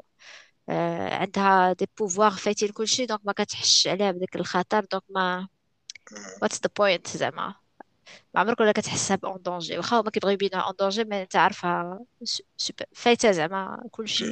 آه، 0.70 1.16
عندها 1.16 1.74
des 1.74 1.88
pouvoirs 2.00 2.32
فايتين 2.32 2.70
كلشي 2.70 3.06
donc 3.06 3.22
ما 3.26 3.34
كتحسش 3.34 3.88
عليها 3.88 4.12
بداك 4.12 4.36
الخطر 4.36 4.86
donc 4.92 5.04
ما 5.10 5.48
what's 6.42 6.62
the 6.62 6.70
point 6.78 7.08
زعما؟ 7.08 7.56
ما 8.34 8.42
عمرك 8.42 8.60
ولا 8.60 8.72
كتحسها 8.72 9.16
ب 9.18 9.26
en 9.26 9.42
danger 9.42 9.78
واخا 9.78 10.00
هما 10.02 10.10
كيبغيو 10.10 10.34
يبينوها 10.34 10.64
en 10.66 10.74
danger 10.80 11.04
mais 11.04 11.22
أنت 11.22 11.36
عارفها 11.36 12.00
س- 12.24 12.42
سوبر 12.58 12.86
فايتة 12.96 13.32
زعما 13.32 13.84
كلشي. 13.92 14.26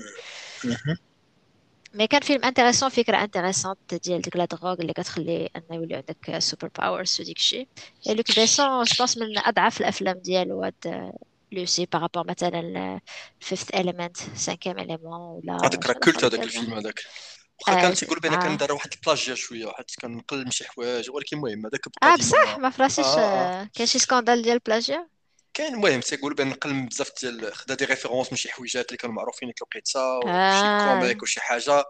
mais 1.94 2.08
كان 2.08 2.22
فيلم 2.22 2.44
intéressant 2.46 2.90
فكرة 2.90 3.24
intéressante 3.24 3.94
ديال 4.04 4.22
ديك 4.22 4.36
la 4.36 4.46
drogue 4.46 4.74
اللي 4.74 4.94
كتخلي 4.94 5.50
ان 5.56 5.64
يولي 5.72 5.96
عندك 5.96 6.40
super 6.40 6.70
powers 6.80 7.18
وديك 7.22 7.38
الشيء 7.38 7.68
اي 8.08 8.14
لوك 8.16 8.40
بيسون 8.40 8.84
je 8.84 8.96
pense 9.00 9.18
من 9.18 9.38
أضعف 9.38 9.82
الأفلام 9.82 10.18
ديالو 10.18 10.64
هاد 10.64 11.12
لوسي 11.52 11.86
par 11.94 12.04
rapport 12.04 12.28
مثلا 12.28 13.00
Fifth 13.40 13.76
Element 13.76 14.18
Cinquième 14.18 14.80
Élément 14.80 15.20
ولا 15.22 15.58
هذاك 15.58 15.86
راه 15.86 15.94
culte 15.94 16.24
هذاك 16.26 16.44
الفيلم 16.44 16.74
هذاك. 16.74 17.00
واخا 17.68 17.93
تيقول 17.93 18.20
بان 18.20 18.36
كان 18.36 18.51
آه. 18.51 18.55
دار 18.55 18.74
واحد 18.74 18.93
ال 18.94 18.99
plagiat 18.99 19.36
شوية 19.36 19.66
واحد 19.66 19.86
كنقل 20.01 20.51
شي 20.51 20.68
حوايج 20.68 21.10
ولكن 21.10 21.38
المهم 21.38 21.66
هذاك 21.66 21.82
بقى 21.88 22.14
آه 22.14 22.16
بصح 22.16 22.57
ما 22.57 22.70
فراسيش 22.70 23.05
آه 23.05 23.20
آه، 23.20 23.70
كاين 23.74 23.88
شي 23.88 23.99
scandale 24.00 24.42
ديال 24.41 24.60
plagiat 24.60 25.10
كاين 25.53 25.74
المهم 25.74 25.99
تيقول 25.99 26.34
بأن 26.34 26.47
نقل 26.47 26.86
بزاف 26.86 27.12
ديال 27.22 27.53
خدا 27.53 27.76
des 27.76 27.86
références 27.86 28.32
من 28.32 28.38
شي 28.38 28.51
حويجات 28.51 28.88
اللي 28.88 28.97
كانوا 28.97 29.16
معروفين 29.16 29.49
ديك 29.49 29.57
الوقيته 29.62 30.18
وشي 30.18 30.86
comic 30.86 31.24
وشي 31.24 31.41
حاجة. 31.41 31.86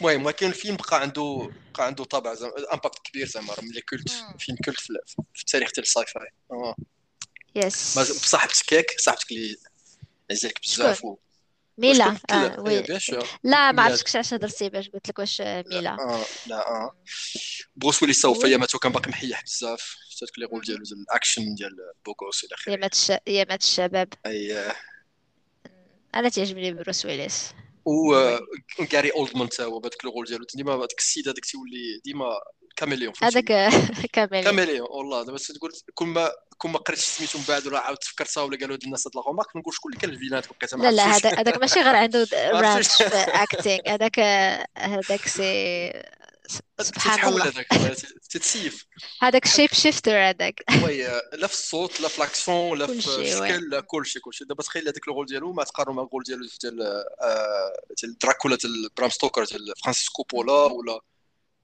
المهم 0.00 0.26
ولكن 0.26 0.46
الفيلم 0.46 0.76
بقى 0.76 1.00
عنده 1.00 1.50
بقى 1.74 1.86
عنده 1.86 2.04
طابع 2.04 2.34
زعما 2.34 2.52
impact 2.72 2.98
كبير 3.04 3.26
زعما 3.26 3.54
راه 3.54 3.64
ملي 3.64 3.80
culte. 3.80 4.08
فيلم 4.38 4.58
كولت 4.64 4.80
في, 4.80 5.40
التاريخ 5.40 5.72
ديال 5.72 5.86
الساي 5.86 6.04
فاي 6.06 6.74
يس 7.54 7.98
بصاحبتك 7.98 8.72
ياك 8.72 8.86
صاحبتك 8.98 9.30
اللي 9.32 9.56
عزيزك 10.30 10.60
بزاف 10.62 11.02
ميلا 11.78 12.16
آه 12.30 12.32
إيه 12.32 12.60
وي. 12.60 12.82
بيان 12.82 12.98
سور 12.98 13.28
لا 13.44 13.72
ما 13.72 13.82
عرفتش 13.82 14.16
علاش 14.16 14.34
هضرتي 14.34 14.68
باش 14.68 14.88
قلت 14.88 15.08
لك 15.08 15.18
واش 15.18 15.40
آه، 15.40 15.60
لا 15.60 15.68
ميلا 15.76 15.90
آه 16.00 16.24
لا 16.46 16.68
آه. 16.68 16.96
بروس 17.76 18.02
ويليس 18.02 18.22
سوف 18.22 18.44
وي 18.44 18.50
اياماتو 18.50 18.78
كان 18.78 18.92
باقي 18.92 19.10
محيح 19.10 19.42
بزاف. 19.42 19.96
داك 20.20 20.38
لي 20.38 20.44
رول 20.44 20.52
مهم. 20.54 20.62
ديالو 20.62 20.82
ديال 20.84 20.98
الاكشن 21.00 21.54
ديال 21.54 21.70
بوغوس 22.06 22.44
إلى 22.44 22.50
يا 22.50 22.56
اخره 22.56 22.76
مات 22.76 22.92
الش... 22.92 23.10
يا 23.10 23.46
مات 23.50 23.62
الشباب 23.62 24.08
أي 24.26 24.54
مم. 24.54 24.72
أنا 26.14 26.28
تعجبني 26.28 26.72
بروس 26.72 27.06
ويليس. 27.06 27.48
و 27.84 28.14
غاري 28.94 29.10
اولدمان 29.10 29.48
تا 29.48 29.64
هو 29.64 29.78
بهذاك 29.80 30.04
الرول 30.04 30.24
ديالو. 30.26 30.44
ديما 30.54 30.74
هذاك 30.74 30.98
السيد 30.98 31.28
هذاك 31.28 31.44
تيولي 31.44 32.00
ديما 32.04 32.26
كاميليون 32.76 33.12
هذاك 33.22 33.44
كاميليون 34.12 34.44
كاميليون 34.50 34.86
والله. 34.90 35.24
دابا 35.24 35.38
تقول 35.38 35.72
كل 35.94 36.06
ما 36.06 36.30
كل 36.58 36.68
ما 36.68 36.78
قريت 36.78 36.98
سميتو 36.98 37.38
من 37.38 37.44
بعد 37.48 37.66
ولا 37.66 37.78
عاود 37.78 37.96
تفكرتها 37.96 38.42
ولا 38.42 38.56
قالوا 38.56 38.76
هاد 38.76 38.84
الناس 38.84 39.06
هاد 39.06 39.16
لاغومارك 39.16 39.56
نقول 39.56 39.74
شكون 39.74 39.92
اللي 39.92 40.00
كان 40.00 40.10
الفينات 40.10 40.46
ما 40.74 40.82
لا 40.82 40.90
لا 40.90 41.02
عرفتوش 41.02 41.32
هذا 41.32 41.40
هذاك 41.40 41.58
ماشي 41.58 41.80
غير 41.80 41.96
عنده 41.96 42.28
رانش 42.60 43.02
اكتينغ 43.02 43.80
هذاك 43.88 44.20
هذاك 44.78 45.28
سي 45.28 45.92
سبحان 46.80 47.28
الله. 47.28 47.44
هذاك 47.44 47.66
تتسيف. 48.30 48.86
هذاك 49.22 49.42
بحال 49.42 49.54
شيب 49.54 49.72
شيفتر 49.72 50.28
هذاك. 50.28 50.64
وي 50.84 51.02
لا 51.32 51.46
في 51.46 51.52
الصوت 51.52 52.00
لا 52.00 52.08
في 52.08 52.20
لاكسون 52.20 52.78
لا 52.78 52.86
في 52.86 52.92
الشكل 52.92 53.70
لا 53.70 53.80
كلشي 53.80 54.20
كلشي 54.20 54.44
دابا 54.44 54.62
تخيل 54.62 54.82
هذاك 54.82 55.08
الرول 55.08 55.26
ديالو 55.26 55.52
ما 55.52 55.64
تقارنو 55.64 55.94
مع 55.94 56.02
الرول 56.02 56.22
ديالو 56.22 56.46
ديال 56.62 56.82
آه، 56.82 57.72
ديال 58.02 58.18
دراكولا 58.18 58.56
ديال 58.56 58.88
برام 58.96 59.10
ستوكر 59.10 59.44
ديال 59.44 59.72
فرانسيس 59.82 60.08
كوبولا 60.08 60.52
مهم. 60.52 60.72
ولا 60.72 61.00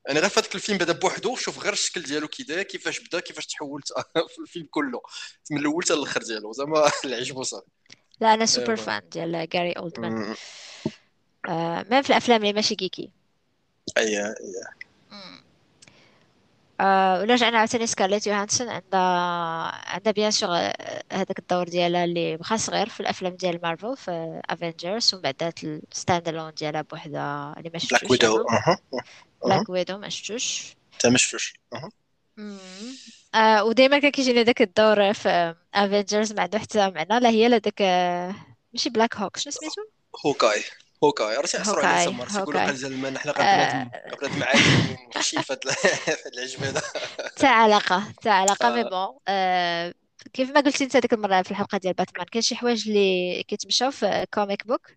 أنا 0.09 0.21
غير 0.21 0.29
في 0.29 0.41
هذاك 0.41 0.55
الفيلم 0.55 0.79
بدأ 0.79 0.93
بوحدو 0.93 1.37
شوف 1.37 1.59
غير 1.59 1.73
الشكل 1.73 2.03
ديالو 2.03 2.29
كي 2.29 2.43
داير 2.43 2.63
كيفاش 2.63 3.01
بدأ 3.01 3.21
كيفاش 3.21 3.47
تحولت 3.47 3.89
في 4.35 4.39
الفيلم 4.43 4.67
كله. 4.71 5.01
من 5.51 5.59
الأول 5.59 5.85
حتى 5.85 5.95
الآخر 5.95 6.23
ديالو 6.23 6.53
زعما 6.53 6.91
اللي 7.05 7.17
عجبو 7.17 7.43
صافي 7.43 7.67
لا 8.21 8.35
أنا 8.35 8.47
super 8.47 8.77
fan 8.77 9.09
ديال 9.09 9.49
جاري 9.49 9.73
اولدمان. 9.73 10.37
آه 11.49 11.87
même 11.91 12.03
في 12.03 12.11
الأفلام 12.11 12.41
اللي 12.41 12.53
ماشي 12.53 12.75
geeky. 12.75 13.11
اي 13.99 14.27
اي 14.27 14.35
مم. 15.11 15.43
آه 16.81 17.21
ولا 17.21 17.35
رجعنا 17.35 17.59
عاوتاني 17.59 17.87
سكارليت 17.87 18.27
يوهانسون 18.27 18.69
عندها 18.69 19.01
عندها 19.95 20.13
bien 20.13 20.31
sûr 20.31 20.51
هذاك 21.13 21.39
الدور 21.39 21.69
ديالها 21.69 22.05
اللي 22.05 22.37
بقى 22.37 22.59
صغير 22.59 22.89
في 22.89 23.01
الأفلام 23.01 23.35
ديال 23.35 23.61
مارفل 23.63 23.97
في 23.97 24.41
افنجرز 24.51 25.15
ومن 25.15 25.23
بعد 25.23 25.53
ال 25.93 25.99
stand 25.99 26.29
alone 26.29 26.53
ديالها 26.55 26.83
بوحدها 26.83 27.55
اللي 27.59 27.71
ما 27.75 27.79
Black 27.79 27.83
شفتوش 27.83 28.11
Widow 28.11 28.37
أها. 28.37 28.79
أها. 28.95 29.05
بلاك 29.45 29.69
Widow 29.69 29.99
ما 29.99 30.09
شفتوش. 30.09 30.77
انت 30.95 31.07
ما 31.07 31.19
شفتوش. 31.19 31.55
آه 33.35 33.65
وديما 33.65 33.99
كان 33.99 34.11
كيجيني 34.11 34.45
داك 34.45 34.63
الدور 34.63 35.13
في 35.13 35.55
Avengers 35.75 36.33
ما 36.33 36.43
عنده 36.43 36.59
حتى 36.59 36.91
معنى 36.91 37.21
لا 37.21 37.29
هي 37.29 37.49
لا 37.49 37.59
داك 37.59 37.83
آه، 37.83 38.35
ماشي 38.73 38.91
Black 38.91 39.17
Hawk 39.17 39.37
شنو 39.37 39.53
سميتو؟ 39.53 39.83
Hawkeye 40.27 40.65
Hawkeye 41.67 42.07
تما 42.07 42.25
راه 42.25 42.27
تيقولوا 42.27 42.61
Hawkeye 42.61 42.67
قال 42.67 42.77
زعما 42.77 43.19
حنا 43.19 43.33
غير 43.33 43.45
بنادم 43.45 44.43
عادي 44.43 44.99
وحشين 45.17 45.43
في 45.43 45.59
العجب 46.35 46.65
هذا 46.65 46.83
تاع 47.37 47.51
علاقة 47.51 48.13
تاع 48.23 48.33
علاقة 48.33 48.71
mais 48.71 48.81
آه. 48.81 48.83
bon 48.83 49.19
آه 49.29 49.95
كيف 50.33 50.51
ما 50.51 50.61
قلتي 50.61 50.85
انت 50.85 50.97
ديك 50.97 51.13
المرة 51.13 51.43
في 51.43 51.51
الحلقة 51.51 51.79
ديال 51.79 51.95
باتمان 51.95 52.27
كاين 52.27 52.43
شي 52.43 52.57
حوايج 52.57 52.89
اللي 52.89 53.43
كيتمشاو 53.43 53.91
في 53.91 54.27
comic 54.35 54.67
book. 54.67 54.91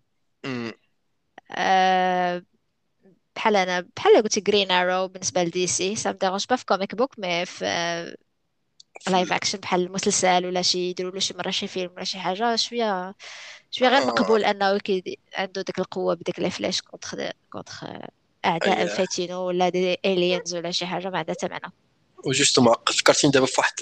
آه 1.50 2.42
بحال 3.36 3.56
أنا 3.56 3.88
بحال 3.96 4.22
قلتي 4.22 4.40
Green 4.40 4.70
Arrow 4.70 5.08
بالنسبة 5.08 5.42
لدي 5.44 5.66
c'est 5.66 5.96
ça 5.96 6.12
me 6.12 6.20
dérange 6.20 6.46
pas 6.50 6.56
في 6.56 6.64
comic 6.66 6.94
book 6.94 7.18
mais 7.18 7.46
في 7.46 7.64
live. 9.08 9.32
action 9.32 9.58
بحال 9.58 9.80
المسلسل 9.80 10.46
ولا 10.46 10.62
شي 10.62 10.90
يديروا 10.90 11.12
له 11.12 11.20
شي 11.20 11.34
مرة 11.34 11.50
شي 11.50 11.66
فيلم 11.66 11.90
ولا 11.96 12.04
شي 12.04 12.18
حاجة 12.18 12.56
شوية 12.56 13.14
شوية 13.70 13.88
غير 13.88 14.02
آه. 14.02 14.06
مقبول 14.06 14.44
أنه 14.44 14.78
كي 14.78 15.18
عنده 15.34 15.62
ديك 15.62 15.78
القوة 15.78 16.14
بديك 16.14 16.40
les 16.40 16.50
flèches 16.50 16.80
contre 16.80 17.14
contre 17.52 17.84
أعداء 18.44 18.80
اي 18.80 18.88
فايتينو 18.88 19.40
ولا 19.40 19.68
des 19.68 19.96
aliens 20.04 20.54
ولا 20.54 20.70
شي 20.70 20.86
حاجة 20.86 21.10
ما 21.10 21.18
عندها 21.18 21.34
حتى 21.34 21.48
معنى 21.48 21.72
و 22.24 22.29
justement 22.29 22.74
فكرتيني 22.98 23.32
دابا 23.32 23.46
في 23.46 23.54
واحد 23.58 23.74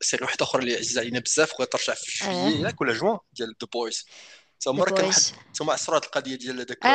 série 0.00 0.24
واحدة 0.24 0.44
أخرى 0.44 0.62
اللي 0.62 0.76
عزيزه 0.76 1.00
علينا 1.00 1.18
بزاف 1.18 1.52
وغادي 1.54 1.70
ترجع 1.70 1.94
في 1.94 2.24
آه. 2.24 2.48
جويي 2.48 2.60
ياك 2.62 2.80
ولا 2.80 2.92
جوان 2.92 3.18
ديال 3.32 3.48
The 3.62 3.68
Boys 3.72 4.06
تما 4.60 4.84
راه 4.84 4.90
كان 4.90 5.12
تما 5.54 5.72
عصروا 5.72 5.96
هاد 5.96 6.04
القضية 6.04 6.34
ديال 6.34 6.60
هذاك 6.60 6.86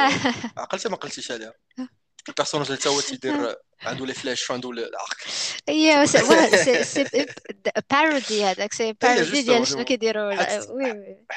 عقلتي 0.57 0.89
ما 0.89 0.95
قلتيش 0.95 1.31
عليها. 1.31 1.53
ال 2.29 2.33
personnage 2.33 2.71
اللي 2.71 2.79
هو 2.87 3.01
تيدير 3.01 3.55
عنده 3.81 4.05
les 4.05 4.13
flèches 4.13 4.49
وعنده 4.49 4.69
العرق 4.69 5.17
ايوا 5.69 6.05
c'est 6.05 7.25
parodie 7.91 8.43
هذاك 8.43 8.73
c'est 8.73 8.93
parodie 8.93 9.41
ديال 9.41 9.67
شنو 9.67 9.83
كيديروا 9.83 10.27
وي 10.27 10.37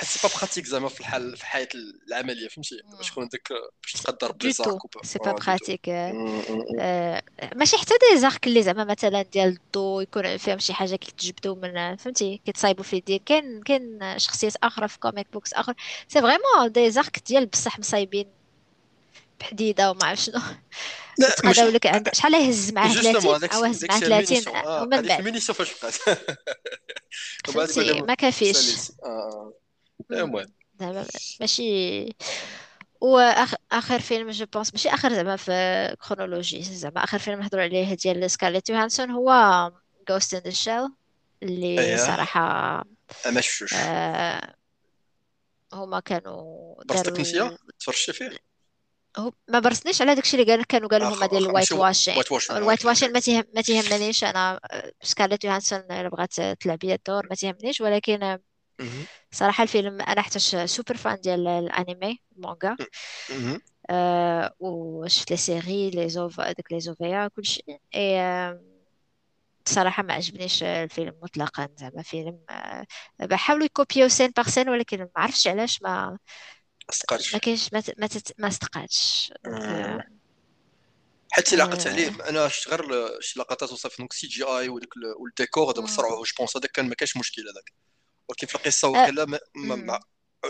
c'est 0.03 0.29
pas 0.29 0.35
pratique 0.37 0.67
زعما 0.67 0.89
في 0.89 1.01
الحال 1.01 1.37
في 1.37 1.43
الحياة 1.43 1.69
العملية 2.09 2.49
فهمتي 2.49 2.77
دابا 2.91 3.03
شكون 3.03 3.23
عندك 3.23 3.49
باش 3.83 3.93
تقدر 3.93 4.33
ب 4.33 4.53
les 4.53 4.64
arcs 4.64 4.79
c'est 5.03 5.19
pas 5.19 5.33
pratique. 5.33 5.89
ماشي 7.57 7.77
حتى 7.77 7.95
des 7.95 8.19
arcs 8.19 8.47
اللي 8.47 8.63
زعما 8.63 8.85
مثلا 8.85 9.23
ديال 9.23 9.49
الضو 9.49 10.01
يكون 10.01 10.37
فيهم 10.37 10.59
شي 10.59 10.75
حاجة 10.75 10.97
كيتجبدوا 10.97 11.57
من 11.57 11.97
فهمتي 11.97 12.41
كيتصايبوا 12.47 12.85
في 12.85 12.93
اليدين 12.93 13.19
كاين 13.19 13.63
كاين 13.63 14.19
شخصيات 14.19 14.57
أخرى 14.63 14.89
في 14.89 14.99
comic 14.99 15.27
books 15.33 15.53
اخر 15.53 15.75
سي 16.09 16.21
فريمون 16.21 16.73
دي 16.73 16.91
زارك 16.91 17.23
ديال 17.27 17.47
بصح 17.47 17.79
مصايبين 17.79 18.38
بحديدة 19.41 19.91
وما 19.91 20.05
عرف 20.07 20.21
شنو. 20.21 20.41
مش 21.45 21.59
لك 21.59 21.87
عند 21.87 22.15
شحال 22.15 22.35
هز 22.35 22.73
معاه 22.73 22.89
جوستومون 22.95 23.21
30 23.21 23.39
داك 23.41 23.55
أو 23.55 23.65
هز 23.65 23.81
داك 23.81 23.91
معاه 23.91 23.99
الشيء 23.99 24.09
30 24.09 24.37
المينيسيون 24.37 24.57
آه 24.57 24.83
ومن 24.83 24.91
بعد. 24.91 25.05
بقات 25.83 25.95
وبعد 27.49 27.69
يقول 27.71 27.85
فهمتي 27.85 27.93
لهم 27.93 28.07
ما 28.07 28.15
كافيش. 28.15 28.91
آه 29.05 29.53
مم. 30.11 30.17
المهم. 30.19 30.47
زعما 30.81 31.07
ماشي. 31.41 32.09
واخر 33.01 34.01
فيلم 34.01 34.31
جو 34.31 34.47
بونس 34.47 34.73
ماشي 34.75 34.89
آخر 34.89 35.13
زعما 35.15 35.37
في 35.37 35.97
كرونولوجي 36.09 36.63
زعما 36.63 37.05
آخر 37.05 37.19
فيلم 37.19 37.41
نهضروا 37.41 37.63
عليه 37.63 37.95
ديال 37.95 38.31
سكارليت 38.31 38.69
يوهانسون 38.69 39.11
هو 39.11 39.73
in 40.11 40.41
the 40.41 40.55
Shell 40.65 40.91
اللي 41.43 41.97
ما 43.27 43.41
شفتوش. 43.41 43.75
آه 43.75 44.55
هما 45.73 46.01
كانوا 46.01 46.75
داروا 46.85 47.03
تفرجت 47.81 48.11
فيه؟ 48.11 48.48
هو 49.19 49.33
ما 49.49 49.59
برسنيش 49.59 50.03
على 50.03 50.15
داكشي 50.15 50.37
اللي 50.41 50.53
قال 50.53 50.65
كانوا 50.67 50.89
قالوا 50.89 51.09
هما 51.09 51.27
ديال 51.27 51.45
ال 51.47 51.51
white 51.51 51.73
washing 51.73 52.17
white 52.17 52.33
washing 52.33 52.57
ال 52.57 52.62
white 52.62 52.85
washing 52.85 53.13
ما 53.13 53.21
تيهم 53.21 53.45
ما 53.55 53.63
تيهمنيش 53.63 54.25
أنا 54.25 54.61
سكارليت 55.03 55.45
يوهانسون 55.45 55.79
إلا 55.79 56.09
بغات 56.09 56.35
تلعب 56.41 56.79
بيا 56.79 56.95
الدور 56.95 57.27
ما 57.31 57.35
تيهمنيش 57.35 57.81
ولكن. 57.81 58.39
صراحة 59.31 59.63
الفيلم 59.63 60.01
أنا 60.01 60.23
حتى 60.23 60.39
super 60.67 60.97
fan 60.97 61.21
ديال 61.21 61.49
الانمي 61.49 62.19
المانجا 62.37 62.77
مهم. 63.31 63.61
آه 63.91 64.55
وشفت 64.61 65.31
les 65.31 65.37
séries 65.37 65.91
les 65.91 66.09
OV 66.09 66.41
داك 66.41 66.73
les 66.73 66.81
OVA 66.81 67.29
كلشي. 67.29 67.63
آه، 67.95 68.61
بصراحة 69.67 70.03
ما 70.03 70.15
عجبنيش 70.15 70.63
الفيلم 70.63 71.15
مطلقا. 71.23 71.69
زعما 71.77 72.03
فيلم 72.03 72.39
آه، 72.51 72.87
بحاولوا 73.21 73.65
يكوبيو 73.65 74.09
scène 74.09 74.31
par 74.37 74.49
scène 74.49 74.69
ولكن 74.69 74.99
ما 74.99 75.11
عرفتش 75.17 75.49
علاش 75.49 75.83
ما 75.83 76.19
ما 76.89 76.95
صدقاتش 76.95 77.37
كاينش 77.37 77.73
ما 77.73 77.83
ما, 77.99 78.07
تت- 78.07 78.35
ما 78.39 78.49
donc 78.51 79.33
أه. 79.47 79.49
آه، 79.49 80.05
حتى 81.31 81.53
اللي 81.53 81.63
عليه 81.87 82.09
آه، 82.09 82.29
أنا 82.29 82.49
شفت 82.49 82.69
غير 82.69 83.21
شي 83.21 83.41
لقطات 83.41 83.73
وصافي. 83.73 83.97
donc 83.99 84.13
CGI 84.13 84.69
والديكور 84.69 85.73
هذا. 85.73 85.81
بصراحه 85.83 86.15
je 86.15 86.23
pense 86.39 86.57
هذاك 86.57 86.71
كان 86.71 86.89
ما 86.89 86.95
كانش 86.95 87.17
مشكل 87.17 87.43
هذاك. 87.43 87.73
ولكن 88.29 88.47
في 88.47 88.55
القصة 88.55 88.89
آه، 88.89 88.91
وقيلا 88.91 89.25
ما 89.25 89.39
ما 89.55 89.75
ما. 89.77 90.01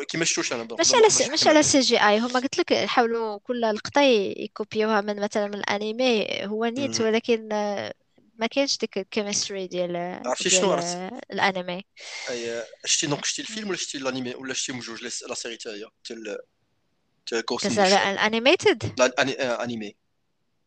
كيما 0.09 0.25
شفتوش 0.25 0.53
أنا. 0.53 0.65
donc 0.65 0.81
مش 0.81 0.91
ما 0.91 0.97
على 0.97 1.07
مش 1.07 1.21
نحكم 1.23 1.49
على 1.49 1.59
عليه 1.59 1.63
سي 1.63 1.81
جي 1.81 2.01
آي. 2.03 2.19
هما 2.19 2.41
قلت 2.41 2.59
لك 2.59 2.75
حاولوا 2.75 3.39
كل 3.39 3.61
لقطة 3.61 4.01
ي- 4.01 4.35
يكوبيوها 4.39 5.01
من 5.01 5.21
مثلا 5.21 5.47
من 5.47 5.55
الانمي 5.55 6.27
هو 6.47 6.65
نيت. 6.65 7.01
ولكن 7.01 7.53
آه، 7.53 7.95
ما 8.39 8.47
كاينش 8.47 8.79
ديك 8.79 8.99
ال 8.99 9.06
chemistry 9.06 9.67
ديال 9.67 9.97
عرفتي 10.27 10.51
شنو 10.51 10.73
عرفت. 10.73 10.87
آه، 10.97 11.21
الانمي. 11.33 11.85
أي 12.31 12.65
شتي 12.85 13.07
donc 13.07 13.25
شتي 13.25 13.43
الفيلم. 13.43 13.69
ولا 13.69 13.77
شتي 13.77 13.99
الانمي 13.99 14.35
ولا 14.35 14.55
شتي 14.55 14.73
بجوج 14.73 15.03
لا 15.03 15.11
لا 15.29 15.35
série 15.35 15.57
تاع 15.57 15.73
تاع 16.05 17.39
in 17.39 17.41
Ghost 17.41 17.67
the 17.67 17.85
Shell 17.85 17.95
ال 17.99 18.09
animated؟ 18.09 19.01
لا 19.01 19.09
الأني- 19.09 19.41
آه، 19.41 19.65
انمي 19.65 19.97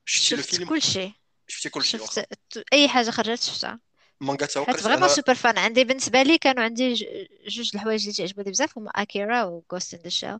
شفتي 0.05 0.35
لو 0.35 0.41
شفت 0.41 0.55
فيلم؟ 0.55 0.69
كل 0.69 0.81
شيء 0.81 1.11
شفتي 1.47 1.69
كل 1.69 1.83
شيء 1.83 1.99
شفت 2.05 2.27
أي 2.73 2.87
حاجة 2.87 3.09
خرجت 3.09 3.43
شفتها. 3.43 3.79
مانجا 4.21 4.45
تا 4.45 4.59
وقريت 4.59 4.79
فريمون 4.79 5.09
سوبر 5.09 5.35
فان. 5.35 5.57
عندي 5.57 5.83
بالنسبة 5.83 6.23
لي 6.23 6.37
كانوا 6.37 6.63
عندي 6.63 6.93
جوج 7.47 7.71
الحوايج 7.75 8.01
اللي 8.01 8.13
تعجبوني 8.13 8.51
بزاف 8.51 8.77
هما 8.77 8.91
Akira 8.95 9.43
و 9.43 9.63
Ghost 9.73 9.93
in 9.93 9.99
the 10.09 10.39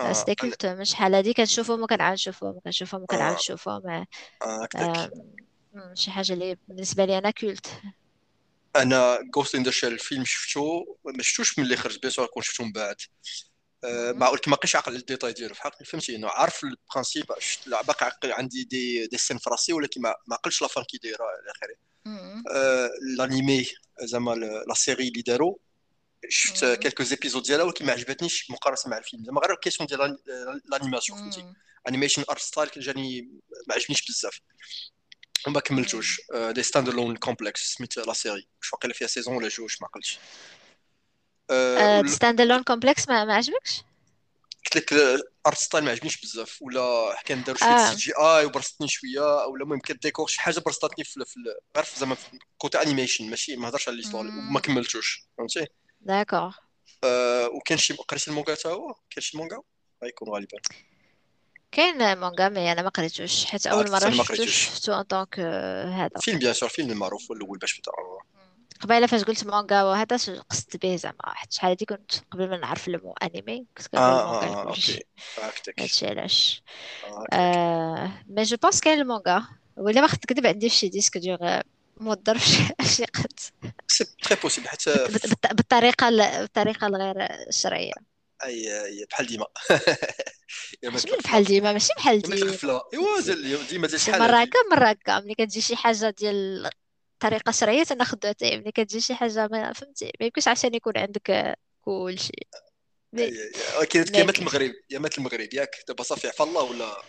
آه 0.00 0.12
c'était 0.12 0.34
culte 0.34 0.66
من 0.66 0.84
شحال 0.84 1.14
هادي 1.14 1.32
كنشوفهم 1.34 1.82
وكنعاود 1.82 2.12
نشوفهم 2.14 2.50
وكنشوفهم 2.56 3.02
وكنعاود 3.02 3.32
آه. 3.34 3.38
نشوفهم. 3.38 5.32
شي 5.94 6.10
حاجة 6.10 6.32
اللي 6.32 6.56
بالنسبة 6.68 7.04
لي 7.04 7.18
أنا 7.18 7.30
culte. 7.30 7.66
أنا 8.76 9.18
Ghost 9.36 9.54
in 9.54 9.62
the 9.62 9.70
Shell 9.70 9.92
الفيلم 9.92 10.24
شفتو 10.24 10.96
ما 11.04 11.22
شفتوش 11.22 11.58
من 11.58 11.64
اللي 11.64 11.76
خرج 11.76 11.98
bien 11.98 12.12
sûr 12.12 12.26
كون 12.26 12.42
شفتو 12.42 12.64
من 12.64 12.72
بعد. 12.72 12.96
آه 13.84 14.12
ما 14.12 14.28
ولكن 14.28 14.50
ما 14.50 14.56
بقيتش 14.56 14.76
عاقل 14.76 14.96
الديتاي 14.96 15.32
ديالو. 15.32 15.54
فحق 15.54 15.82
فهمتي 15.82 16.16
انه 16.16 16.28
عارف 16.28 16.64
ال 16.64 16.71
principe 16.71 17.26
باقي 17.66 18.06
عاقل 18.06 18.32
عندي 18.32 18.64
des 18.64 19.06
des 19.06 19.18
scènes 19.18 19.38
في 19.38 19.50
راسي 19.50 19.72
ولكن 19.72 20.00
ما 20.00 20.14
ما 20.26 20.34
عقلتش 20.36 20.62
la 20.62 20.68
fin 20.68 20.84
كي 20.84 20.98
دايره 20.98 21.16
إلى 21.24 21.50
آخره. 21.50 21.76
الانيمي 23.14 23.66
زعما 24.02 24.32
ال- 24.32 24.64
la 24.68 24.74
série 24.74 25.08
اللي 25.08 25.22
داروا 25.22 25.56
شفت. 26.28 26.64
quelques 26.64 27.02
épisodes 27.02 27.42
ديالها 27.42 27.64
ولكن 27.64 27.86
ما 27.86 27.92
عجبتنيش 27.92 28.50
مقارنة 28.50 28.78
مع 28.86 28.98
الفيلم. 28.98 29.24
زعما 29.24 29.40
غير 29.40 29.56
question 29.56 29.86
ديال 29.86 30.18
ال 30.68 30.73
animation 30.73 31.18
فهمتي. 31.18 31.52
animation 31.88 32.24
art 32.30 32.40
style 32.40 32.70
جاني 32.76 33.22
ما 33.68 33.74
عجبنيش 33.74 34.06
بزاف. 34.08 34.40
وما. 35.46 35.60
كملتوش. 35.60 36.20
آه، 36.34 36.50
دي 36.50 36.62
Stand 36.62 36.88
Alone 36.88 37.16
Complex 37.16 37.74
سميت 37.74 37.96
la 37.96 38.12
série 38.12 38.48
واش 38.58 38.72
واقيلا 38.72 38.94
فيها 38.94 39.08
saison 39.08 39.36
ولا 39.36 39.48
جوج 39.48 39.76
ما 39.80 39.86
عقلتش 39.86 40.18
آه، 41.50 42.02
ستاند 42.06 42.40
الون 42.40 42.62
كومبلكس 42.62 43.08
ما 43.08 43.34
عجبكش 43.34 43.82
قلت 44.64 44.76
لك 44.76 44.92
ال 44.92 45.09
art 45.09 45.58
style 45.58 45.84
ما 45.84 45.90
عجبنيش 45.90 46.20
بزاف. 46.20 46.62
ولا 46.62 47.16
كان 47.24 47.42
داروا 47.42 47.58
شوية 47.58 47.76
C 47.76 47.92
آه 47.92 47.94
GI 47.94 48.44
وبرستني 48.44 48.88
شوية. 48.88 49.46
ولا 49.46 49.62
المهم 49.62 49.80
كان 49.80 49.94
الديكور 49.94 50.26
شي 50.26 50.40
حاجة 50.40 50.60
برستاتني 50.60 51.04
في 51.04 51.24
غير 51.76 51.86
زعما 51.98 52.14
في 52.14 52.38
côté 52.58 52.82
animation 52.82 53.30
ماشي 53.30 53.56
ما 53.56 53.68
هضرش 53.68 53.88
على 53.88 53.96
l'histoire 53.96 54.26
وما. 54.26 54.60
كملتوش. 54.60 55.22
فهمتي؟ 55.38 55.66
d'accord 56.00 56.54
آه، 57.04 57.48
وكان 57.48 57.78
شي 57.78 57.94
قريتي 57.94 58.30
المونغا 58.30 58.54
تا 58.54 58.68
هو؟ 58.68 58.94
كان 59.10 59.22
شي 59.22 59.36
مونغا 59.36 59.62
غيكون 60.04 60.28
غالبا. 60.28 60.58
كاين 61.72 62.16
مانجا 62.16 62.48
mais 62.48 62.72
أنا 62.72 62.82
ما 62.82 62.88
قريتوش 62.88 63.44
حيت 63.44 63.66
آه، 63.66 63.70
أول 63.70 63.84
كنت 63.84 63.92
مرة 63.92 64.04
ما 64.08 64.10
شفتو 64.16 64.22
قريتوش. 64.34 64.64
شفتو 64.66 64.92
en 64.92 65.02
tant 65.02 65.24
que 65.24 65.40
هذا. 65.40 66.10
فيلم 66.20 66.38
bien 66.38 66.52
sûr 66.52 66.68
فيلم 66.68 66.98
معروف 66.98 67.30
هو 67.30 67.36
الأول 67.36 67.58
باش 67.58 67.80
بدا 67.80 67.92
قبيلة 68.80 69.06
فاش 69.06 69.24
قلت 69.24 69.44
مانجا 69.44 69.82
وهذا 69.82 70.16
ش- 70.16 70.30
قصدت 70.30 70.76
به 70.76 70.96
زعما 70.96 71.16
حيت 71.34 71.52
شحال 71.52 71.70
هادي 71.70 71.84
كنت 71.84 72.12
قبل 72.30 72.48
ما 72.50 72.56
نعرف 72.56 72.88
الانمي 72.88 73.66
كنت 73.78 73.94
آه 73.94 74.40
كنقول 74.40 74.48
آه 74.48 74.62
آه، 74.62 74.64
لكلشي 74.64 75.00
OK. 75.38 75.82
هادشي 75.82 76.06
علاش. 76.06 76.62
آه، 77.06 77.26
آه 77.36 78.12
mais 78.28 78.42
je 78.42 78.56
pense 78.56 78.80
كاين 78.80 79.00
المانجا 79.00 79.42
ولا 79.76 80.00
ما 80.00 80.06
خدت 80.06 80.26
كذب 80.26 80.46
عندي 80.46 80.68
فشي 80.68 80.88
disque 80.88 81.18
dur 81.18 81.38
مودر 81.96 82.38
فشي 82.38 83.04
قد 83.04 83.40
c'est 83.88 84.04
très 84.22 84.36
possible 84.42 84.68
حتى 84.68 85.06
بالطريقة 85.52 86.08
ال- 86.08 86.40
بالطريقة 86.40 86.86
الغير 86.86 87.14
الشرعيه 87.48 87.92
أي 88.44 88.84
أي 88.84 89.06
بحال 89.10 89.26
ديما. 89.26 89.46
تغفلها 90.82 91.16
بحال 91.16 91.44
ديما 91.44 91.72
ماشي 91.72 91.92
بحال 91.96 92.22
ديما. 92.22 92.36
تغفلها 92.36 92.82
إيوا 92.94 93.62
ديما 93.70 93.88
شحال 93.88 94.20
مرة 94.20 94.36
هكا 94.36 94.58
مرة 94.70 94.88
هكا. 94.88 95.20
ملي 95.20 95.34
كتجي 95.34 95.60
شي 95.60 95.76
حاجة 95.76 96.10
ديال 96.10 96.70
طريقة 97.20 97.52
شرعية 97.52 97.82
تناخذها 97.82 98.30
حتى 98.32 98.56
ملي 98.56 98.72
كتجي 98.72 99.00
شي 99.00 99.14
حاجة 99.14 99.48
ما 99.48 99.72
فهمتي 99.72 100.12
ما 100.20 100.26
يمكنش 100.26 100.48
عشان 100.48 100.74
يكون 100.74 100.98
عندك 100.98 101.56
كلشي. 101.80 102.46
ولكن 103.12 104.00
ما 104.00 104.04
كيامات 104.04 104.38
المغرب. 104.38 104.72
يامات 104.90 105.18
المغرب 105.18 105.54
ياك. 105.54 105.84
دابا 105.88 106.02
صافي 106.02 106.28
عفا 106.28 106.44
الله 106.44 106.62
ولا؟ 106.62 107.02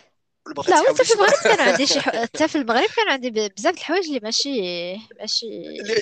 لا 0.68 0.82
حتى 0.88 1.04
في 1.04 1.12
المغرب 1.14 1.42
كانوا 1.44 1.64
عندي 1.64 1.86
شي. 1.86 2.00
حتى 2.00 2.48
في 2.48 2.58
المغرب 2.58 2.88
كانوا 2.96 3.12
عندي 3.12 3.30
بزاف 3.30 3.74
د 3.74 3.76
الحوايج 3.78 4.06
اللي 4.06 4.20
ماشي 4.20 4.60
ماشي 5.20 5.46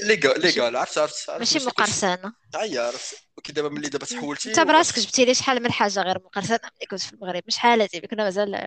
légal 0.05 0.41
légal 0.41 0.76
عرفت 0.76 0.99
عرفت 0.99 1.30
ماشي 1.30 1.59
مقرصنة. 1.59 2.32
اي 2.57 2.78
عرفت. 2.78 3.16
ولكن 3.36 3.53
دابا 3.55 3.68
ملي 3.68 3.88
دابا 3.88 4.07
تحولتي 4.07 4.49
أنت 4.49 4.61
براسك 4.61 4.99
جبتي 4.99 5.24
لي 5.24 5.34
شحال 5.34 5.62
من 5.62 5.72
حاجة 5.72 6.03
غير 6.03 6.18
مقرصنة 6.18 6.61
ملي 6.62 6.86
كنت 6.90 7.01
في 7.01 7.12
المغرب؟ 7.12 7.43
شحال 7.49 7.80
هادي 7.80 8.01
كنا 8.01 8.24
مازال 8.24 8.66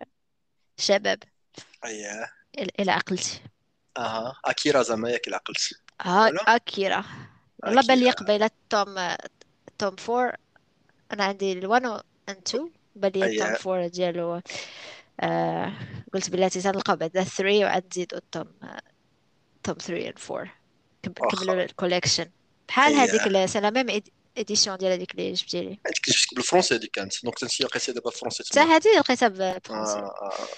شباب. 0.77 1.23
اي 1.85 2.05
إلى 2.79 2.91
عقلتي. 2.91 3.39
أها. 3.97 4.39
Akira 4.45 4.81
زعما 4.83 5.09
ياك 5.09 5.25
اللي 5.25 5.35
عقلت 5.35 5.73
ها 6.01 6.25
ولا 6.25 6.55
Akira 6.55 7.03
والله 7.63 7.81
بان 7.87 7.97
لي 7.99 8.11
قبيلة 8.11 8.49
tome 8.69 9.15
tome 9.77 9.95
four. 9.95 10.31
أنا 11.11 11.23
عندي 11.23 11.51
ال 11.53 11.61
one 11.61 11.85
و 11.85 12.01
2 12.29 12.71
بان 12.95 13.11
لي 13.11 13.39
tome 13.39 13.53
four 13.55 13.87
ديالو. 13.87 14.41
آه 15.19 15.73
قلت 16.13 16.29
بلاتي 16.29 16.61
تنلقاو 16.61 16.95
بعدا 16.95 17.23
3 17.23 17.59
وعاد 17.65 17.83
نزيدو 17.91 18.19
tome 18.31 18.45
tome 19.63 19.75
3 19.75 20.11
and 20.11 20.31
4 20.31 20.51
كم- 21.03 21.13
واخا 21.19 21.45
كملوا 21.45 21.63
ال 21.63 21.69
collection 21.69 22.25
بحال 22.67 22.93
اي 22.93 22.99
هذيك 22.99 23.27
ال- 23.27 23.49
c'est 23.49 23.59
la 23.59 23.69
même 23.69 24.01
édition 24.37 24.77
ديال 24.77 24.91
هذيك 24.91 25.11
اللي 25.11 25.33
جبتي 25.33 25.61
لي. 25.61 25.79
انت 25.87 25.97
كتجبت 25.99 26.35
بالفرونسي 26.35 26.75
هذيك 26.75 26.91
كانت. 26.91 27.23
donc 27.23 27.43
انت 27.43 27.61
لقيتيها 27.61 27.93
دابا 27.93 28.09
بالفرونسي 28.09 28.43
حتى 28.49 28.59
هذه 28.59 28.99
لقيتها 28.99 29.61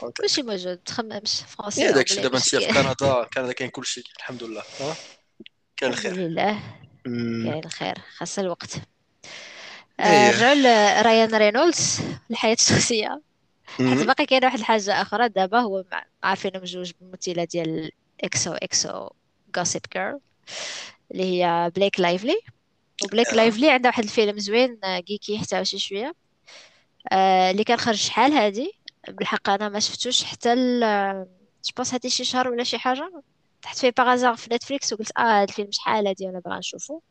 okay. 0.03 0.22
كلشي 0.22 0.41
موجود 0.41 0.78
تخممش 0.78 1.41
يا 1.41 1.45
فرونسي 1.45 1.91
داكشي 1.91 2.14
anglais 2.14 2.30
دابا 2.30 2.38
انت 2.38 2.55
في 2.55 2.68
كندا. 2.68 3.24
كندا 3.34 3.51
كاين 3.51 3.70
كلشي 3.70 4.03
الحمد 4.18 4.43
لله. 4.43 4.64
كان 5.78 5.89
الحمد 5.91 6.05
الخير. 6.05 6.28
لله. 6.28 6.60
أمم، 7.08 7.49
كاين 7.51 7.64
الخير. 7.66 7.95
خاص 8.18 8.39
الوقت. 8.39 8.76
نرجعوا 9.99 10.55
لرايان 10.55 11.36
رينولدز 11.36 11.99
الحياة 12.32 12.53
الشخصية 12.53 13.22
حيت 13.68 14.07
باقي 14.07 14.26
كاين 14.26 14.45
واحد 14.45 14.59
الحاجة 14.59 15.01
أخرى 15.01 15.30
دابا 15.30 15.59
هو 15.59 15.84
عارفين 16.24 16.51
مجوج 16.55 16.91
بالممثلة 16.99 17.43
ديال 17.43 17.91
XOXO 18.24 18.53
Gossip 18.53 19.82
Girl 19.93 20.20
اللي 21.11 21.24
هي 21.24 21.72
بليك 21.76 21.99
لايفلي 21.99 22.39
وبليك 23.03 23.34
لايفلي 23.34 23.70
عندها 23.70 23.91
واحد 23.91 24.03
الفيلم 24.03 24.39
زوين 24.39 24.80
آه، 24.84 24.99
geeky 24.99 25.38
حتى 25.39 25.65
شي 25.65 25.80
شوية. 25.80 26.13
آه، 27.11 27.51
اللي 27.51 27.63
كان 27.63 27.78
خرج 27.78 27.95
شحال 27.95 28.32
هادي؟ 28.34 28.72
بالحق 29.07 29.49
أنا 29.49 29.70
ما 29.70 29.80
شفتوش 29.80 30.24
حتى 30.24 30.55
je 31.66 31.74
pense 31.74 31.93
هادي 31.93 32.09
شي 32.09 32.24
شهر 32.26 32.49
ولا 32.49 32.63
شي 32.63 32.78
حاجة. 32.78 33.24
تحت 33.61 33.78
فيه 33.78 33.93
par 33.97 34.10
hasard 34.10 34.36
في 34.36 34.53
Netflix 34.53 34.93
وقلت 34.93 35.11
آه 35.18 35.41
هاد 35.41 35.49
الفيلم 35.49 35.72
شحال 35.72 36.07
هادي 36.07 36.26
وأنا 36.26 36.39
باغا 36.39 36.57
نشوفو. 36.57 37.01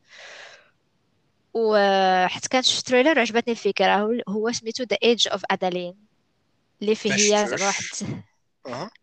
وحتى 1.54 2.48
كانت 2.48 2.64
شفت 2.64 2.86
trailer 2.86 3.18
عجبتني 3.20 3.52
الفكرة. 3.52 3.96
هو, 3.96 4.12
هو 4.28 4.52
سميتو 4.52 4.84
The 4.84 4.96
Age 5.02 5.28
of 5.28 5.42
Adaline 5.50 6.05
اللي 6.82 6.94
فيه 6.94 7.12
هي 7.14 7.46
زعما 7.48 7.66
واحد. 7.66 7.84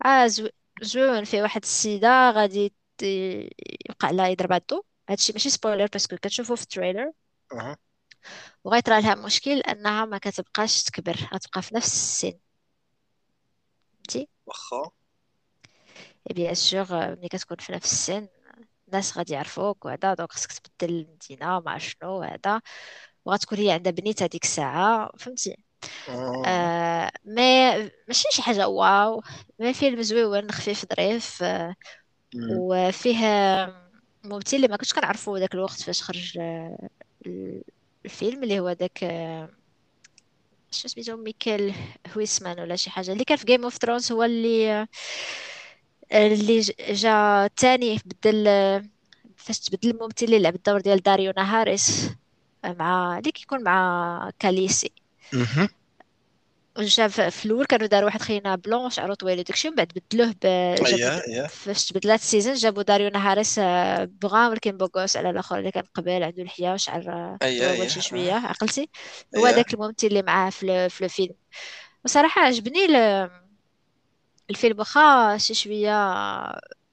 آه 0.06 0.28
زو- 0.28 0.50
زوين 0.82 1.24
فيه 1.24 1.42
واحد 1.42 1.62
السيدة 1.64 2.32
غادي 2.32 2.74
يوقع 3.90 4.12
لها 4.12 4.28
يضربها 4.28 4.58
الضو. 4.58 4.86
هادشي 5.10 5.34
ماشي 5.34 5.50
spoiler 5.50 5.88
parce 5.94 6.07
que 6.08 6.16
كتشوفو 6.18 6.56
في 6.56 6.62
ال 6.64 6.69
trailer. 6.69 7.12
وغيطرى 8.64 9.02
لها 9.02 9.16
مشكل 9.16 9.60
أنها 9.60 10.06
ما 10.06 10.18
كتبقاش 10.18 10.84
تكبر 10.84 11.16
غتبقى 11.34 11.62
في 11.62 11.76
نفس 11.76 11.94
السن. 11.94 12.40
فهمتي؟ 13.94 14.28
واخا. 14.46 14.92
bien 16.32 16.56
sûr 16.56 16.86
ملي 16.92 17.28
كتكون 17.28 17.58
في 17.58 17.72
نفس 17.72 17.92
السن 17.94 18.28
الناس 18.88 19.18
غادي 19.18 19.34
يعرفوك 19.34 19.86
وهذا 19.86 20.14
donc 20.14 20.32
خصك 20.32 20.52
تبدل 20.52 20.94
المدينة 20.94 21.60
مع 21.60 21.78
شنو 21.78 22.22
هذا 22.22 22.62
وغتكون 23.26 23.58
هي 23.58 23.72
عندها 23.72 23.92
بنيت 23.92 24.24
هذيك 24.24 24.44
الساعة. 24.44 25.12
فهمتي؟ 25.18 25.63
آه. 26.10 26.44
آه 26.46 27.12
ما 27.26 27.78
ماشي 28.08 28.28
شي 28.32 28.42
حاجة 28.42 28.68
wow 28.68 29.24
ما 29.60 29.72
فيلم 29.72 30.02
زويون 30.02 30.52
خفيف 30.52 30.86
ظريف 30.96 31.44
آه. 31.44 31.76
وفيه 32.36 33.26
ممثل 34.24 34.58
اللي 34.58 34.68
ما 34.68 34.78
كنتش 34.78 34.94
كنعرفو 34.94 35.38
ذاك 35.38 35.54
الوقت 35.54 35.82
فاش 35.82 36.04
خرج 36.04 36.38
آه، 36.38 36.90
الفيلم 38.06 38.44
اللي 38.44 38.60
هو 38.60 38.70
ذاك 38.70 39.04
آه، 39.04 39.50
شنو 40.72 40.90
سميتو 40.90 41.18
ميكيل 41.18 41.74
هويسمان 42.16 42.60
ولا 42.60 42.76
شي 42.76 42.90
حاجة 42.90 43.12
اللي 43.12 43.24
كان 43.24 43.38
في 43.38 43.46
Game 43.46 43.64
of 43.64 43.78
Thrones 43.78 44.12
هو 44.12 44.24
اللي 44.24 44.88
اللي 46.12 46.62
جا 46.90 47.48
تاني 47.48 48.00
بدل 48.06 48.46
فاش 49.38 49.60
تبدل 49.60 49.90
الممثل 49.90 50.26
اللي 50.26 50.40
لعب 50.40 50.56
الدور 50.56 50.82
ديال 50.82 51.00
داريو 51.04 51.34
نهاريس 51.38 52.10
مع 52.66 53.18
اللي 53.20 53.32
كيكون 53.32 53.64
مع 53.64 54.32
كاليسي 54.40 54.92
جا 56.78 57.08
ف- 57.08 57.22
في 57.22 57.46
الأول 57.46 57.66
كانوا 57.66 57.88
داروا 57.88 58.06
واحد 58.06 58.22
خينا 58.22 58.56
blond 58.56 58.90
شعره 58.90 59.14
طويل 59.14 59.40
وداكشي 59.40 59.68
ومن 59.68 59.76
بعد 59.78 59.92
بدلوه 59.96 60.36
ب... 60.44 60.76
فاش 61.48 61.86
تبدلات 61.86 62.20
ال 62.20 62.25
saison 62.25 62.54
جابوا 62.54 62.84
داريو 62.84 63.10
نهاريس 63.10 63.60
آه، 63.60 64.10
بغا 64.22 64.48
ولكن 64.50 64.78
beau 64.78 64.95
gosse 64.95 65.18
على 65.18 65.30
الأخر 65.30 65.60
اللي 65.60 65.72
كان 65.72 65.84
قبل 65.94 66.24
عنده 66.24 66.44
لحيه 66.44 66.74
وشعر 66.74 67.38
طويل 67.42 67.92
شي. 67.92 68.02
شوية 68.02 68.34
عقلتي؟ 68.34 68.90
هو 69.38 69.50
داك 69.50 69.74
الممثل 69.74 70.08
اللي 70.08 70.22
معاه 70.22 70.50
في 70.50 70.64
ال- 70.64 70.90
في 70.90 71.06
الفيلم 71.06 71.36
وصراحة 72.06 72.42
عجبني 72.42 72.86
ال- 72.86 73.30
الفيلم. 74.50 74.80
واخا 74.80 75.38
شي 75.38 75.54
شوية 75.54 75.96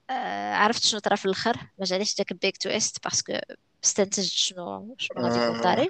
آه، 0.09 0.53
عرفت 0.53 0.83
شنو 0.83 0.99
طرا 0.99 1.15
في 1.15 1.25
الآخر؟ 1.25 1.57
ما 1.79 1.85
جانيش 1.85 2.15
داك 2.15 2.31
ال 2.31 2.38
big 2.38 2.57
twist 2.57 3.03
parce 3.03 3.22
que 3.22 3.33
استنتجت 3.83 4.31
شنو 4.31 4.95
شنو 4.99 5.21
غادي 5.27 5.39
يكون 5.43 5.55
آه. 5.55 5.61
طاري. 5.61 5.89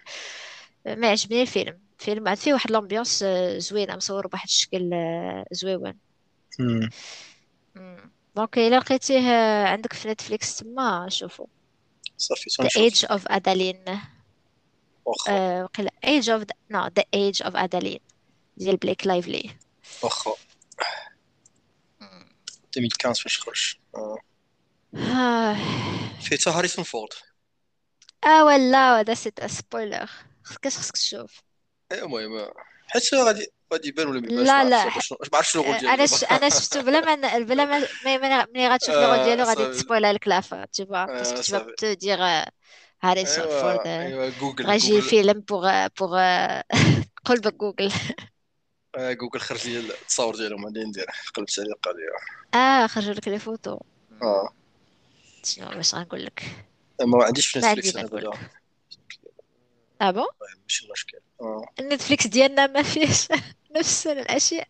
ما 0.86 1.08
عجبني 1.08 1.42
الفيلم. 1.42 1.80
الفيلم 2.02 2.28
عاد 2.28 2.38
فيه 2.38 2.54
واحد 2.54 2.72
l'ambiance 2.72 3.24
آه، 3.24 3.58
زوينه 3.58 3.96
مصور 3.96 4.28
بواحد 4.28 4.48
الشكل 4.48 4.94
آه، 4.94 5.46
زويون. 5.52 6.00
donc 8.36 8.58
إلا 8.58 8.76
لقيتيه 8.80 9.22
عندك 9.68 9.94
في 9.94 10.08
Netflix 10.08 10.56
تما 10.58 11.10
شوفو. 11.10 11.48
صافي 12.18 12.50
The 12.50 12.56
تنشوف 12.56 12.82
Age 12.82 13.08
of 13.18 13.22
Adeline. 13.32 13.98
واخا. 15.06 15.64
وقيلا 15.64 15.92
Age 16.06 16.26
of 16.26 16.46
no 16.74 16.90
The 17.00 17.04
Age 17.16 17.48
of 17.48 17.56
Adeline. 17.56 18.02
ديال 18.58 18.78
بليك 18.78 19.08
لايفلي 19.08 19.50
واخا. 20.04 20.32
مم. 22.02 22.30
2015 22.78 23.24
فاش 23.24 23.40
خرج؟ 23.40 23.76
آه. 23.96 24.18
فيه 26.22 26.36
تا 26.36 26.52
هاريسون 26.52 26.84
فورد. 26.84 27.10
آه 28.26 28.46
ولا 28.46 29.00
هذا 29.00 29.14
c'est 29.14 29.46
spoiler. 29.46 30.10
خصك 30.44 30.68
خصك 30.68 30.94
تشوف. 30.94 31.42
المهم 31.94 32.48
حيت 32.88 33.14
غادي 33.14 33.48
غادي 33.74 33.88
يبان 33.88 34.08
ولا 34.08 34.20
ما 34.22 34.28
يبانش؟ 34.28 34.48
لا 34.48 34.70
لا. 34.70 34.86
ما 34.86 34.92
عرفتش 35.34 35.56
ال 35.56 35.59
rôle 35.59 35.74
آه، 35.74 35.80
ديالو. 35.80 35.94
أنا 35.94 36.06
ش... 36.06 36.24
أنا 36.24 36.50
شفتو 36.50 36.82
بلا 36.82 37.16
ما 37.16 37.40
بلا 37.40 37.66
ما 37.66 38.46
ملي 38.46 38.68
غاتشوف 38.68 38.96
le 38.96 39.14
rôle 39.14 39.24
ديالو 39.24 39.44
آه 39.44 39.46
غادي 39.46 39.66
تسبويلا 39.66 40.14
لك 40.14 40.28
l'affaire 40.28 40.66
parce 40.66 40.84
que 41.52 42.12
آه 42.12 42.52
Harrison 43.04 43.48
Ford 43.62 43.82
أيوا 43.82 43.84
euh, 43.84 43.88
أيوا 43.88 44.30
جوجل 44.40 44.66
غيجي 44.66 44.90
جوجل 44.90 45.02
فيلم 45.02 45.40
بوغ 45.40 45.88
بوغ 46.00 46.20
قلبك 47.26 47.54
جوجل 47.54 47.92
آه 48.96 49.14
جوجل 49.14 49.40
خرج 49.48 49.68
لي 49.68 49.80
التصاور 49.80 50.36
ديالهم 50.36 50.66
غادي 50.66 50.84
ندير 50.84 51.06
قلبت 51.36 51.60
عليه. 51.60 51.98
لي 52.54 52.60
آه 52.60 52.88
خرجوا 52.88 53.14
لك 53.14 53.28
les 53.28 53.40
photos 53.40 53.80
آه. 54.22 54.50
شنو 55.44 55.70
باش 55.70 55.96
غنقول 55.96 56.26
لك؟ 56.26 56.44
ما 57.02 57.26
عنديش 57.26 57.48
في 57.48 57.60
Netflix 57.60 57.96
آه 60.02 60.12
bon 60.12 60.26
ماشي 60.64 60.88
مشكل. 60.92 61.18
آه 61.42 61.66
Netflix 61.82 62.28
ديالنا 62.28 62.68
ما 62.68 62.84
فيهش 62.84 63.28
نفس 63.78 64.08
الأشياء. 64.08 64.68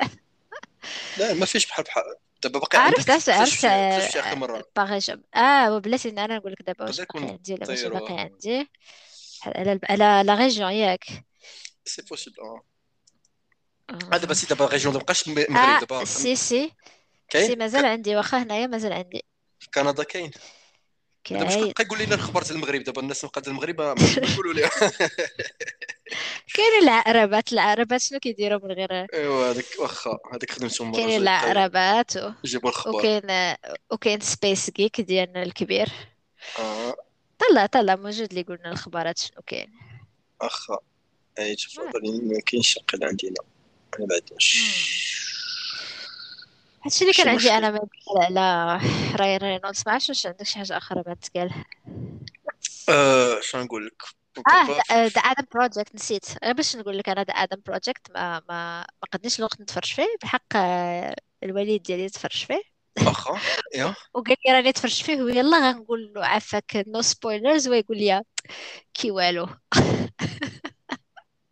لا 1.18 1.34
ما 1.34 1.46
فيش 1.46 1.66
بحال 1.66 1.84
بحال. 1.86 2.04
دابا 2.44 2.60
باقي 2.60 2.78
عرفت 2.78 3.30
عرفت 3.30 3.66
عرفت 3.66 4.18
مرة. 4.34 4.64
باغي 4.76 5.00
آه 5.36 5.76
وبلاتي 5.76 6.10
ان 6.10 6.20
أنا 6.20 6.38
نقول 6.38 6.52
لك 6.52 6.62
دابا 6.62 6.86
واش 6.86 7.02
باقي 7.02 7.20
عندي 7.20 7.54
ولا 7.54 7.68
ماشي 7.68 7.90
باقي 7.90 8.20
عندي. 8.20 8.70
على 9.46 9.80
على 9.90 10.24
la 10.28 10.36
région 10.36 10.72
ياك. 10.72 11.06
c'est 11.86 12.02
possible 12.02 12.40
آه. 12.40 12.64
آه. 13.90 14.00
آه، 14.14 14.18
دابا 14.18 14.34
c'est 14.34 14.48
دابا 14.48 14.66
ال 14.66 14.70
région 14.70 14.94
ما 14.94 15.00
بقاش 15.00 15.28
المغرب 15.28 15.80
دابا. 15.80 16.06
si 16.06 16.36
si. 16.36 16.72
si 17.34 17.56
مازال 17.56 17.86
عندي 17.86 18.16
واخا 18.16 18.38
هنايا 18.44 18.68
مازال 18.68 18.94
عندي. 18.94 19.26
كندا 19.74 20.04
كاين. 20.04 20.32
دابا 21.30 21.50
شكون 21.50 21.72
كاين 21.72 21.74
بقى 21.74 21.84
يقول 21.86 22.00
لنا 22.02 22.16
الخبر 22.16 22.44
ديال 22.44 22.52
المغرب 22.56 22.84
دابا 22.84 23.02
الناس 23.02 23.26
بقات 23.26 23.48
المغرب 23.48 23.82
ما 23.82 23.96
يقولوا 24.34 24.54
لي. 24.54 24.70
كاينين 26.54 26.84
العقربات 26.84 27.54
العقربات 27.54 28.02
شنو 28.02 28.20
كيديروا 28.20 28.60
من 28.64 28.72
غير؟ 28.72 28.92
أيوا 29.14 29.52
هذيك 29.52 29.66
واخا 29.80 30.18
هذيك 30.34 30.52
خدمتهم 30.52 30.92
بقى 30.92 31.18
العقربات 31.18 32.18
و... 32.18 32.32
يجيبوا 32.44 32.70
الخبر 32.70 32.96
وكاين 32.96 33.56
وكاين 33.92 34.20
Space 34.20 34.70
Geek 34.72 35.02
ديالنا 35.02 35.44
الكبير. 35.44 35.88
آه. 36.60 36.96
طلع 37.40 37.66
طلع 37.66 37.96
موجود 37.96 38.30
اللي 38.30 38.42
قلنا 38.42 38.72
الخبارات 38.72 39.18
شنو 39.18 39.42
كاين. 39.48 39.72
أخا 40.42 40.78
أي 41.40 41.52
آه. 41.52 41.56
تفضل 41.56 42.28
ما 42.28 42.40
كاينش 42.46 42.74
شقل 42.74 43.04
عندنا. 43.04 43.36
ما 44.00 44.06
بعدناش. 44.06 44.58
هادشي 46.86 47.02
اللي 47.04 47.14
كان 47.14 47.28
عندي 47.30 47.38
مشكل. 47.38 47.50
أنا 47.50 47.72
ما 47.72 47.80
على 48.18 48.82
راين 49.20 49.38
رينولدز 49.38 49.84
ما 49.86 49.94
عرفتش 49.94 50.10
واش 50.10 50.26
عندك 50.26 50.44
شي 50.44 50.58
حاجة 50.60 50.78
أخرى 50.78 51.04
ما 51.08 51.14
تقال. 51.14 51.52
آه 52.90 53.40
شنو 53.42 53.64
نقول 53.64 53.86
لك؟ 53.86 54.04
آه 54.92 55.06
The 55.06 55.22
Adam 55.22 55.46
Project 55.56 55.96
نسيت. 55.96 56.26
غير 56.44 56.54
باش 56.54 56.76
نقول 56.76 56.98
لك 56.98 57.10
أنا 57.10 57.24
The 57.24 57.34
Adam 57.34 57.62
Project 57.66 58.12
ما 58.12 58.40
ما 58.50 58.80
ما 58.82 59.08
قدنيش 59.14 59.40
الوقت 59.40 59.62
نتفرج 59.62 59.94
فيه. 59.94 60.08
بحق 60.24 60.56
آه، 60.56 61.16
الوليد 61.44 61.84
ديالي 61.84 62.10
تفرج 62.10 62.46
فيه. 62.46 62.62
أخا 62.98 63.40
يا. 63.76 63.96
وقال 64.14 64.38
لي 64.48 64.54
راني 64.54 64.72
تفرج 64.72 65.04
فيه 65.04 65.22
ويلا 65.22 65.58
غنقول 65.72 66.14
له 66.16 66.26
عافاك 66.26 66.84
no 66.88 67.02
spoilers 67.02 67.68
ويقول 67.68 67.98
لي 67.98 68.24
كي 68.94 69.12
والو. 69.12 69.48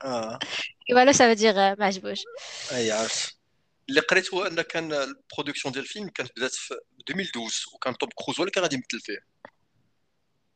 آه. 0.03 0.39
كي 0.87 0.93
والو 0.93 1.11
ça 1.11 1.22
va 1.22 1.33
دير 1.33 1.53
ما 1.55 1.85
عجبوش. 1.85 2.19
أي 2.71 2.91
عارف 2.91 3.38
اللي 3.89 4.01
قريت 4.01 4.33
هو 4.33 4.43
أن 4.43 4.61
كان 4.61 4.93
ال 4.93 5.01
production 5.01 5.73
ديال 5.73 5.83
الفيلم 5.83 6.09
كانت 6.09 6.31
بدات 6.37 6.53
في 6.53 6.73
2012 7.09 7.69
وكان 7.73 7.97
توم 7.97 8.09
كروز 8.15 8.37
هو 8.37 8.43
اللي 8.43 8.51
كان 8.51 8.63
غادي 8.63 8.75
يمثل 8.75 9.05
فيه. 9.05 9.19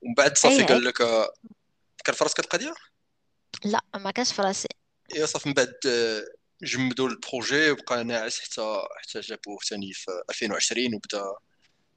ومن 0.01 0.13
بعد 0.13 0.38
صافي 0.38 0.55
اي 0.55 0.61
اي 0.61 0.65
قال 0.65 0.84
لك 0.84 1.01
آه، 1.01 1.34
كان 2.05 2.15
في 2.15 2.23
راسك 2.23 2.39
القضية 2.39 2.73
لا 3.65 3.81
ما 3.95 4.11
كانش 4.11 4.34
في 4.34 4.41
راسي 4.41 4.67
يا 5.15 5.25
صافي 5.25 5.49
من 5.49 5.53
بعد 5.53 5.73
آه، 5.88 6.23
جمدوا 6.63 7.09
ال 7.09 7.18
projet 7.18 7.71
وبقى 7.71 8.03
ناعس 8.03 8.39
حتى 8.39 8.81
حتى 8.97 9.19
جابوه 9.19 9.57
ثاني 9.69 9.93
في 9.93 10.23
2020 10.29 10.95
وبدا 10.95 11.36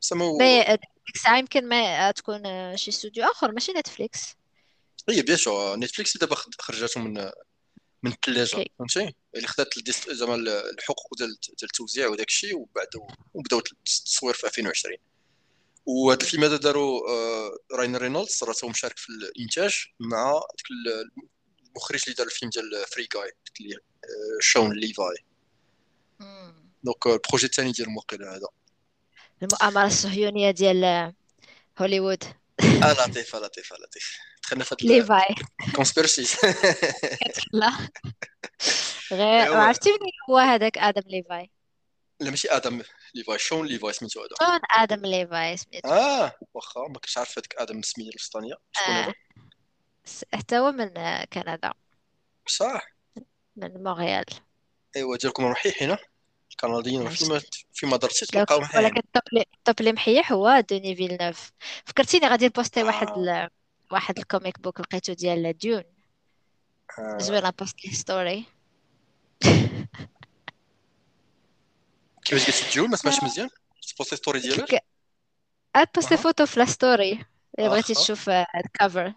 سمو 0.01 0.39
مي 0.39 0.65
ديك 0.65 0.81
الساعة 1.15 1.39
يمكن 1.39 1.69
ما 1.69 2.11
تكون 2.11 2.47
آه، 2.47 2.77
شي 2.77 2.91
استوديو 2.91 3.25
آخر 3.25 3.53
ماشي 3.53 3.73
Netflix 3.73 4.37
هي 5.09 5.23
bien 5.23 5.37
sûr 5.37 5.77
Netflix 5.77 6.17
دابا 6.17 6.37
خرجاتهم 6.59 7.05
من 7.05 7.31
من 8.07 8.13
الثلاجة 8.13 8.65
فهمتي؟ 8.79 9.15
اللي 9.35 9.47
خدات 9.47 9.69
زعما 10.11 10.35
الحقوق 10.35 11.15
ديال 11.19 11.39
التوزيع 11.63 12.09
وداك 12.09 12.29
الشيء 12.29 12.57
وبعد 12.57 12.87
وبداو 13.35 13.59
التصوير 13.59 14.35
في 14.35 14.47
2020 14.47 14.97
وهذا 15.87 16.21
الفيلم 16.23 16.45
هذا 16.45 16.57
داروا 16.57 17.09
آه، 17.11 17.59
Ryan 17.73 17.97
Reynolds 17.97 18.45
راه 18.45 18.55
هو 18.65 18.69
مشارك 18.69 18.99
في 18.99 19.09
الإنتاج 19.09 19.87
مع 20.01 20.33
ال- 20.71 21.11
المخرج 21.69 22.03
اللي 22.05 22.15
دار 22.15 22.27
الفيلم 22.27 22.51
ديال 22.51 22.65
Free 22.87 23.09
Guy 23.15 23.23
داك 23.47 23.61
اللي 23.61 23.77
Shawn 24.41 24.73
Levy. 24.73 25.17
donc 26.85 27.07
ال 27.07 27.12
projet 27.12 27.47
الثاني 27.47 27.73
ديال 27.73 27.89
واقيلا 27.97 28.37
هذا. 28.37 28.47
المؤامرة 29.43 29.87
الصهيونية 29.87 30.51
ديال 30.51 30.85
آه، 30.85 31.15
هوليوود. 31.79 32.25
آه 32.83 32.93
لطيفه 32.93 33.39
لطيفه 33.39 33.77
لطيف 33.77 34.19
دخلنا 34.43 34.65
في 34.65 34.77
Levy 34.83 35.35
ال 35.69 35.75
conspiracy 35.75 36.37
لا 37.53 37.73
غير 39.13 39.57
عرفتي 39.57 39.91
منين 39.91 40.13
هو 40.31 40.39
هذاك 40.39 40.79
آدم 40.79 41.03
ليفاي 41.07 41.51
لا 42.21 42.31
ماشي 42.31 42.49
آدم 42.49 42.83
ليفاي 43.15 43.39
شون 43.39 43.67
ليفاي 43.67 43.93
سميتو 43.93 44.21
هذا 44.21 44.29
شلون 44.39 44.61
آدم 44.77 45.07
ليفاي 45.07 45.57
سميتو 45.57 45.89
آه 45.89 46.33
واخا 46.55 46.81
ما 46.81 46.95
كنتش 46.95 47.19
عارف 47.19 47.39
هذاك 47.39 47.55
آدم 47.59 47.83
سميه 47.83 48.09
الوسطانيه 48.09 48.55
شكون 48.73 48.95
هذا 48.95 49.15
حتى 50.35 50.59
هو 50.59 50.73
من 50.73 50.89
كندا 51.25 51.73
صح 52.47 52.87
من 53.57 53.83
مونريال 53.83 54.25
ايوا 54.97 55.17
ديالكم 55.17 55.45
محيح 55.45 55.83
هنا 55.83 55.99
الكنديين 56.65 57.03
ماشي 57.03 57.25
فيما 57.25 57.41
فيما 57.75 57.97
درتي 57.97 58.25
لو 58.35 58.45
تلقاو 58.45 58.59
ك- 58.59 58.63
محيحين 58.63 58.85
ولكن 58.85 59.01
الطوب 59.59 59.81
اللي 59.81 59.93
محيح 59.93 60.33
هو 60.33 60.61
دوني 60.71 60.97
فيلنوف 60.97 61.53
فكرتيني 61.85 62.27
غادي 62.29 62.47
نبوستي 62.47 62.83
واحد 62.83 63.09
آه. 63.09 63.17
ال... 63.17 63.49
واحد 63.93 64.19
الكوميك 64.19 64.61
بوك 64.61 64.81
لقيتو 64.81 65.13
ديال 65.13 65.53
ديون. 65.59 65.83
آه. 66.99 67.19
زوينة 67.19 67.51
باسكو 67.51 67.89
ستوري 67.93 68.45
كيفاش 72.25 72.47
قلتي 72.47 72.71
جون 72.71 72.91
ما 72.91 72.97
سمعتش 72.97 73.23
مزيان؟ 73.23 73.49
سبوتي 73.81 74.17
ستوري 74.17 74.41
ديالك؟ 74.41 74.85
بوستي. 75.95 76.17
فوتو 76.17 76.47
في 76.47 76.61
لا 76.61 76.67
ستوري 76.67 77.25
الا 77.59 77.69
بغيتي 77.69 77.95
تشوف 77.95 78.29
آه، 78.29 78.47
الكفر 78.65 79.13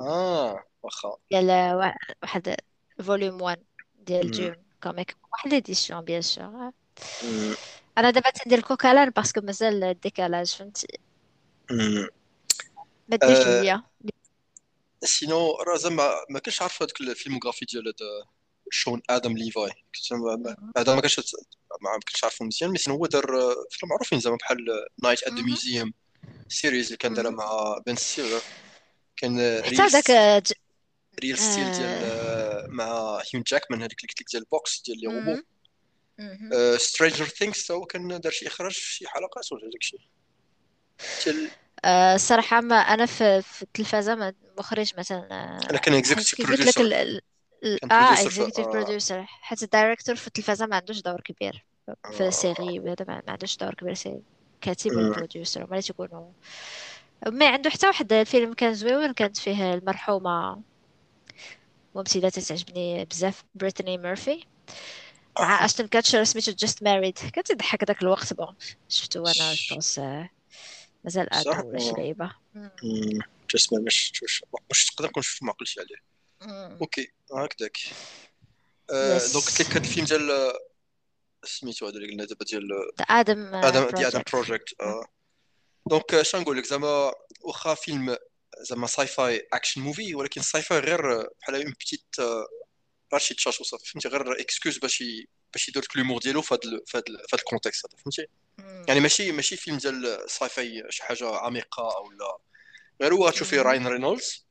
آه 0.00 0.64
واخا. 0.82 1.16
ديال 1.30 1.50
آه، 1.50 1.76
وا- 1.76 1.92
واحد 2.22 2.56
فوليوم 3.04 3.42
1 3.42 3.64
ديال 3.94 4.26
مم. 4.26 4.63
كوميك 4.84 5.16
واحد 5.32 5.50
ليديسيون 5.50 6.00
بيان 6.00 6.22
سور. 6.22 6.70
أنا 7.98 8.10
دابا 8.10 8.30
تندير 8.30 8.58
الكوكالان 8.58 9.10
باسكو 9.10 9.40
مازال 9.40 9.84
الديكالاج 9.84 10.54
فهمتي. 10.54 10.98
ما 13.08 13.16
ديش 13.16 13.46
ليا 13.46 13.82
سينو 15.04 15.56
راه 15.56 15.76
زعما 15.76 16.10
ما 16.30 16.38
كنتش 16.38 16.62
عارف 16.62 16.82
هذاك 16.82 17.00
الفيلموغرافي 17.00 17.64
ديال 17.64 17.86
هذا 17.86 18.28
شون 18.70 19.02
آدم 19.10 19.36
ليفاي 19.36 19.70
هذا 20.76 20.94
ما 20.94 21.00
كنتش 21.00 21.36
ما 21.80 21.98
كنتش 22.08 22.24
عارفه 22.24 22.44
مزيان 22.44 22.70
مي 22.70 22.78
هو 22.88 23.06
دار 23.06 23.26
فيلم 23.70 23.90
معروفين 23.90 24.20
زعما 24.20 24.36
بحال 24.36 24.58
نايت 25.02 25.22
ات 25.22 25.32
ذا. 25.32 25.42
ميوزيوم 25.42 25.92
سيريز 26.48 26.86
اللي 26.86 26.96
كان 26.96 27.14
دارها. 27.14 27.30
مع 27.30 27.78
بن 27.86 27.96
ستيلر 27.96 28.42
كان 29.16 29.38
ريل 31.22 31.38
ستيل 31.38 31.72
ديال 31.72 32.33
مع 32.68 33.16
هيون 33.16 33.44
جاكمان 33.46 33.82
هذيك 33.82 33.98
اللي 34.00 34.08
قلت 34.08 34.20
لك 34.20 34.26
ديال 34.30 34.42
البوكس 34.42 34.82
ديال 34.82 34.98
لي 35.00 35.06
روبو. 35.06 35.42
سترينجر 36.76 37.24
ثينكس 37.24 37.70
هو 37.70 37.84
كان 37.84 38.20
دار 38.20 38.32
شي 38.32 38.46
إخراج 38.46 38.72
في 38.72 38.92
شي 38.92 39.08
حلقات 39.08 39.52
ولا 39.52 39.62
داك 39.62 39.80
الشيء 39.80 40.00
آه، 41.84 42.14
الصراحة 42.14 42.60
ما 42.60 42.76
أنا 42.76 43.06
في 43.06 43.42
في 43.42 43.62
التلفازة 43.62 44.14
ما 44.14 44.34
مخرج 44.58 44.92
مثلا 44.98 45.26
أنا 45.30 45.74
آه، 45.74 45.76
كان 45.76 45.94
حيت 45.94 46.12
executive 46.12 46.50
قلت 46.50 46.60
لك 46.60 46.78
producer 46.78 46.80
ال... 46.80 47.20
ال... 47.64 47.78
كان 47.78 47.92
آه 47.92 48.04
producer 48.04 48.30
في 48.30 48.42
executive 48.42 48.66
آه، 48.66 48.70
producer 48.70 49.24
حيت 49.24 49.62
ال 49.62 49.68
director 49.68 50.16
في 50.16 50.26
التلفازة 50.26 50.66
ما 50.66 50.76
عندوش 50.76 51.00
دور 51.00 51.20
كبير 51.20 51.64
في 52.12 52.24
آه، 52.24 52.28
ال 52.28 52.36
série 52.36 52.78
هذا 52.78 53.04
ما 53.08 53.22
عندوش 53.28 53.56
دور 53.56 53.74
كبير 53.74 53.94
سي 53.94 54.20
كاتب 54.60 54.92
مم. 54.92 54.98
وال 54.98 55.10
producer 55.10 55.60
هما 55.60 55.70
اللي 55.70 55.82
تيكونوا 55.82 56.32
ما 57.26 57.48
عنده 57.48 57.70
حتى 57.70 57.86
واحد 57.86 58.12
الفيلم 58.12 58.54
كان 58.54 58.74
زويون 58.74 59.12
كانت 59.12 59.36
فيه 59.36 59.74
المرحومة 59.74 60.62
ممثلة 61.94 62.28
تعجبني 62.28 63.04
بزاف 63.04 63.44
Brittany 63.54 63.98
Murphy. 63.98 64.44
مع 65.38 65.64
Ashton 65.64 65.86
Kutcher 65.86 66.24
سميتو 66.24 66.52
Just 66.52 66.82
Married 66.82 67.18
كانت 67.18 67.52
تضحك 67.52 67.84
داك 67.84 68.02
الوقت 68.02 68.32
bon. 68.32 68.54
شفتو 68.88 69.26
أنا 69.26 69.54
جوبونس 69.54 69.98
مازال 71.04 71.28
شي 71.42 71.50
آه. 71.50 71.94
لعيبة 71.96 72.30
مم. 72.54 72.70
مم. 72.82 73.20
جسم 73.50 73.84
مش 73.84 74.22
مش 74.22 74.44
مش 74.70 74.86
تقدر 74.86 75.08
نكون 75.08 75.22
شفت 75.22 75.42
ما 75.42 75.50
عقلتش 75.50 75.78
عليه. 75.78 76.02
أوكي 76.80 77.12
هكذاك. 77.32 77.78
دونك 79.32 79.44
قلت 79.46 79.60
لك 79.60 79.70
هذا 79.70 79.78
الفيلم 79.78 80.06
ديال 80.06 80.30
آه، 80.30 80.58
سميتو 81.44 81.86
هذا 81.86 81.96
اللي 81.96 82.08
قلنا 82.08 82.24
دابا 82.24 82.44
ديال 82.44 82.68
آدم 83.00 83.54
آدم 83.54 83.90
دي 83.90 84.06
آدم 84.06 84.22
بروجكت 84.32 84.74
بروجيكت 84.80 85.10
دونك 85.86 86.14
اش 86.14 86.36
نقول 86.36 86.58
لك؟ 86.58 86.66
زعما 86.66 87.12
واخا 87.40 87.74
فيلم 87.74 88.16
زعما 88.60 88.86
ساي 88.86 89.06
فاي 89.06 89.48
اكشن 89.52 89.80
موفي 89.80 90.14
ولكن 90.14 90.42
ساي 90.42 90.62
فاي 90.62 90.78
غير 90.78 91.20
آه، 91.20 91.28
بحال 91.40 91.54
اون 91.54 91.70
بتيت 91.72 92.04
غير 93.12 93.20
شي 93.20 93.34
تشاش 93.34 93.60
وصافي 93.60 93.90
فهمتي؟ 93.90 94.08
غير 94.08 94.40
اكسكوز 94.40 94.78
باش 94.78 95.04
باش 95.52 95.68
يدير 95.68 95.82
لك 95.82 95.96
l'humour 95.96 96.18
ديالو 96.20 96.42
في 96.42 96.54
هذا 96.54 96.60
في 96.86 96.96
هذا 96.98 97.04
في 97.06 97.12
هذا 97.12 97.38
ال 97.38 97.43
contexte 97.43 97.86
هذا 97.86 97.96
فهمتي؟ 98.02 98.26
يعني 98.88 99.00
ماشي 99.00 99.32
ماشي 99.32 99.56
فيلم 99.56 99.76
ديال 99.78 100.30
sci-fi 100.30 100.82
شي 100.90 101.02
حاجة 101.02 101.36
عميقة 101.36 101.96
أو 101.96 102.10
لا. 102.10 102.38
غير 103.02 103.14
هو 103.14 103.26
غتشوفي 103.28 103.58
Ryan 103.58 103.86
Reynolds 103.86 104.46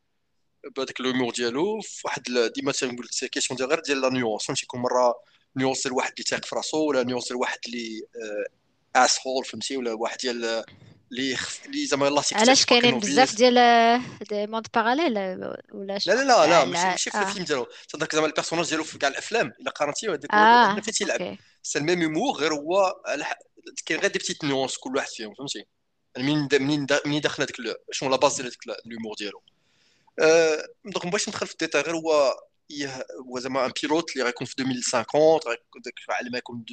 بهذاك 0.76 1.02
l'humour 1.02 1.34
ديالو 1.34 1.82
في 1.82 2.02
واحد 2.06 2.28
ال- 2.30 2.54
ديما 2.54 2.72
تنقول 2.72 3.06
لك 3.24 3.30
question 3.30 3.58
ديال 3.58 3.70
غير 3.70 3.80
ديال 3.80 4.02
la 4.02 4.10
nuance 4.10 4.46
فهمتي؟ 4.46 4.66
كل 4.66 4.78
مرة 4.78 5.16
nuance 5.56 5.84
ديال 5.84 5.94
واحد 5.94 6.12
اللي 6.12 6.24
تايق 6.24 6.46
في 6.46 6.56
راسو 6.56 6.78
ولا 6.90 7.04
nuance 7.04 7.28
ديال 7.28 7.38
واحد 7.38 7.60
اللي 7.66 8.02
asshole 8.96 9.46
فهمتي؟ 9.46 9.78
ولا 9.78 9.94
واحد 9.94 10.18
ديال 10.18 10.64
اللي 11.14 11.36
خف- 11.36 11.66
اللي 11.66 11.86
زعما 11.86 12.06
لا 12.10 12.22
علاش 12.34 12.66
كاينين 12.66 13.00
بزاف 13.00 13.36
ديال 13.36 13.56
des 14.30 14.48
mondes 14.48 14.68
parallèles 14.74 15.18
ولا 15.74 15.98
لا 16.06 16.14
لا 16.14 16.24
لا 16.24 16.48
لا 16.48 16.62
آه، 16.62 16.66
ماشي 16.66 16.88
ماشي 16.88 17.12
في 17.12 17.18
آه. 17.18 17.22
الفيلم 17.22 17.46
ديالو 17.46 17.68
تهضرك 17.90 18.16
زعما 18.16 18.28
ال 18.28 18.31
personnage 18.31 18.70
ديالو 18.70 18.84
في 18.84 18.98
كاع 18.98 19.10
الافلام 19.10 19.54
الا 19.62 19.72
قارنتي 19.72 20.10
هذاك 20.10 20.34
هذا 20.36 20.82
فين 20.82 20.94
تيلعب 20.94 21.38
c'est 21.64 21.80
le 21.80 21.86
même 21.86 22.00
humour 22.00 22.38
غير 22.38 22.54
هو 22.54 22.96
كاين 23.86 24.00
غير 24.00 24.12
des 24.12 24.20
petites 24.20 24.44
nuances 24.44 24.78
كل 24.78 24.96
واحد 24.96 25.08
فيهم 25.08 25.34
فهمتي 25.34 25.66
منين 26.18 26.48
منين 26.54 26.88
منين 27.06 27.22
داخل 27.22 27.44
هذاك 27.44 27.78
شنو 27.92 28.10
la 28.10 28.16
base 28.16 28.36
ديال 28.36 28.48
هذاك 28.48 28.86
ال 28.86 28.90
humour 28.90 29.16
ديالو 29.16 29.42
آه، 30.20 30.68
donc 30.86 31.06
مبغيتش 31.06 31.30
ندخل 31.30 31.48
في 31.48 31.54
ال 31.54 31.58
détail 31.58 31.82
غير 31.82 31.96
هو 31.96 32.38
هو 33.30 33.40
زعما 33.40 33.66
un 33.66 33.72
pilote 33.82 34.12
اللي 34.14 34.24
غيكون 34.24 34.48
في 34.48 34.54
2050 34.60 35.32
غيكون 35.48 35.82
داك 35.86 35.94
على 36.10 36.30
ما 36.30 36.38
يكون 36.38 36.66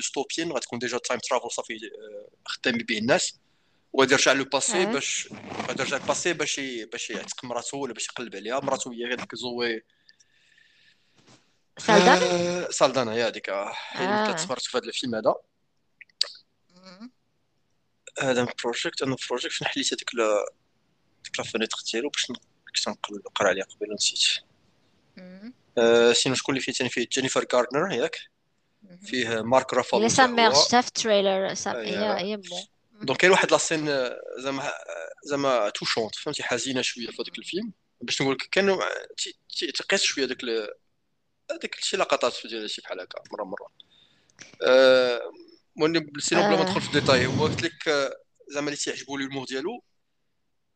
غتكون 0.53 0.79
déjà 0.79 0.99
time 0.99 1.21
travel 1.21 1.51
صافي 1.51 1.75
آه، 1.75 2.29
خدام 2.47 2.79
به 2.79 2.99
الناس 2.99 3.41
وغادي 3.93 4.13
يرجع 4.13 4.33
le 4.33 4.45
passé. 4.45 4.87
باش 4.87 5.29
غادي 5.69 5.83
يرجع 5.83 5.97
للباسي 5.97 6.33
باش 6.33 6.61
باش 6.93 7.11
يعتق 7.11 7.45
مراتو 7.45 7.77
ولا 7.77 7.93
باش 7.93 8.09
يقلب 8.09 8.37
عليها. 8.37 8.61
مراتو 8.61 8.91
هي 8.91 9.05
غير 9.05 9.15
ديك 9.15 9.35
Zoe. 9.35 9.85
Saldana 11.79 12.23
آه، 12.23 12.71
Saldana 12.71 13.13
هي 13.13 13.27
هذيك. 13.27 13.49
آه، 13.49 13.73
هي 13.91 14.05
اللي 14.05 14.37
في 14.59 14.77
هذا 14.79 14.87
الفيلم 14.87 15.15
هذا. 15.15 15.35
هذا 18.23 18.47
project 18.65 19.03
أنا 19.03 19.17
project 19.29 19.55
فين 19.55 19.67
حليت 19.67 19.87
هذيك 19.87 20.11
ديك 21.25 21.39
la 21.39 21.45
fenêtre 21.45 21.79
ديالو 21.93 22.09
باش 22.09 22.27
كنت 22.27 22.89
نقرا 23.27 23.49
عليها 23.49 23.65
قبيله 23.65 23.95
نسيت 23.95 24.19
sinon 26.17 26.35
شكون 26.35 26.55
اللي 26.55 26.65
فيه 26.65 26.73
ثاني 26.73 26.91
فيه 26.91 27.07
Jennifer 27.13 27.47
Garner 27.55 27.93
ياك 27.93 28.19
فيه 29.03 29.43
Mark 29.43 29.75
Ruffalo 29.75 30.03
الا 30.03 30.09
حتى 30.09 30.17
سام 30.17 30.41
هو. 30.41 30.53
شفت 30.53 30.73
في 30.75 30.87
ال 30.87 30.95
trailer 30.95 31.55
سام 31.55 31.77
آه، 31.77 31.83
هي 31.83 32.33
هي 32.33 32.41
دونك 33.01 33.19
كاين 33.19 33.33
واحد 33.33 33.51
لاسين 33.51 33.89
آه، 33.89 34.21
زعما 34.39 34.73
زعما 35.25 35.69
توشونت 35.69 36.15
فهمتي 36.15 36.43
حزينه 36.43 36.83
شوية 36.83 37.07
في 37.07 37.23
هذاك 37.23 37.39
الفيلم 37.39 37.73
باش 38.01 38.23
نقول 38.23 38.35
لك 38.35 38.49
كانوا 38.53 38.83
تقيس 39.75 40.03
شوية 40.03 40.25
داك 40.25 40.45
هذاك 41.51 41.75
شي 41.81 41.97
لقطات 41.97 42.35
ديال 42.47 42.71
شي 42.71 42.83
بحال 42.83 43.01
هكا 43.01 43.23
مره 43.33 43.45
مره 43.45 43.69
آه، 44.63 45.33
المهم 45.77 46.11
سينو 46.19 46.41
بلا 46.41 46.51
ما 46.51 46.61
آه. 46.61 46.63
ندخل 46.63 46.81
في 46.81 46.87
الديتاي 46.87 47.27
هو 47.27 47.45
قلت 47.45 47.63
لك 47.63 47.89
آه، 47.89 48.17
زعما 48.49 48.67
اللي 48.67 48.77
تيعجبو 48.77 49.17
لي 49.17 49.25
الهيمور 49.25 49.47
ديالو 49.47 49.83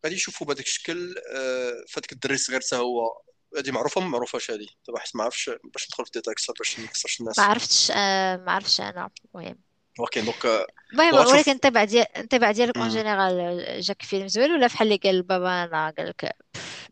غادي 0.04 0.14
يشوفوا 0.14 0.46
بهذاك 0.46 0.66
الشكل 0.66 1.14
آه، 1.34 1.84
فهاداك 1.88 2.12
الدري 2.12 2.34
الصغير 2.34 2.60
حتى 2.60 2.76
هو 2.76 3.20
هذه 3.58 3.70
معروفه 3.70 4.00
ما 4.00 4.08
معروفاش 4.08 4.50
هذه 4.50 4.66
دابا 4.86 4.98
حيت 4.98 5.16
ما 5.16 5.24
عرفتش 5.24 5.50
باش 5.74 5.86
ندخل 5.86 6.04
في 6.04 6.10
الديتاي 6.10 6.32
أكثر 6.32 6.52
باش 6.58 6.78
ما 6.78 6.84
نخسرش 6.84 7.20
الناس 7.20 7.38
ما 7.38 7.44
عرفتش 7.44 7.90
آه 7.90 8.36
ما 8.36 8.52
عرفتش 8.52 8.80
أنا 8.80 9.10
المهم 9.34 9.58
أوكي 10.01 10.20
دونك 10.20 10.66
المهم 10.92 11.14
ولكن 11.14 11.53
الطبع 11.53 11.84
ديال 11.84 12.07
الطبع 12.16 12.51
ديالك 12.51 12.76
اون. 12.76 12.88
جينيرال 12.88 13.80
جاك 13.80 14.03
فيلم 14.03 14.28
زوين 14.28 14.53
ولا 14.53 14.66
بحال 14.66 14.86
اللي 14.86 15.01
قال 15.05 15.22
بابا 15.22 15.64
أنا 15.64 15.95
قال 15.99 16.09
لك 16.09 16.36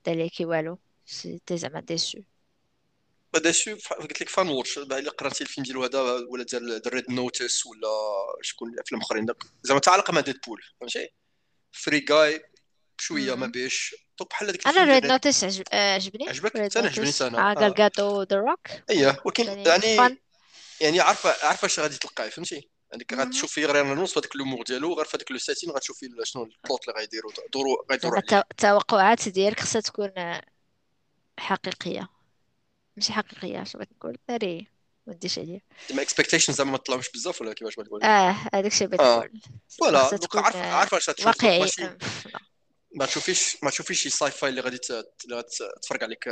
دار 0.07 0.15
لي 0.15 0.29
كي 0.29 0.45
والو 0.45 0.79
سيتي 1.07 1.57
زعما 1.57 1.81
ديسو 1.81 2.19
شي 3.51 3.73
قلت 3.73 4.21
لك 4.21 4.29
فان 4.29 4.49
واتش 4.49 4.79
إلا 4.79 5.11
قرأتي 5.11 5.45
الفيلم 5.45 5.65
ديالو 5.65 5.85
هذا 5.85 6.01
ولا 6.03 6.45
ديال 6.45 6.83
ريد 6.87 7.11
نوتس 7.11 7.67
ولا 7.67 7.89
شكون 8.43 8.75
الافلام 8.75 9.01
أخرين 9.01 9.25
داك 9.25 9.37
زعما 9.63 9.81
تعلق 9.81 10.11
مع 10.11 10.21
ديدبول 10.21 10.63
فهمتي؟ 10.81 11.09
فري 11.73 12.01
جاي 12.01 12.43
بشويه 12.99 13.35
ما. 13.35 13.47
بيش. 13.47 13.95
دونك 14.19 14.31
بحال 14.31 14.49
هذاك 14.49 14.67
أنا 14.67 14.85
ريد 14.85 15.07
نوتس. 15.07 15.45
آه، 15.45 15.95
عجبني. 15.95 16.29
عجبك؟ 16.29 16.57
أنا 16.57 16.89
عجبني 16.89 17.13
أنا. 17.21 17.55
قال 17.55 17.75
جاتو 17.75 18.23
ذا 18.23 18.37
روك 18.37 18.67
اييه 18.91 19.23
ولكن 19.25 19.45
يعني 19.45 20.19
يعني 20.81 21.01
عارفه 21.01 21.47
عارفة 21.47 21.67
اش 21.67 21.81
غادي 21.81 21.99
تلقاي 21.99 22.31
فهمتي؟ 22.31 22.72
يعني 22.93 23.05
مهم. 23.13 23.21
غتشوفي 23.21 23.65
غير 23.67 23.95
نص 23.95 24.13
في 24.13 24.19
هذاك 24.21 24.35
الأمور 24.37 24.63
ديالو 24.63 24.95
غير 24.95 25.07
هذاك 25.15 25.31
لو 25.31 25.39
سيتين 25.39 25.71
غتشوفي 25.71 26.09
شنو 26.23 26.43
البلوت 26.43 26.89
اللي 26.89 27.01
غيديروا 27.01 27.33
دوروا 27.53 27.77
غيدوروا 27.91 28.19
الت- 28.19 28.33
التوقعات 28.51 29.29
ديالك 29.29 29.61
خصها 29.61 29.81
تكون 29.81 30.11
حقيقية 31.39 32.09
ماشي 32.97 33.13
حقيقية 33.13 33.65
شو 33.65 33.79
بغيت 33.79 33.89
نقول 33.93 34.19
ناري 34.29 34.67
ما 35.07 35.15
نديش 35.15 35.39
عليا 35.39 35.61
زعما 35.89 36.03
اكسبكتيشنز 36.03 36.57
زعما 36.57 36.71
ما 36.71 36.77
طلعوش 36.77 37.11
بزاف 37.11 37.41
ولا 37.41 37.53
كيفاش 37.53 37.75
بغيت 37.77 37.89
نقول 37.89 38.03
آه 38.03 38.37
هذاك 38.55 38.73
الشيء 38.73 38.87
بغيت 38.87 39.01
آه. 39.01 39.17
نقول 39.19 39.41
فوالا 39.69 40.01
آه، 40.55 40.73
عارفه 40.73 40.97
اش 40.97 41.09
واقعي. 41.09 41.71
ما 42.95 43.07
تشوفيش 43.07 43.57
ما 43.63 43.71
تشوفيش 43.71 44.03
شي 44.03 44.11
ساي 44.11 44.31
فاي 44.31 44.51
اللي 44.51 44.61
غادي 44.61 44.79
اللي 45.25 45.37
غادي 45.37 45.49
تفرق 45.83 46.03
عليك 46.03 46.25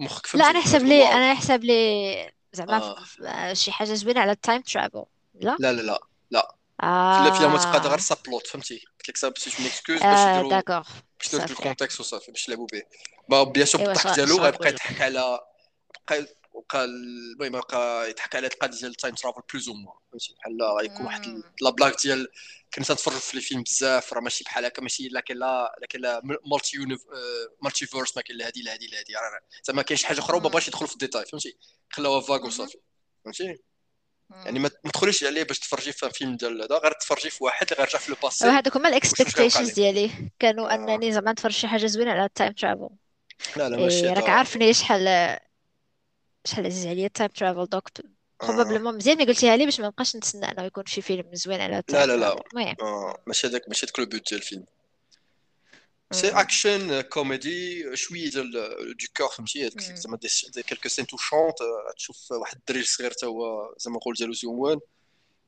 مخك 0.00 0.34
لا 0.36 0.50
أنا 0.50 0.60
حسب 0.60 0.82
لي. 0.84 1.02
أنا 1.08 1.34
حسب 1.34 1.64
لي 1.64 2.32
زعما 2.52 2.96
آه. 3.22 3.54
شي 3.54 3.72
حاجة 3.72 3.94
زوينة 3.94 4.20
على 4.20 4.32
ال 4.32 4.38
time 4.38 4.60
travel 4.62 5.04
لا 5.34 5.56
لا 5.60 5.72
لا 5.72 5.82
لا 5.82 5.98
لا 6.30 6.56
في 6.80 6.86
آه 6.86 7.22
الافلام 7.22 7.56
تبقى 7.56 7.88
غير 7.88 7.98
ça 7.98 8.16
plot 8.26 8.46
فهمتي 8.46 8.84
قلت 8.98 9.08
لك 9.08 9.16
ça 9.16 9.32
c'est 9.36 9.50
une 9.58 9.66
excuse 9.66 9.96
باش 9.96 10.04
آه 10.04 10.30
يديروا 10.30 10.50
d'accord 10.50 10.88
باش 11.18 11.26
يديروا 11.26 11.50
ال 11.50 11.56
contexte 11.56 12.00
وصافي 12.00 12.30
باش 12.32 12.48
يلعبوا 12.48 12.66
به 12.72 12.82
bien 13.44 13.66
sûr 13.66 13.80
بالضحك 13.80 14.14
ديالو 14.14 14.38
غيبقى. 14.38 14.68
يضحك 14.68 15.02
على 15.02 15.40
بقى 16.08 16.26
بقى 16.54 16.84
المهم 16.84 17.60
بقى 17.60 18.10
يضحك 18.10 18.36
على 18.36 18.46
القضية 18.46 18.78
ديال 18.78 18.90
ال 18.90 18.95
time 18.95 19.14
travel 19.14 19.40
plus 19.52 19.68
ou 19.68 19.74
فهمتي 20.10 20.34
بحال 20.38 20.62
غيكون 20.62 21.06
واحد. 21.06 21.42
لا 21.62 21.70
بلاك 21.70 22.02
ديال 22.02 22.28
كنت 22.74 22.92
نتفرج 22.92 23.14
في 23.18 23.34
الفيلم 23.34 23.62
بزاف 23.62 24.12
راه 24.12 24.20
ماشي 24.20 24.44
بحال 24.44 24.64
هكا 24.64 24.82
ماشي 24.82 25.08
لا 25.08 25.20
كاين 25.20 25.38
لا 25.38 25.76
لا 25.80 25.86
كاين 25.86 26.02
لا 26.02 26.20
multi-univers 26.24 27.00
multiverse 27.62 28.16
ما 28.16 28.22
كاين 28.22 28.38
لا 28.38 28.46
هادي 28.46 28.62
لا 28.62 28.72
هادي 28.72 28.86
لا 28.86 28.98
هادي 28.98 29.14
زعما 29.64 29.82
كاين 29.82 29.96
شي 29.98 30.06
حاجة 30.06 30.18
أخرى 30.18 30.36
وما 30.36 30.48
بغاش 30.48 30.68
يدخلوا 30.68 30.86
في 30.88 30.92
les 30.92 31.02
détails 31.02 31.24
فهمتي 31.24 31.56
خلاوها 31.90 32.20
فاغ 32.20 32.46
وصافي 32.46 32.78
فهمتي 33.24 33.58
يعني 34.30 34.58
ما 34.58 34.68
تدخليش 34.68 35.24
عليه 35.24 35.42
باش 35.42 35.58
تفرجي 35.58 35.92
في 35.92 36.10
فيلم 36.10 36.36
ديال 36.36 36.62
هذا 36.62 36.78
غير 36.78 36.92
تفرجي 36.92 37.30
في 37.30 37.44
واحد 37.44 37.66
اللي 37.70 37.82
غيرجع 37.84 37.98
في 37.98 38.10
le 38.10 38.16
passé. 38.22 38.44
هذوك 38.44 38.76
هما 38.76 38.88
ال 38.88 38.94
expectations 38.94 39.70
ديالي. 39.70 40.10
كانوا 40.38 40.70
آه. 40.70 40.74
أنني 40.74 41.12
زعما 41.12 41.32
نتفرج 41.32 41.52
شي 41.52 41.66
حاجة 41.66 41.86
زوينة 41.86 42.10
على 42.10 42.24
ال 42.24 42.30
time 42.30 42.52
travel 42.52 42.88
لا 43.56 43.68
لا 43.68 43.76
ماشي 43.76 44.06
إيه 44.08 44.12
راك 44.12 44.28
عارفني 44.28 44.74
شحال 44.74 45.38
شحال 46.44 46.66
عزيز 46.66 46.86
عليا 46.86 47.06
ال 47.06 47.10
time 47.10 47.28
travel 47.28 47.66
donc. 47.66 47.88
probablement 48.42 48.96
مزيان 48.96 49.16
ملي 49.16 49.26
قلتيها 49.26 49.56
لي 49.56 49.64
باش 49.64 49.80
ما 49.80 49.86
نبقاش 49.86 50.16
نتسنى 50.16 50.50
أنه 50.50 50.62
يكون 50.62 50.86
شي 50.86 51.02
فيلم 51.02 51.24
زوين 51.32 51.60
على 51.60 51.82
لا 51.88 52.06
لا 52.06 52.16
لا. 52.16 52.36
ماشي 53.26 53.46
هذاك 53.46 53.68
ماشي 53.68 53.86
هذاك 53.86 53.98
le 53.98 54.06
but 54.06 54.28
ديال 54.30 54.40
الفيلم. 54.40 54.64
c'est 56.14 56.28
action 56.28 57.00
comedy 57.00 57.96
شوية 57.96 58.30
ديال 58.30 58.50
de 58.50 59.06
cœur 59.16 59.28
فهمتي 59.28 59.66
هذيك 59.66 59.80
زعما 59.80 60.16
des 60.54 60.62
quelques 60.62 60.88
scènes 60.88 61.06
touchantes 61.06 61.54
تشوف 61.96 62.32
واحد 62.32 62.56
الدري 62.56 62.82
صغير 62.82 63.10
تا 63.10 63.26
هو 63.26 63.74
زعما 63.78 63.96
نقول 63.96 64.14
ديالو 64.14 64.32
زوين 64.32 64.80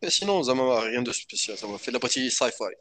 sinon 0.09 0.43
زعما 0.43 0.63
rien 0.63 1.05
de 1.05 1.13
spécial 1.13 1.59
زعما 1.59 1.77
في 1.77 1.91
la 1.91 2.31
partie 2.31 2.51
sci-fi 2.51 2.77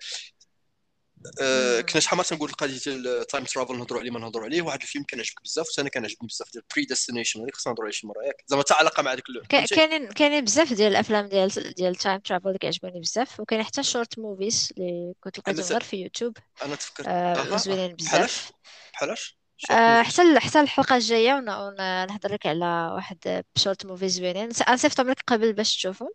آه، 1.42 1.82
كنا 1.82 2.02
شحال 2.02 2.18
مرة 2.18 2.26
تنقول 2.26 2.50
القضية 2.50 2.80
ديال 2.86 3.08
ال 3.08 3.15
time 3.15 3.44
travel 3.46 3.78
نهضروا 3.78 4.00
عليه 4.00 4.12
ما 4.12 4.20
نهضروا 4.20 4.46
عليه؟ 4.46 4.62
واحد 4.62 4.82
الفيلم 4.82 5.04
كان 5.04 5.20
عجبك 5.20 5.42
بزاف 5.44 5.68
وثاني 5.70 5.90
كان 5.90 6.04
عجبني 6.06 6.28
بزاف 6.28 6.52
ديال 6.52 6.64
Predestination 6.76 7.42
هذيك 7.42 7.56
خصنا 7.56 7.72
نهضروا 7.72 7.86
عليه 7.86 7.94
شي 7.98 8.08
مرة 8.08 8.24
ياك. 8.26 8.44
زعما 8.48 8.62
حتى 8.64 8.74
علاقة 8.74 9.04
مع 9.04 9.14
ديك 9.14 9.26
كاينين 9.50 10.12
كاينين 10.12 10.44
بزاف 10.44 10.74
ديال 10.74 10.92
الأفلام 10.92 11.28
ديال 11.28 11.50
ديال 11.50 11.92
ال 11.92 11.97
time 11.97 12.20
travel 12.20 12.48
اللي 12.48 12.60
كيعجبوني 12.60 13.00
بزاف 13.00 13.40
وكاين 13.40 13.64
حتى 13.64 13.84
short 13.84 14.20
movies 14.20 14.70
اللي 14.78 15.14
كنت 15.24 15.40
لقيتهم 15.40 15.66
غير 15.66 15.84
في 15.84 15.98
يوتيوب 15.98 16.38
أنا 16.66 16.76
تفكرت 16.76 17.08
آه 17.08 17.58
زوينين 17.58 17.96
بزاف. 17.96 18.52
بحالاش؟ 18.94 19.38
آه 19.72 20.02
حتى 20.02 20.40
حتى 20.40 20.60
الحلقة 20.62 20.96
الجاية 20.96 21.34
ونهضر 21.34 22.34
لك 22.34 22.46
على 22.46 22.92
واحد 22.96 23.44
short 23.56 23.86
movie 23.86 24.10
زوينين. 24.10 24.50
أنا 24.68 24.76
صيفطهم 24.76 25.10
لك 25.10 25.24
قبل 25.28 25.54
باش 25.54 25.76
تشوفهم 25.76 26.10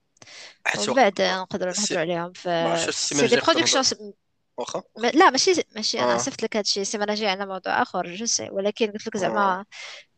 ومن 0.78 0.94
بعد 0.94 1.22
نقدروا 1.22 1.72
نهضروا 1.72 2.00
عليهم 2.00 2.32
في 2.32 2.86
c'est 2.92 3.26
des 3.26 3.36
productions 3.36 4.12
واخا؟ 4.60 4.82
لا 5.14 5.30
ماشي 5.30 5.52
ماشي 5.76 6.00
أنا 6.00 6.18
صيفط 6.18 6.42
لك 6.42 6.56
هادشي 6.56 6.80
la 6.80 6.87
semaine 6.87 7.12
الجايه 7.12 7.30
عندنا 7.30 7.46
موضوع 7.46 7.82
آخر 7.82 8.14
je 8.14 8.26
sais. 8.26 8.48
ولكن 8.52 8.86
قلت 8.90 9.06
لك 9.06 9.16
زعما 9.16 9.64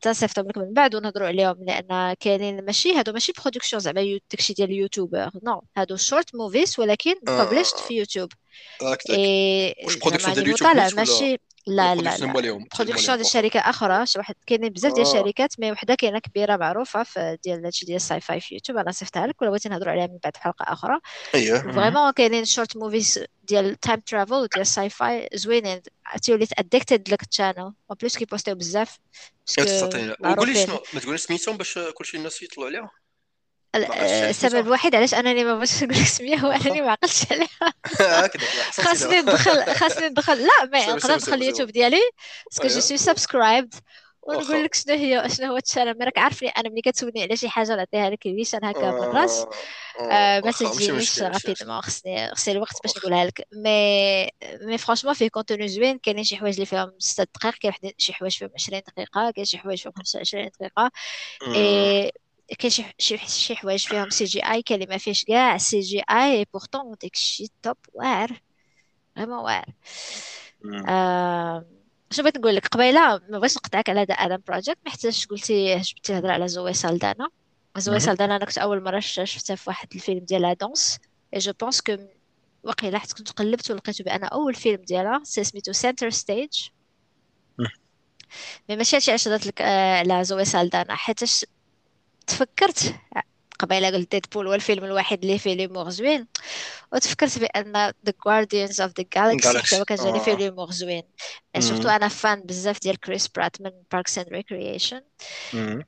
تنصيفطهم 0.01 0.49
لك 0.49 0.59
من 0.59 0.73
بعد 0.73 0.95
ونهضروا 0.95 1.29
عليهم 1.29 1.65
لأن 1.65 2.15
كاينين 2.21 2.65
ماشي 2.65 2.95
هادو 2.95 3.13
ماشي 3.13 3.33
production 3.43 3.81
زعما 3.81 4.19
داكشي 4.31 4.53
ديال 4.53 4.71
ال 4.71 4.77
YouTuber 4.77 5.31
non 5.43 5.63
هادو 5.77 5.97
short 5.97 6.35
movies 6.35 6.81
ولكن 6.81 7.15
ببلشت 7.23 7.79
في 7.79 7.95
يوتيوب. 7.95 8.33
اي 9.11 9.75
واش 9.85 9.97
production 9.97 10.35
ديال 10.35 10.45
اليوتيوب 10.45 10.69
ماشي 10.97 11.39
لا 11.67 11.95
لا 11.95 12.17
لا. 12.19 12.33
production 12.79 13.17
ديال 13.17 13.27
شركه 13.27 13.61
أخرى 13.61 14.07
شي 14.07 14.19
واحد 14.19 14.35
كاينين 14.47 14.69
بزاف 14.73 14.93
ديال 14.95 15.07
الشركات 15.07 15.61
mais 15.61 15.73
وحدة 15.73 15.95
كاينة 15.95 16.19
كبيرة 16.19 16.57
معروفة 16.57 17.03
في 17.03 17.39
ديال 17.45 17.65
هادشي 17.65 17.87
ديال 17.87 17.97
ال 17.97 18.21
sci-fi 18.21 18.41
في 18.41 18.55
يوتيوب 18.55 18.79
أنا 18.79 18.93
صيفطها 18.93 19.27
لك 19.27 19.43
ولا 19.43 19.51
بغيتي 19.51 19.69
نهضروا 19.69 19.93
عليها 19.93 20.07
من 20.07 20.19
بعد 20.25 20.37
في 20.37 20.43
حلقة 20.43 20.73
أخرى. 20.73 20.99
اييه 21.35 21.55
vraiment 21.77 22.11
كاينين 22.11 22.45
short 22.45 22.77
movies 22.77 23.25
ديال 23.43 23.77
time 23.81 24.01
travel 24.01 24.35
وديال 24.35 24.61
ال 24.61 24.91
sci-fi 24.91 25.29
زوينين. 25.35 25.83
عرفتي 26.07 26.33
وليت 26.33 26.59
addicted 26.59 27.09
لك 27.09 27.23
ال 27.23 27.27
channel 27.27 27.59
un 27.59 27.75
بليس 28.01 28.19
كيبوستيو 28.19 28.55
بزاف 28.55 28.99
قولي 30.39 30.55
شنو 30.67 30.81
ما 30.95 31.01
تقوليش 31.01 31.21
سميتهم 31.21 31.57
باش 31.57 31.79
كلشي 31.95 32.17
الناس 32.17 32.43
يطلعوا 32.43 32.69
عليها 32.69 32.91
السبب 33.75 34.67
الوحيد 34.67 34.95
علاش 34.95 35.15
أنني 35.15 35.45
ما 35.45 35.55
بغيتش 35.55 35.83
نقول 35.83 35.97
لك 35.99 36.07
سميه 36.07 36.37
هو 36.37 36.51
أنني 36.51 36.81
ما 36.81 36.91
عقلتش 36.91 37.33
عليها. 37.33 37.73
خاصني 38.85 39.21
ندخل 39.21 39.75
خاصني 39.75 40.09
ندخل. 40.13 40.39
لا 40.43 40.65
ما 40.73 40.87
نقدر 40.87 41.15
ندخل 41.15 41.35
اليوتيوب 41.35 41.71
ديالي 41.71 42.01
باسكو 42.51 42.69
جو 42.69 42.81
سوي 42.81 42.97
سبسكرايبد 42.99 43.75
ونقول 44.23 44.65
لك 44.65 44.75
شنو 44.75 44.95
هي 44.95 45.29
شنو 45.29 45.47
هو 45.53 45.57
الشانل. 45.57 46.05
راك 46.05 46.19
عارفني 46.19 46.49
أنا 46.49 46.69
ملي 46.69 46.81
كتسولني 46.81 47.23
على 47.23 47.37
شي 47.37 47.49
حاجة 47.49 47.77
نعطيها 47.77 48.11
لك 48.11 48.27
نيشان 48.27 48.65
هكا 48.65 48.91
بالراس. 48.91 49.47
ما 50.01 50.51
تجينيش 50.51 51.23
رابيدمون 51.23 51.81
خصني 51.81 52.35
خصني 52.35 52.55
الوقت 52.55 52.83
باش 52.83 52.97
نقولها 52.97 53.25
لك. 53.25 53.47
مي 53.53 54.31
mais 54.63 54.79
franchement 54.79 55.15
فيه 55.15 55.29
contenu 55.29 55.69
زوين. 55.69 55.99
كاينين 55.99 56.25
شي 56.25 56.37
حوايج 56.37 56.55
اللي 56.55 56.67
فيهم 56.67 56.93
6 56.99 57.27
دقائق 57.35 57.55
كاين 57.55 57.93
شي 57.99 58.13
حوايج 58.13 58.39
فيهم 58.39 58.51
20 58.55 58.83
دقيقة 58.89 59.31
كاين 59.31 59.45
شي 59.45 59.59
حوايج 59.59 59.83
فيهم 59.83 59.93
25 59.97 60.51
دقيقة. 60.61 60.91
كاين 62.55 62.71
شي 62.71 62.85
شي 62.99 63.19
شي 63.19 63.57
حوايج 63.57 63.87
فيهم 63.87 64.11
CGI 64.11 64.63
كاين 64.63 64.83
اللي 64.83 64.93
ما 64.93 64.99
فيهش 64.99 65.25
كاع 65.25 65.59
CGI 65.59 66.03
pourtant 66.11 66.95
داك 67.03 67.15
الشيء 67.15 67.49
top 67.63 67.77
واعر 67.95 68.41
vraiment 69.17 69.39
واعر 69.39 69.67
شنو 72.11 72.23
بغيت 72.25 72.39
نقول 72.39 72.57
لك؟ 72.57 72.67
قبيلة 72.67 73.01
ما 73.29 73.39
بغيتش 73.39 73.57
نقطعك 73.57 73.89
على 73.91 74.01
هذا 74.01 74.15
Adam 74.15 74.39
Project 74.47 74.79
ما 74.85 74.91
حتىش 74.91 75.27
قلتي 75.27 75.77
جبتي 75.77 76.03
تهضر 76.03 76.31
على 76.31 76.49
زوي 76.49 76.73
سالدانا 76.73 77.29
زوي 77.77 78.01
سالدانا 78.01 78.37
أنا 78.37 78.45
كنت 78.45 78.59
أول 78.59 78.83
مرة 78.83 79.01
شفتها 79.01 79.57
في 79.57 79.71
واحد 79.71 79.89
الفيلم 79.95 80.19
ديال 80.25 80.57
danse 80.61 80.99
اي 81.35 81.39
جو 81.39 81.53
بونس 81.61 81.81
كو 81.81 81.97
وقيلا 82.65 82.99
حيت 82.99 83.13
كنت 83.13 83.31
قلبت 83.31 83.71
ولقيت 83.71 84.03
بأن 84.03 84.25
أول 84.25 84.55
فيلم 84.55 84.83
ديالها 84.83 85.21
سي 85.25 85.45
سميتو 85.45 85.73
سنتر 85.73 86.11
ستيج 86.11 86.69
مي 88.69 88.77
ماشي 88.77 88.97
هادشي 88.97 89.11
علاش 89.11 89.29
هضرت 89.29 89.47
لك 89.47 89.63
آه، 89.63 89.99
على 89.99 90.25
زوي 90.25 90.45
سالدانا 90.45 90.95
حيتاش 90.97 91.45
تفكرت 92.27 92.95
قبيلة 93.59 93.91
قلت 93.91 94.11
ديدبول 94.13 94.47
هو 94.49 94.55
الفيلم 94.55 94.85
الوحيد 94.85 95.23
اللي 95.23 95.39
فيه 95.39 95.55
ليمور 95.55 95.91
زوين 95.91 96.29
وتفكرت 96.93 97.39
بأن 97.39 97.73
ذا 98.07 98.13
جارديانز 98.27 98.81
اوف 98.81 98.93
ذا 98.99 99.05
جالكسي 99.15 99.59
حتى 99.59 99.77
هو 99.81 99.85
كان 99.85 99.99
جاني 99.99 100.21
فيه 100.21 100.35
ليمور 100.35 100.71
زوين 100.71 101.03
سورتو 101.59 101.89
أنا 101.89 102.09
فان 102.09 102.43
بزاف 102.43 102.81
ديال 102.81 103.01
كريس 103.01 103.29
برات 103.29 103.61
من 103.63 103.71
باركس 103.93 104.19
اند 104.19 104.29
ريكرييشن 104.29 105.03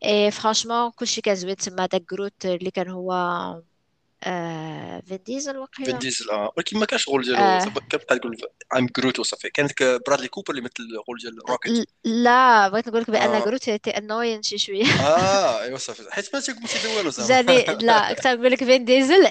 اي 0.05 0.31
فرانشمون 0.31 0.91
كلشي 0.91 1.21
كان 1.21 1.35
زوين 1.35 1.57
تما 1.57 1.87
داك 1.87 2.03
جروت 2.11 2.47
اللي 2.47 2.71
كان 2.71 2.89
هو 2.91 3.13
آه 3.13 3.65
فين 5.07 5.19
ديزل 5.27 5.59
وقيلا 5.59 5.91
فين 5.91 5.99
ديزل 5.99 6.31
آه. 6.31 6.53
ولكن 6.57 6.79
ما 6.79 6.87
كانش 6.87 7.09
الرول 7.09 7.23
ديالو. 7.25 7.39
آه. 7.39 7.65
كيبقى 7.91 8.17
يقول 8.17 8.37
ام 8.77 8.87
جروت 8.97 9.19
وصافي. 9.19 9.51
كانت 9.51 9.83
برادلي 10.07 10.29
كوبر 10.29 10.51
اللي 10.51 10.63
مثل 10.63 10.73
الرول 10.79 11.19
ديال 11.23 11.51
روكيت 11.51 11.89
لا 12.05 12.69
بغيت 12.69 12.89
نقول 12.89 13.01
لك 13.01 13.11
بأن 13.11 13.31
آه. 13.31 13.45
جروت 13.45 13.71
تي 13.71 13.91
انوين 13.91 14.43
شي 14.43 14.59
شوية. 14.59 14.85
آه 14.85 15.63
ايوا 15.65 15.79
صافي. 15.79 16.03
حيت 16.11 16.35
ما 16.35 16.41
تيقول 16.41 16.97
والو 16.97 17.11
زعما. 17.11 17.43
جاني 17.43 17.65
لا 17.87 18.13
كنت 18.15 18.27
نقول 18.27 18.51
لك 18.53 18.65
فين 18.65 18.85
ديزل 18.85 19.27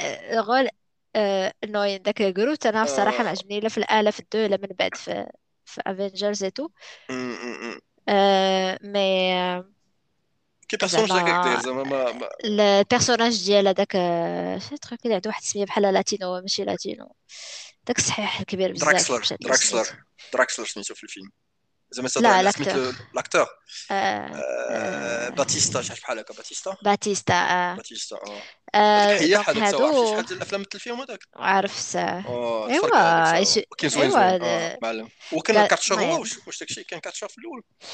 آه 1.15 1.53
انوين 1.63 2.01
داك 2.01 2.21
جروت 2.21 2.65
أنا 2.65 2.83
بصراحة 2.83 3.23
ما 3.23 3.29
عجبني 3.29 3.59
لا 3.59 3.69
في 3.69 3.77
الآلة 3.77 4.11
في 4.11 4.19
الدو 4.19 4.45
لا 4.45 4.57
من 4.57 4.67
بعد 4.79 4.95
في 4.95 5.31
في 5.65 5.81
افنجرز 5.87 6.45
تو 6.45 6.69
آه 8.09 8.79
مي 8.83 9.72
كي 10.69 10.77
بيرسوناج 10.77 11.11
هكاك 11.11 11.45
داير 11.45 11.59
زعما 11.59 11.83
ما 11.83 12.29
البيرسوناج 12.43 13.45
ديال 13.45 13.67
هذاك 13.67 13.91
شي 14.69 14.77
تخيك 14.77 14.99
اللي 15.03 15.15
عنده 15.15 15.27
واحد 15.27 15.41
السميه 15.41 15.65
بحال 15.65 15.83
لاتينو 15.83 16.41
ماشي 16.41 16.63
لاتينو. 16.63 17.15
داك 17.87 17.97
الصحيح 17.97 18.39
الكبير 18.39 18.71
بزاف 18.71 18.89
دراكسلر 18.89 19.37
دراكسلر 19.41 19.87
دراكسلر 20.33 20.65
سميتو 20.65 20.95
في 20.95 21.03
الفيلم. 21.03 21.31
زعما 21.91 22.09
لا 22.15 22.43
لاكتور 22.43 22.95
لاكتور 23.13 23.47
آه، 23.91 24.31
آه، 24.71 25.29
باتيستا 25.29 25.81
شحال 25.81 25.99
بحال 25.99 26.19
هكا 26.19 26.33
باتيستا؟ 26.33 26.77
باتيستا 26.83 27.33
آه. 27.33 27.75
باتيستا 27.75 28.19
آه. 28.75 29.07
هي 29.07 29.35
هادو 29.35 30.05
شحال 30.11 30.25
ديال 30.25 30.37
الافلام 30.37 30.61
مثل 30.61 30.79
فيهم 30.79 31.01
هذاك؟ 31.01 31.19
عرفت 31.35 31.95
أيوا 31.95 32.79
كاين 33.77 33.89
زوين 33.89 34.11
زوين. 34.11 34.77
معلم. 34.81 35.09
وكان 35.33 35.67
كارتشور 35.67 35.99
هو 36.01 36.19
واش 36.19 36.59
داكشي؟ 36.59 36.83
كان 36.83 36.99
كارتشور 36.99 37.29
في 37.29 37.37
الأول؟ 37.37 37.63
آه، 37.81 37.85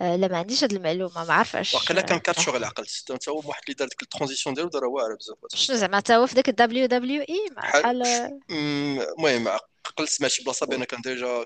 لا 0.00 0.28
ما 0.28 0.38
عنديش 0.38 0.64
هاد 0.64 0.72
المعلومة 0.72 1.24
ما 1.24 1.34
عارفاش 1.34 1.74
واقيلا 1.74 2.00
كان 2.00 2.18
كات 2.18 2.40
شغل 2.40 2.64
عقلت 2.64 3.10
انت 3.10 3.28
هو 3.28 3.42
واحد 3.44 3.62
اللي 3.64 3.74
دار 3.74 3.88
ديك 3.88 4.02
الترانزيسيون 4.02 4.54
ديالو 4.54 4.68
دارها 4.68 4.88
واعرة 4.88 5.14
بزاف 5.14 5.36
شنو 5.54 5.76
زعما 5.76 6.00
تا 6.00 6.16
هو 6.16 6.26
في 6.26 6.34
ديك 6.34 6.48
الدبليو 6.48 6.86
دبليو 6.86 7.22
اي 7.22 7.48
بحال 7.56 8.02
المهم 8.50 9.48
عقلت 9.86 10.08
سمعت 10.08 10.30
شي 10.30 10.44
بلاصة 10.44 10.66
بان 10.66 10.84
كان 10.84 11.00
ديجا 11.00 11.44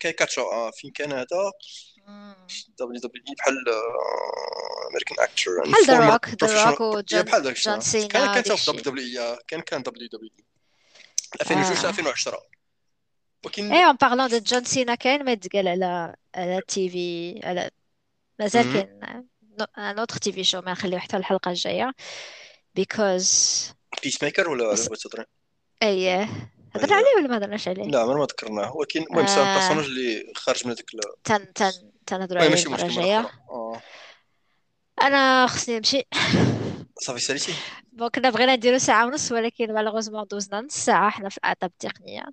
كاين 0.00 0.14
كات 0.14 0.30
شو 0.30 0.42
آه، 0.42 0.70
فين 0.70 0.90
كان 0.90 1.12
هذا؟ 1.12 1.52
دبليو 2.78 3.00
دبليو 3.00 3.22
اي 3.28 3.34
بحال 3.38 3.54
امريكان 4.90 5.16
اكتور 5.20 5.70
بحال 5.70 5.86
ذا 5.86 6.10
روك 6.12 6.28
ذا 6.44 6.70
روك 6.70 6.80
وجون 6.80 7.24
جون 7.42 7.80
سينا 7.80 8.08
كان 8.08 8.42
كان 8.42 8.56
في 8.56 8.72
دبليو 8.72 8.82
دبليو 8.82 9.22
اي 9.22 9.38
كان 9.48 9.60
كان 9.60 9.82
دبليو 9.82 10.08
دبليو 10.12 10.30
اي 10.38 10.44
2002 11.40 11.88
2010 11.88 12.42
ولكن 13.44 13.72
et 13.72 13.84
en 13.84 13.96
parlant 13.96 14.28
de 14.28 14.38
جون 14.38 14.64
سينا 14.64 14.94
كاين 14.94 15.24
ما 15.24 15.32
يتقال 15.32 15.68
على 15.68 16.16
على 16.34 16.60
TV 16.68 17.40
على 17.44 17.70
مازال 18.40 18.72
كاين 18.72 19.28
un 19.78 19.98
autre 19.98 20.16
TV 20.16 20.44
show 20.44 20.60
ما 20.60 20.72
نخليو 20.72 20.98
حتى 20.98 21.16
الحلقة 21.16 21.50
الجاية. 21.50 21.92
because 22.74 23.70
Peacemaker 24.02 24.50
ولا 24.50 24.74
تهضري 24.74 25.24
إيه 25.82 26.28
هضرنا 26.74 26.96
عليه 26.96 27.16
ولا 27.16 27.28
ما 27.28 27.36
هضرناش 27.36 27.68
عليه؟ 27.68 27.82
لا 27.82 28.00
عمرنا 28.00 28.18
ما 28.18 28.24
ذكرناه. 28.24 28.76
ولكن 28.76 29.02
المهم 29.02 29.26
c'est 29.26 29.42
un 29.42 29.54
personnage 29.54 29.84
اللي 29.84 30.32
خارج 30.36 30.66
من 30.66 30.72
هذيك 30.72 30.90
تن 31.24 31.52
تن 31.52 31.72
تنهضروا 32.06 32.42
عليه 32.42 32.64
المرة 32.64 32.82
الجاية. 32.82 33.30
أنا 35.02 35.46
خصني 35.46 35.76
نمشي. 35.76 36.02
صافي 37.04 37.20
ساليتي. 37.20 37.54
bon 37.92 38.08
كنا 38.08 38.30
بغينا 38.30 38.56
نديرو 38.56 38.78
ساعة 38.78 39.06
ونص 39.06 39.32
ولكن 39.32 39.74
malheureusement 39.74 40.24
دوزنا 40.24 40.60
نص 40.60 40.74
ساعة 40.74 41.10
حنا 41.10 41.28
في 41.28 41.38
الأعطاب 41.38 41.70
التقنية 41.70 42.20
إي 42.20 42.32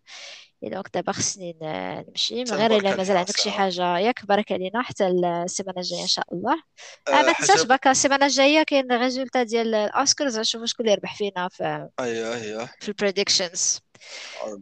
donc 0.64 0.90
دابا 0.94 1.12
خصني 1.12 1.56
نمشي. 1.62 2.36
من 2.36 2.52
غير 2.52 2.78
إلا 2.78 2.96
مازال 2.96 3.18
عندك 3.18 3.38
شي 3.38 3.52
حاجة 3.52 3.98
ياك 3.98 4.26
بارك 4.26 4.52
علينا 4.52 4.82
حتى 4.82 5.08
السيمانة 5.08 5.80
الجاية 5.80 6.02
إن 6.02 6.08
شاء 6.08 6.26
الله. 6.34 6.54
آه 7.08 7.12
أه 7.12 7.22
ما 7.22 7.34
تنساش 7.34 7.64
باكا 7.64 7.92
السيمانة 7.92 8.26
الجاية 8.26 8.64
كاين 8.64 8.92
résultats 8.92 9.44
ديال 9.44 9.76
الأوسكارز 9.76 10.38
غنشوفو 10.38 10.66
شكون 10.66 10.86
اللي 10.86 10.94
يربح 10.94 11.16
فينا 11.16 11.48
في 11.48 11.90
أيوه 12.00 12.36
أيوه 12.36 12.70
في 12.80 12.88
ال 12.88 12.95
predictions 12.95 13.80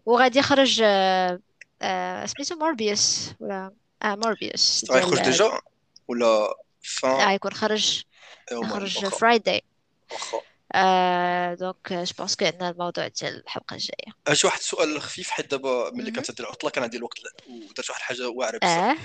وغادي 0.05 0.39
يخرج 0.39 0.81
آه 0.83 1.39
آه 1.81 2.25
سميتو 2.25 2.55
موربيوس 2.55 3.29
ولا؟ 3.39 3.71
آه 4.03 4.15
موربيوس 4.15 4.85
غيخرج 4.91 5.21
déjà؟ 5.21 5.59
ولا 6.07 6.53
فان؟ 6.81 7.11
آه 7.11 7.31
يكون 7.31 7.53
خرج 7.53 8.03
يخرج 8.51 9.05
واخا 9.05 9.17
Friday 9.17 9.63
واخا 10.11 10.41
آه 10.77 11.53
donc 11.53 11.93
je 11.93 12.13
pense 12.17 12.35
que 12.35 12.45
عندنا 12.45 12.69
الموضوع 12.69 13.07
ديال 13.07 13.43
الحلقة 13.43 13.73
الجاية. 13.73 14.13
أجي 14.27 14.41
واحد 14.47 14.59
السؤال 14.59 15.01
خفيف 15.01 15.29
حيت 15.29 15.51
دابا 15.51 15.91
ملي. 15.93 16.11
كانت 16.11 16.31
هذه 16.31 16.39
العطلة 16.39 16.69
كان 16.69 16.83
عندي 16.83 16.97
الوقت 16.97 17.19
ودرت 17.49 17.89
واحد 17.89 17.99
الحاجة 17.99 18.29
واعرة 18.29 18.57
بزاف. 18.57 18.69
آه. 18.69 18.97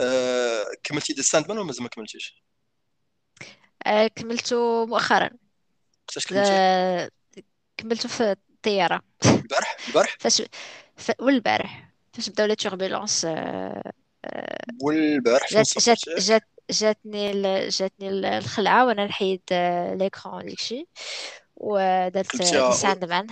أه 0.00 0.64
كملتي 0.84 1.12
The 1.12 1.22
Sandman 1.22 1.58
ولا 1.58 1.66
مازال 1.66 1.82
ما 1.82 1.88
كملتيش؟ 1.88 2.42
آه، 3.86 4.06
كملته 4.06 4.86
مؤخرا. 4.86 5.30
وقتاش 6.08 6.26
كملتيه 6.26 6.52
آه، 6.52 7.10
كملته 7.76 8.08
في 8.08 8.36
الطيارة. 8.52 9.02
البارح؟ 9.26 9.76
البارح؟ 9.88 10.16
فاش 10.20 10.42
ف... 10.96 11.10
والبارح. 11.20 11.90
فاش 12.12 12.28
بداو 12.28 12.46
les 12.46 12.56
turbulences 12.56 13.26
والبارح 14.82 15.52
جات 15.52 15.78
جات 15.78 15.98
جات 16.18 16.42
جاتني 16.70 17.30
ال... 17.30 17.68
جاتني 17.68 18.08
ال- 18.08 18.24
الخلعة 18.24 18.86
وأنا 18.86 19.06
نحيد 19.06 19.42
آه، 19.52 19.94
l'écran 19.94 20.46
داكشي. 20.46 20.88
ودرت 21.56 22.42
Sandman 22.72 23.26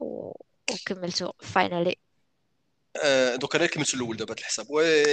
و... 0.00 0.32
وكملته 0.70 1.32
finally 1.40 1.96
أه 3.04 3.36
donc 3.36 3.56
أنا 3.56 3.66
كملت 3.66 3.94
الأول 3.94 4.16
دابا 4.16 4.34
الحساب. 4.34 4.66
oui! 4.70 5.04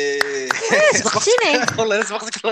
سبقتيني. 0.93 1.65
والله 1.79 1.95
أنا 1.95 2.05
سبقتك 2.05 2.33
في 2.37 2.47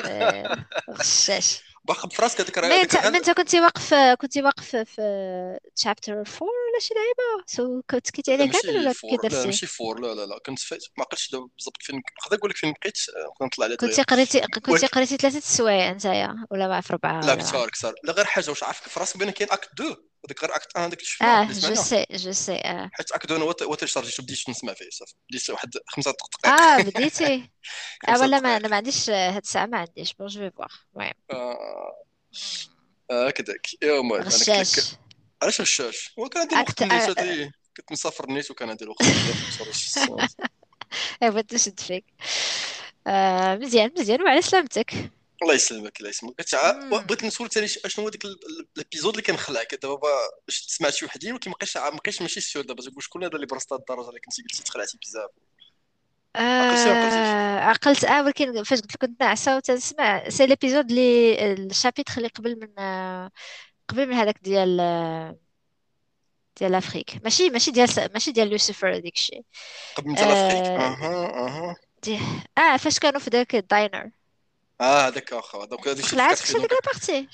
غشاش 1.91 2.03
باقا 2.03 2.17
براسك 2.17 2.41
هذيك 2.41 2.57
راه 2.57 2.81
انت 2.81 2.95
غير 2.95 3.15
انت 3.15 3.29
كنتي 3.29 3.59
واقف 3.61 3.93
كنتي 3.93 4.41
واقف 4.41 4.75
في 4.75 5.59
chapter 5.76 6.13
4 6.13 6.25
ولا 6.41 6.79
شي 6.79 6.93
لعيبة؟ 6.93 7.43
so 7.47 7.82
كنت 7.89 8.11
كيتي 8.11 8.38
لا 8.38 8.43
عليه 8.43 8.51
كامل 8.51 8.77
ولا 8.77 8.93
كي 8.93 9.17
درتي 9.23 9.45
ماشي 9.45 9.65
four 9.68 9.99
لا 9.99 10.13
لا 10.13 10.25
لا. 10.25 10.39
كنت 10.45 10.59
فايت 10.59 10.83
ما 10.97 11.03
عقلتش 11.03 11.31
دابا 11.31 11.47
بالضبط 11.57 11.77
فين 11.81 11.95
نقدر 12.25 12.38
نقول 12.38 12.49
لك 12.49 12.57
فين 12.57 12.73
بقيت 12.81 12.97
آه، 13.09 13.33
كنطلع 13.39 13.65
على 13.65 13.75
دغيا. 13.75 13.89
كنتي 13.89 14.03
قريتي 14.03 14.39
كنتي 14.65 14.88
قريتي 14.88 15.17
ثلاثة 15.17 15.38
السوايع 15.38 15.91
نتايا 15.91 16.35
ولا 16.51 16.67
ما 16.67 16.81
في 16.81 16.89
اربعه 16.93 17.21
لا 17.21 17.35
كثار 17.35 17.69
كثار 17.69 17.93
لا 18.03 18.13
غير 18.13 18.25
حاجة 18.25 18.49
واش 18.49 18.63
عارفك 18.63 18.88
في 18.88 18.99
راسك 18.99 19.17
بان 19.17 19.29
كاين 19.29 19.51
أكت 19.51 19.69
2 19.73 19.95
غير 20.41 20.55
اكت 20.55 20.75
1 20.75 20.88
هذاك 20.88 20.93
اللي 20.93 21.05
شفناه 21.05 21.41
آه 21.41 21.45
جو 21.45 21.75
سي 21.75 22.05
جو 22.11 22.32
سي 22.32 22.55
آه. 22.55 22.89
حيت 22.93 23.11
اكت 23.11 23.25
2 23.25 23.39
أنا 23.39 23.47
وات 23.49 23.61
وات 23.61 23.86
شارجيت 23.86 24.21
بديت 24.21 24.49
نسمع 24.49 24.73
فيه 24.73 24.89
صافي 24.91 25.13
بديت 25.30 25.49
واحد 25.49 25.69
خمسة 25.88 26.11
دقائق. 26.11 26.59
آه 26.59 26.82
بديتي. 26.82 27.49
آه 28.07 28.19
ولا 28.19 28.39
ما 28.39 28.57
أنا 28.57 28.67
ما 28.67 28.75
عنديش 28.75 29.09
هاد 29.09 29.41
الساعة 29.43 29.65
ما 29.65 29.78
عنديش 29.78 30.13
بون 30.13 30.28
جو 30.28 30.41
في 30.41 30.51
فوار 30.51 30.71
المهم 30.95 31.13
هكذاك 33.11 33.67
لك 33.84 34.25
غشاش 34.25 34.95
علاش 35.41 35.61
غشاش 35.61 36.13
هو 36.19 36.30
كان 36.30 36.41
عندي 36.41 36.55
النيت 36.55 36.82
آه، 36.82 37.23
آه، 37.23 37.51
كنت 37.78 37.91
مسافر 37.91 38.23
النيت 38.23 38.51
وكان 38.51 38.69
عندي 38.69 38.84
الوقت 38.84 39.03
بغيت 41.21 41.53
نشد 41.53 41.80
فيك. 41.80 42.05
آه 43.07 43.55
مزيان 43.55 43.91
مزيان 43.97 44.21
وعلى 44.21 44.41
سلامتك. 44.41 45.11
الله 45.41 45.53
يسلمك 45.53 45.97
الله 45.99 46.09
يسلمك. 46.09 46.35
مم. 46.63 46.89
بغيت 46.89 47.23
نسولك 47.23 47.51
ثاني 47.53 47.67
شنو 47.67 48.05
هو 48.05 48.09
ديك 48.09 48.25
ال- 48.25 48.31
ال- 48.31 48.67
ال 48.78 48.82
épisode 48.82 49.11
اللي 49.13 49.21
كنخلعك؟ 49.21 49.75
دابا 49.75 49.97
باش 50.47 50.65
سمعت 50.67 50.93
شي 50.93 51.05
وحدين 51.05 51.33
ولكن 51.33 51.49
ما 51.51 51.55
بقيتش 51.57 51.77
ما 51.77 51.89
بقيتش 51.89 52.21
ماشي 52.21 52.41
sûr 52.41 52.65
دابا. 52.65 52.81
تقول 52.83 53.03
شكون 53.03 53.23
هذا 53.23 53.35
اللي 53.35 53.45
براستا 53.45 53.75
الدرجة 53.75 54.09
اللي 54.09 54.19
كنتي 54.19 54.41
قلتي 54.41 54.63
تخلعتي 54.63 54.97
بزاف؟ 55.01 55.29
آه 56.35 57.59
عقلت 57.59 58.03
آه 58.03 58.23
ولكن 58.23 58.63
فاش 58.63 58.81
قلت 58.81 58.93
لك 58.95 59.01
كنت 59.01 59.21
ناعسة 59.21 59.55
وتنسمع 59.57 60.29
c'est 60.30 60.45
l'épisode 60.45 60.89
اللي 60.91 61.53
ال 61.53 61.60
chapitre 61.60 62.13
اللي 62.17 62.27
قبل 62.27 62.59
من 62.59 62.79
آه 62.79 63.31
قبل 63.89 64.07
من 64.07 64.13
هذاك 64.13 64.39
ديال 64.43 64.77
آه 64.79 65.38
ديال 66.59 66.75
أفريك. 66.75 67.19
ماشي 67.23 67.49
ماشي 67.49 67.71
ديال 67.71 67.89
ماشي 68.13 68.31
ديال 68.31 68.49
لوسيفر 68.49 68.99
ديك 68.99 69.15
الشيء. 69.15 69.41
قبل 69.95 70.11
مثال 70.11 70.27
أفريك؟ 70.27 70.63
آه 70.63 70.79
أها 70.79 71.47
أها. 71.47 71.75
آه 72.57 72.77
فاش 72.77 72.99
كانوا 72.99 73.19
في 73.19 73.29
ذاك 73.29 73.55
الداينر. 73.55 74.11
آه 74.82 75.13
واخا 75.32 75.65
دونك 75.65 75.88
اللي 75.88 76.03
خلعتك 76.03 76.47
ديك 76.47 76.55
دونك 76.57 76.71
لابارتي 76.71 77.28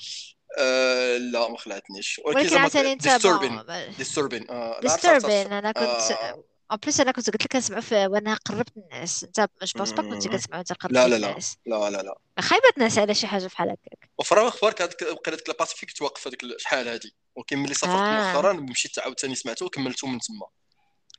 آه 0.58 1.16
لا 1.16 1.48
ما 1.48 1.58
خلعتنيش. 1.58 2.20
ولكن 2.24 2.56
عاوتاني 2.56 2.92
انت 2.92 3.08
ديستوربين 3.08 3.62
ديستوربين 3.98 4.50
آه 4.50 4.80
لا 4.82 4.94
ديستربين 4.94 5.52
أنا 5.52 5.72
كنت 5.72 6.10
آه. 6.10 6.44
اون 6.70 6.78
بليس 6.82 7.00
أنا 7.00 7.12
كنت 7.12 7.30
قلت 7.30 7.42
لك 7.44 7.52
كنسمعو 7.52 7.80
في 7.80 8.06
وأنا 8.06 8.34
قربت 8.34 8.68
الناس. 8.76 9.24
انت 9.24 9.40
جو 9.40 9.46
بونس 9.76 9.92
با 9.92 10.02
كنتي 10.02 10.28
مم. 10.28 10.36
كتسمعو 10.36 10.60
انت 10.60 10.70
لا 10.70 10.76
قربتي 10.80 10.98
لا 10.98 11.18
لا. 11.18 11.30
الناس. 11.30 11.56
لا 11.66 11.90
لا 11.90 12.02
لا. 12.02 12.14
خايبة 12.40 12.64
ناس 12.76 12.98
على 12.98 13.14
شي 13.14 13.26
حاجة 13.26 13.46
بحال 13.46 13.70
هكاك. 13.70 14.10
وفي 14.18 14.34
راه 14.34 14.48
أخبارك 14.48 14.82
هذيك 14.82 15.04
بقى 15.04 15.32
هذيك 15.34 15.48
لاباسيفيك 15.48 15.92
توقف 15.92 16.26
هذيك 16.26 16.40
شحال 16.58 16.88
هذه 16.88 17.10
ولكن 17.36 17.58
ملي 17.58 17.74
سافرت 17.74 17.96
آه. 17.96 18.32
مؤخرا 18.32 18.52
مشيت 18.52 18.98
عاوتاني 18.98 19.34
سمعته 19.34 19.66
وكملته 19.66 20.06
من 20.08 20.18
تما. 20.18 20.46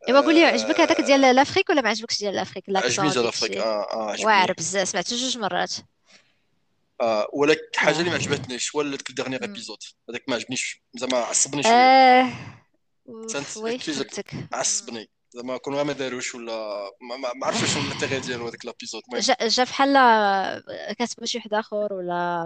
إيوا 0.07 0.21
قول 0.21 0.35
لي 0.35 0.45
عجبك 0.45 0.79
هذاك 0.81 1.01
ديال 1.01 1.25
آه 1.25 1.31
l'Afrique 1.31 1.69
ولا 1.69 1.81
ما 1.81 1.89
عجبكش 1.89 2.19
ديال 2.19 2.35
l'Afrique 2.35 2.63
عجبني 2.69 2.81
l'accent 2.81 3.09
ديال 3.09 3.23
ديك 3.23 3.33
Afrique 3.33 3.51
الشيء 3.51 3.65
آه 3.65 3.87
آه 3.93 4.09
عجبني. 4.11 4.25
واعر 4.25 4.53
بزاف. 4.53 4.87
سمعته 4.87 5.15
جوج 5.15 5.37
مرات. 5.37 5.73
آه 7.01 7.29
ولكن 7.33 7.61
حاجة 7.75 7.99
اللي 7.99 8.09
ما 8.09 8.15
آه. 8.15 8.19
عجبتنيش 8.19 8.75
هو 8.75 8.83
ديك 8.83 9.09
ال 9.09 9.13
dernier 9.13 9.39
مم. 9.39 9.49
épisode 9.49 9.77
هذاك 10.09 10.23
ما 10.27 10.35
عجبنيش 10.35 10.83
زعما 10.95 11.17
عصبني 11.17 11.63
شوية. 11.63 11.73
آه. 11.73 12.33
oui 13.57 13.79
فهمتك. 13.79 14.33
عصبني. 14.53 15.09
زعما 15.29 15.57
كون 15.57 15.81
ما 15.81 15.93
داروش 15.93 16.35
ولا 16.35 16.89
ما, 17.35 17.47
عرفتش 17.47 17.73
شنو 17.73 17.83
ال 17.83 17.88
intérêt 17.88 18.19
ديالو 18.19 18.47
هذاك 18.47 18.63
ال 18.63 18.68
épisode 18.68 19.01
المهم. 19.07 19.21
جا 19.21 19.47
جا 19.47 19.63
بحال 19.63 19.93
كتبغي 20.99 21.27
شي 21.27 21.37
واحد 21.37 21.53
آخر 21.53 21.93
ولا 21.93 22.43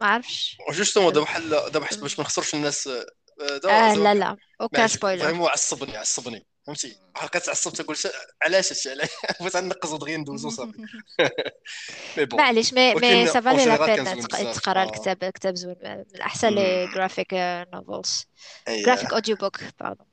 ما 0.00 0.06
عرفش 0.06 0.56
justement 0.72 1.12
دابا 1.12 1.24
بحال 1.24 1.50
دابا 1.50 1.84
حيت 1.84 1.98
باش 1.98 2.18
ما 2.18 2.24
نخسرش 2.24 2.54
الناس 2.54 2.86
آه، 2.86 3.06
آه 3.40 3.58
زعما 3.62 4.02
لا 4.02 4.14
لا. 4.14 4.36
عجب 4.60 4.86
spoiler 4.86 5.24
vraiment 5.24 5.48
عصبني 5.48 5.96
عصبني. 5.96 6.46
فهمتي؟ 6.66 6.96
بحال 7.14 7.30
كتعصب 7.30 7.72
تقول 7.72 7.96
ش- 7.96 8.06
علاش 8.42 8.72
هادشي؟ 8.72 8.90
علاش 8.90 9.08
بغيت 9.40 9.56
نقز 9.56 9.94
دغيا 9.94 10.16
ندوزو 10.16 10.50
صافي. 10.50 10.72
mais 12.18 12.24
bon. 12.24 12.40
معليش 12.40 12.74
mais 12.74 12.94
mais 12.94 13.26
ça 13.26 13.38
va 13.38 13.50
لي 13.50 14.52
تقرا 14.52 14.82
آه 14.82 14.84
الكتاب 14.84 15.16
كتاب 15.24 15.54
زوين. 15.54 15.76
من 16.14 16.20
أحسن 16.20 16.48
أمم، 16.48 16.56
les 16.58 16.86
graphic 16.94 17.34
novels 17.74 18.26
graphic 18.68 19.12
audio 19.12 19.36
book 19.36 19.60
pardon 19.80 20.06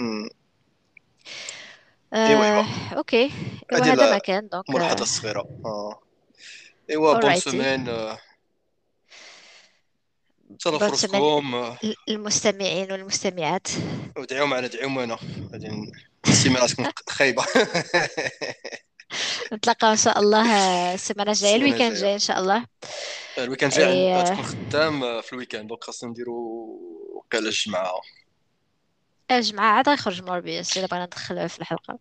أمم. 0.00 0.28
ايوا 2.14 2.44
ايوا 2.44 2.60
آه، 2.60 2.94
okay 2.96 3.30
ايوا 3.72 3.84
هذا 3.84 3.94
ما 3.94 4.10
لا 4.10 4.18
كان 4.18 4.48
donc 4.48 4.70
ملاحظه 4.70 5.04
صغيره 5.04 5.40
آه. 5.64 6.00
ايوا 6.90 7.12
بون 7.12 7.22
اورايتي 7.22 7.50
سومان 7.50 7.88
فراسكم 10.60 11.54
آه، 11.54 11.78
المستمعين 12.08 12.92
والمستمعات. 12.92 13.68
ودعيو 14.18 14.46
معنا 14.46 14.66
دعيو 14.66 14.88
معنا 14.88 15.18
تكون 16.68 16.86
خايبة. 17.08 17.44
نتلاقاو 19.52 19.90
إن 19.90 19.96
شاء 19.96 20.18
الله 20.18 20.44
السيمانه 20.94 21.30
الجاية 21.30 21.56
الويكاند 21.56 21.92
الجاي 21.92 22.14
إن 22.14 22.18
شاء 22.18 22.38
الله. 22.38 22.64
الويكاند 23.38 23.72
الجاي 23.72 24.14
غتكون 24.14 24.44
خدام 24.44 25.04
آه، 25.04 25.20
في 25.20 25.32
الويكاند 25.32 25.68
دونك 25.68 25.84
خاصنا 25.84 26.10
نديرو 26.10 26.34
وكاله 27.14 27.48
الجمعه 27.48 28.00
الجمعه 29.30 29.72
عاد 29.72 29.88
غيخرج 29.88 30.22
موربيوس 30.22 30.76
إلا 30.76 30.86
بغينا 30.86 31.04
ندخل 31.04 31.48
في 31.48 31.58
الحلقة. 31.58 31.98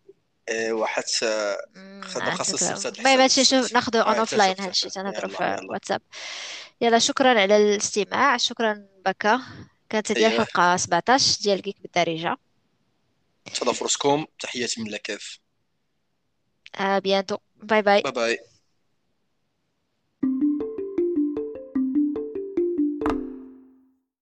ايوا 0.50 0.86
حتى 0.86 1.58
خدام 2.02 2.36
خاص 2.36 2.50
السبت 2.50 3.00
ما 3.00 3.26
السبت 3.26 3.40
نشوف 3.40 3.74
ناخذه 3.74 4.02
اون 4.02 4.16
اوف 4.16 4.34
لاين 4.34 4.56
هادشي 4.60 4.90
تنهضروا 4.90 5.30
يلا 5.30 5.38
في 5.38 5.44
يلا. 5.44 5.72
واتساب. 5.72 6.02
يلا 6.82 7.00
شكرا 7.00 7.42
على 7.42 7.58
الاستماع. 7.58 8.38
شكرا 8.38 8.88
بكا. 9.06 9.42
كانت 9.90 10.12
هذه 10.12 10.18
اييه 10.18 10.28
الحلقة 10.28 10.78
17 10.78 11.42
ديال 11.42 11.62
كيك 11.62 11.76
بالدارجة. 11.82 12.38
تهلا 13.54 13.74
فراسكم 13.74 14.26
تحياتي 14.40 14.82
من 14.82 14.92
لاكاف 14.92 15.40
آه 16.76 17.00
بيانتو. 17.00 17.38
باي 17.56 17.82
باي. 17.82 18.02
باي 18.02 18.12
باي. 18.12 18.40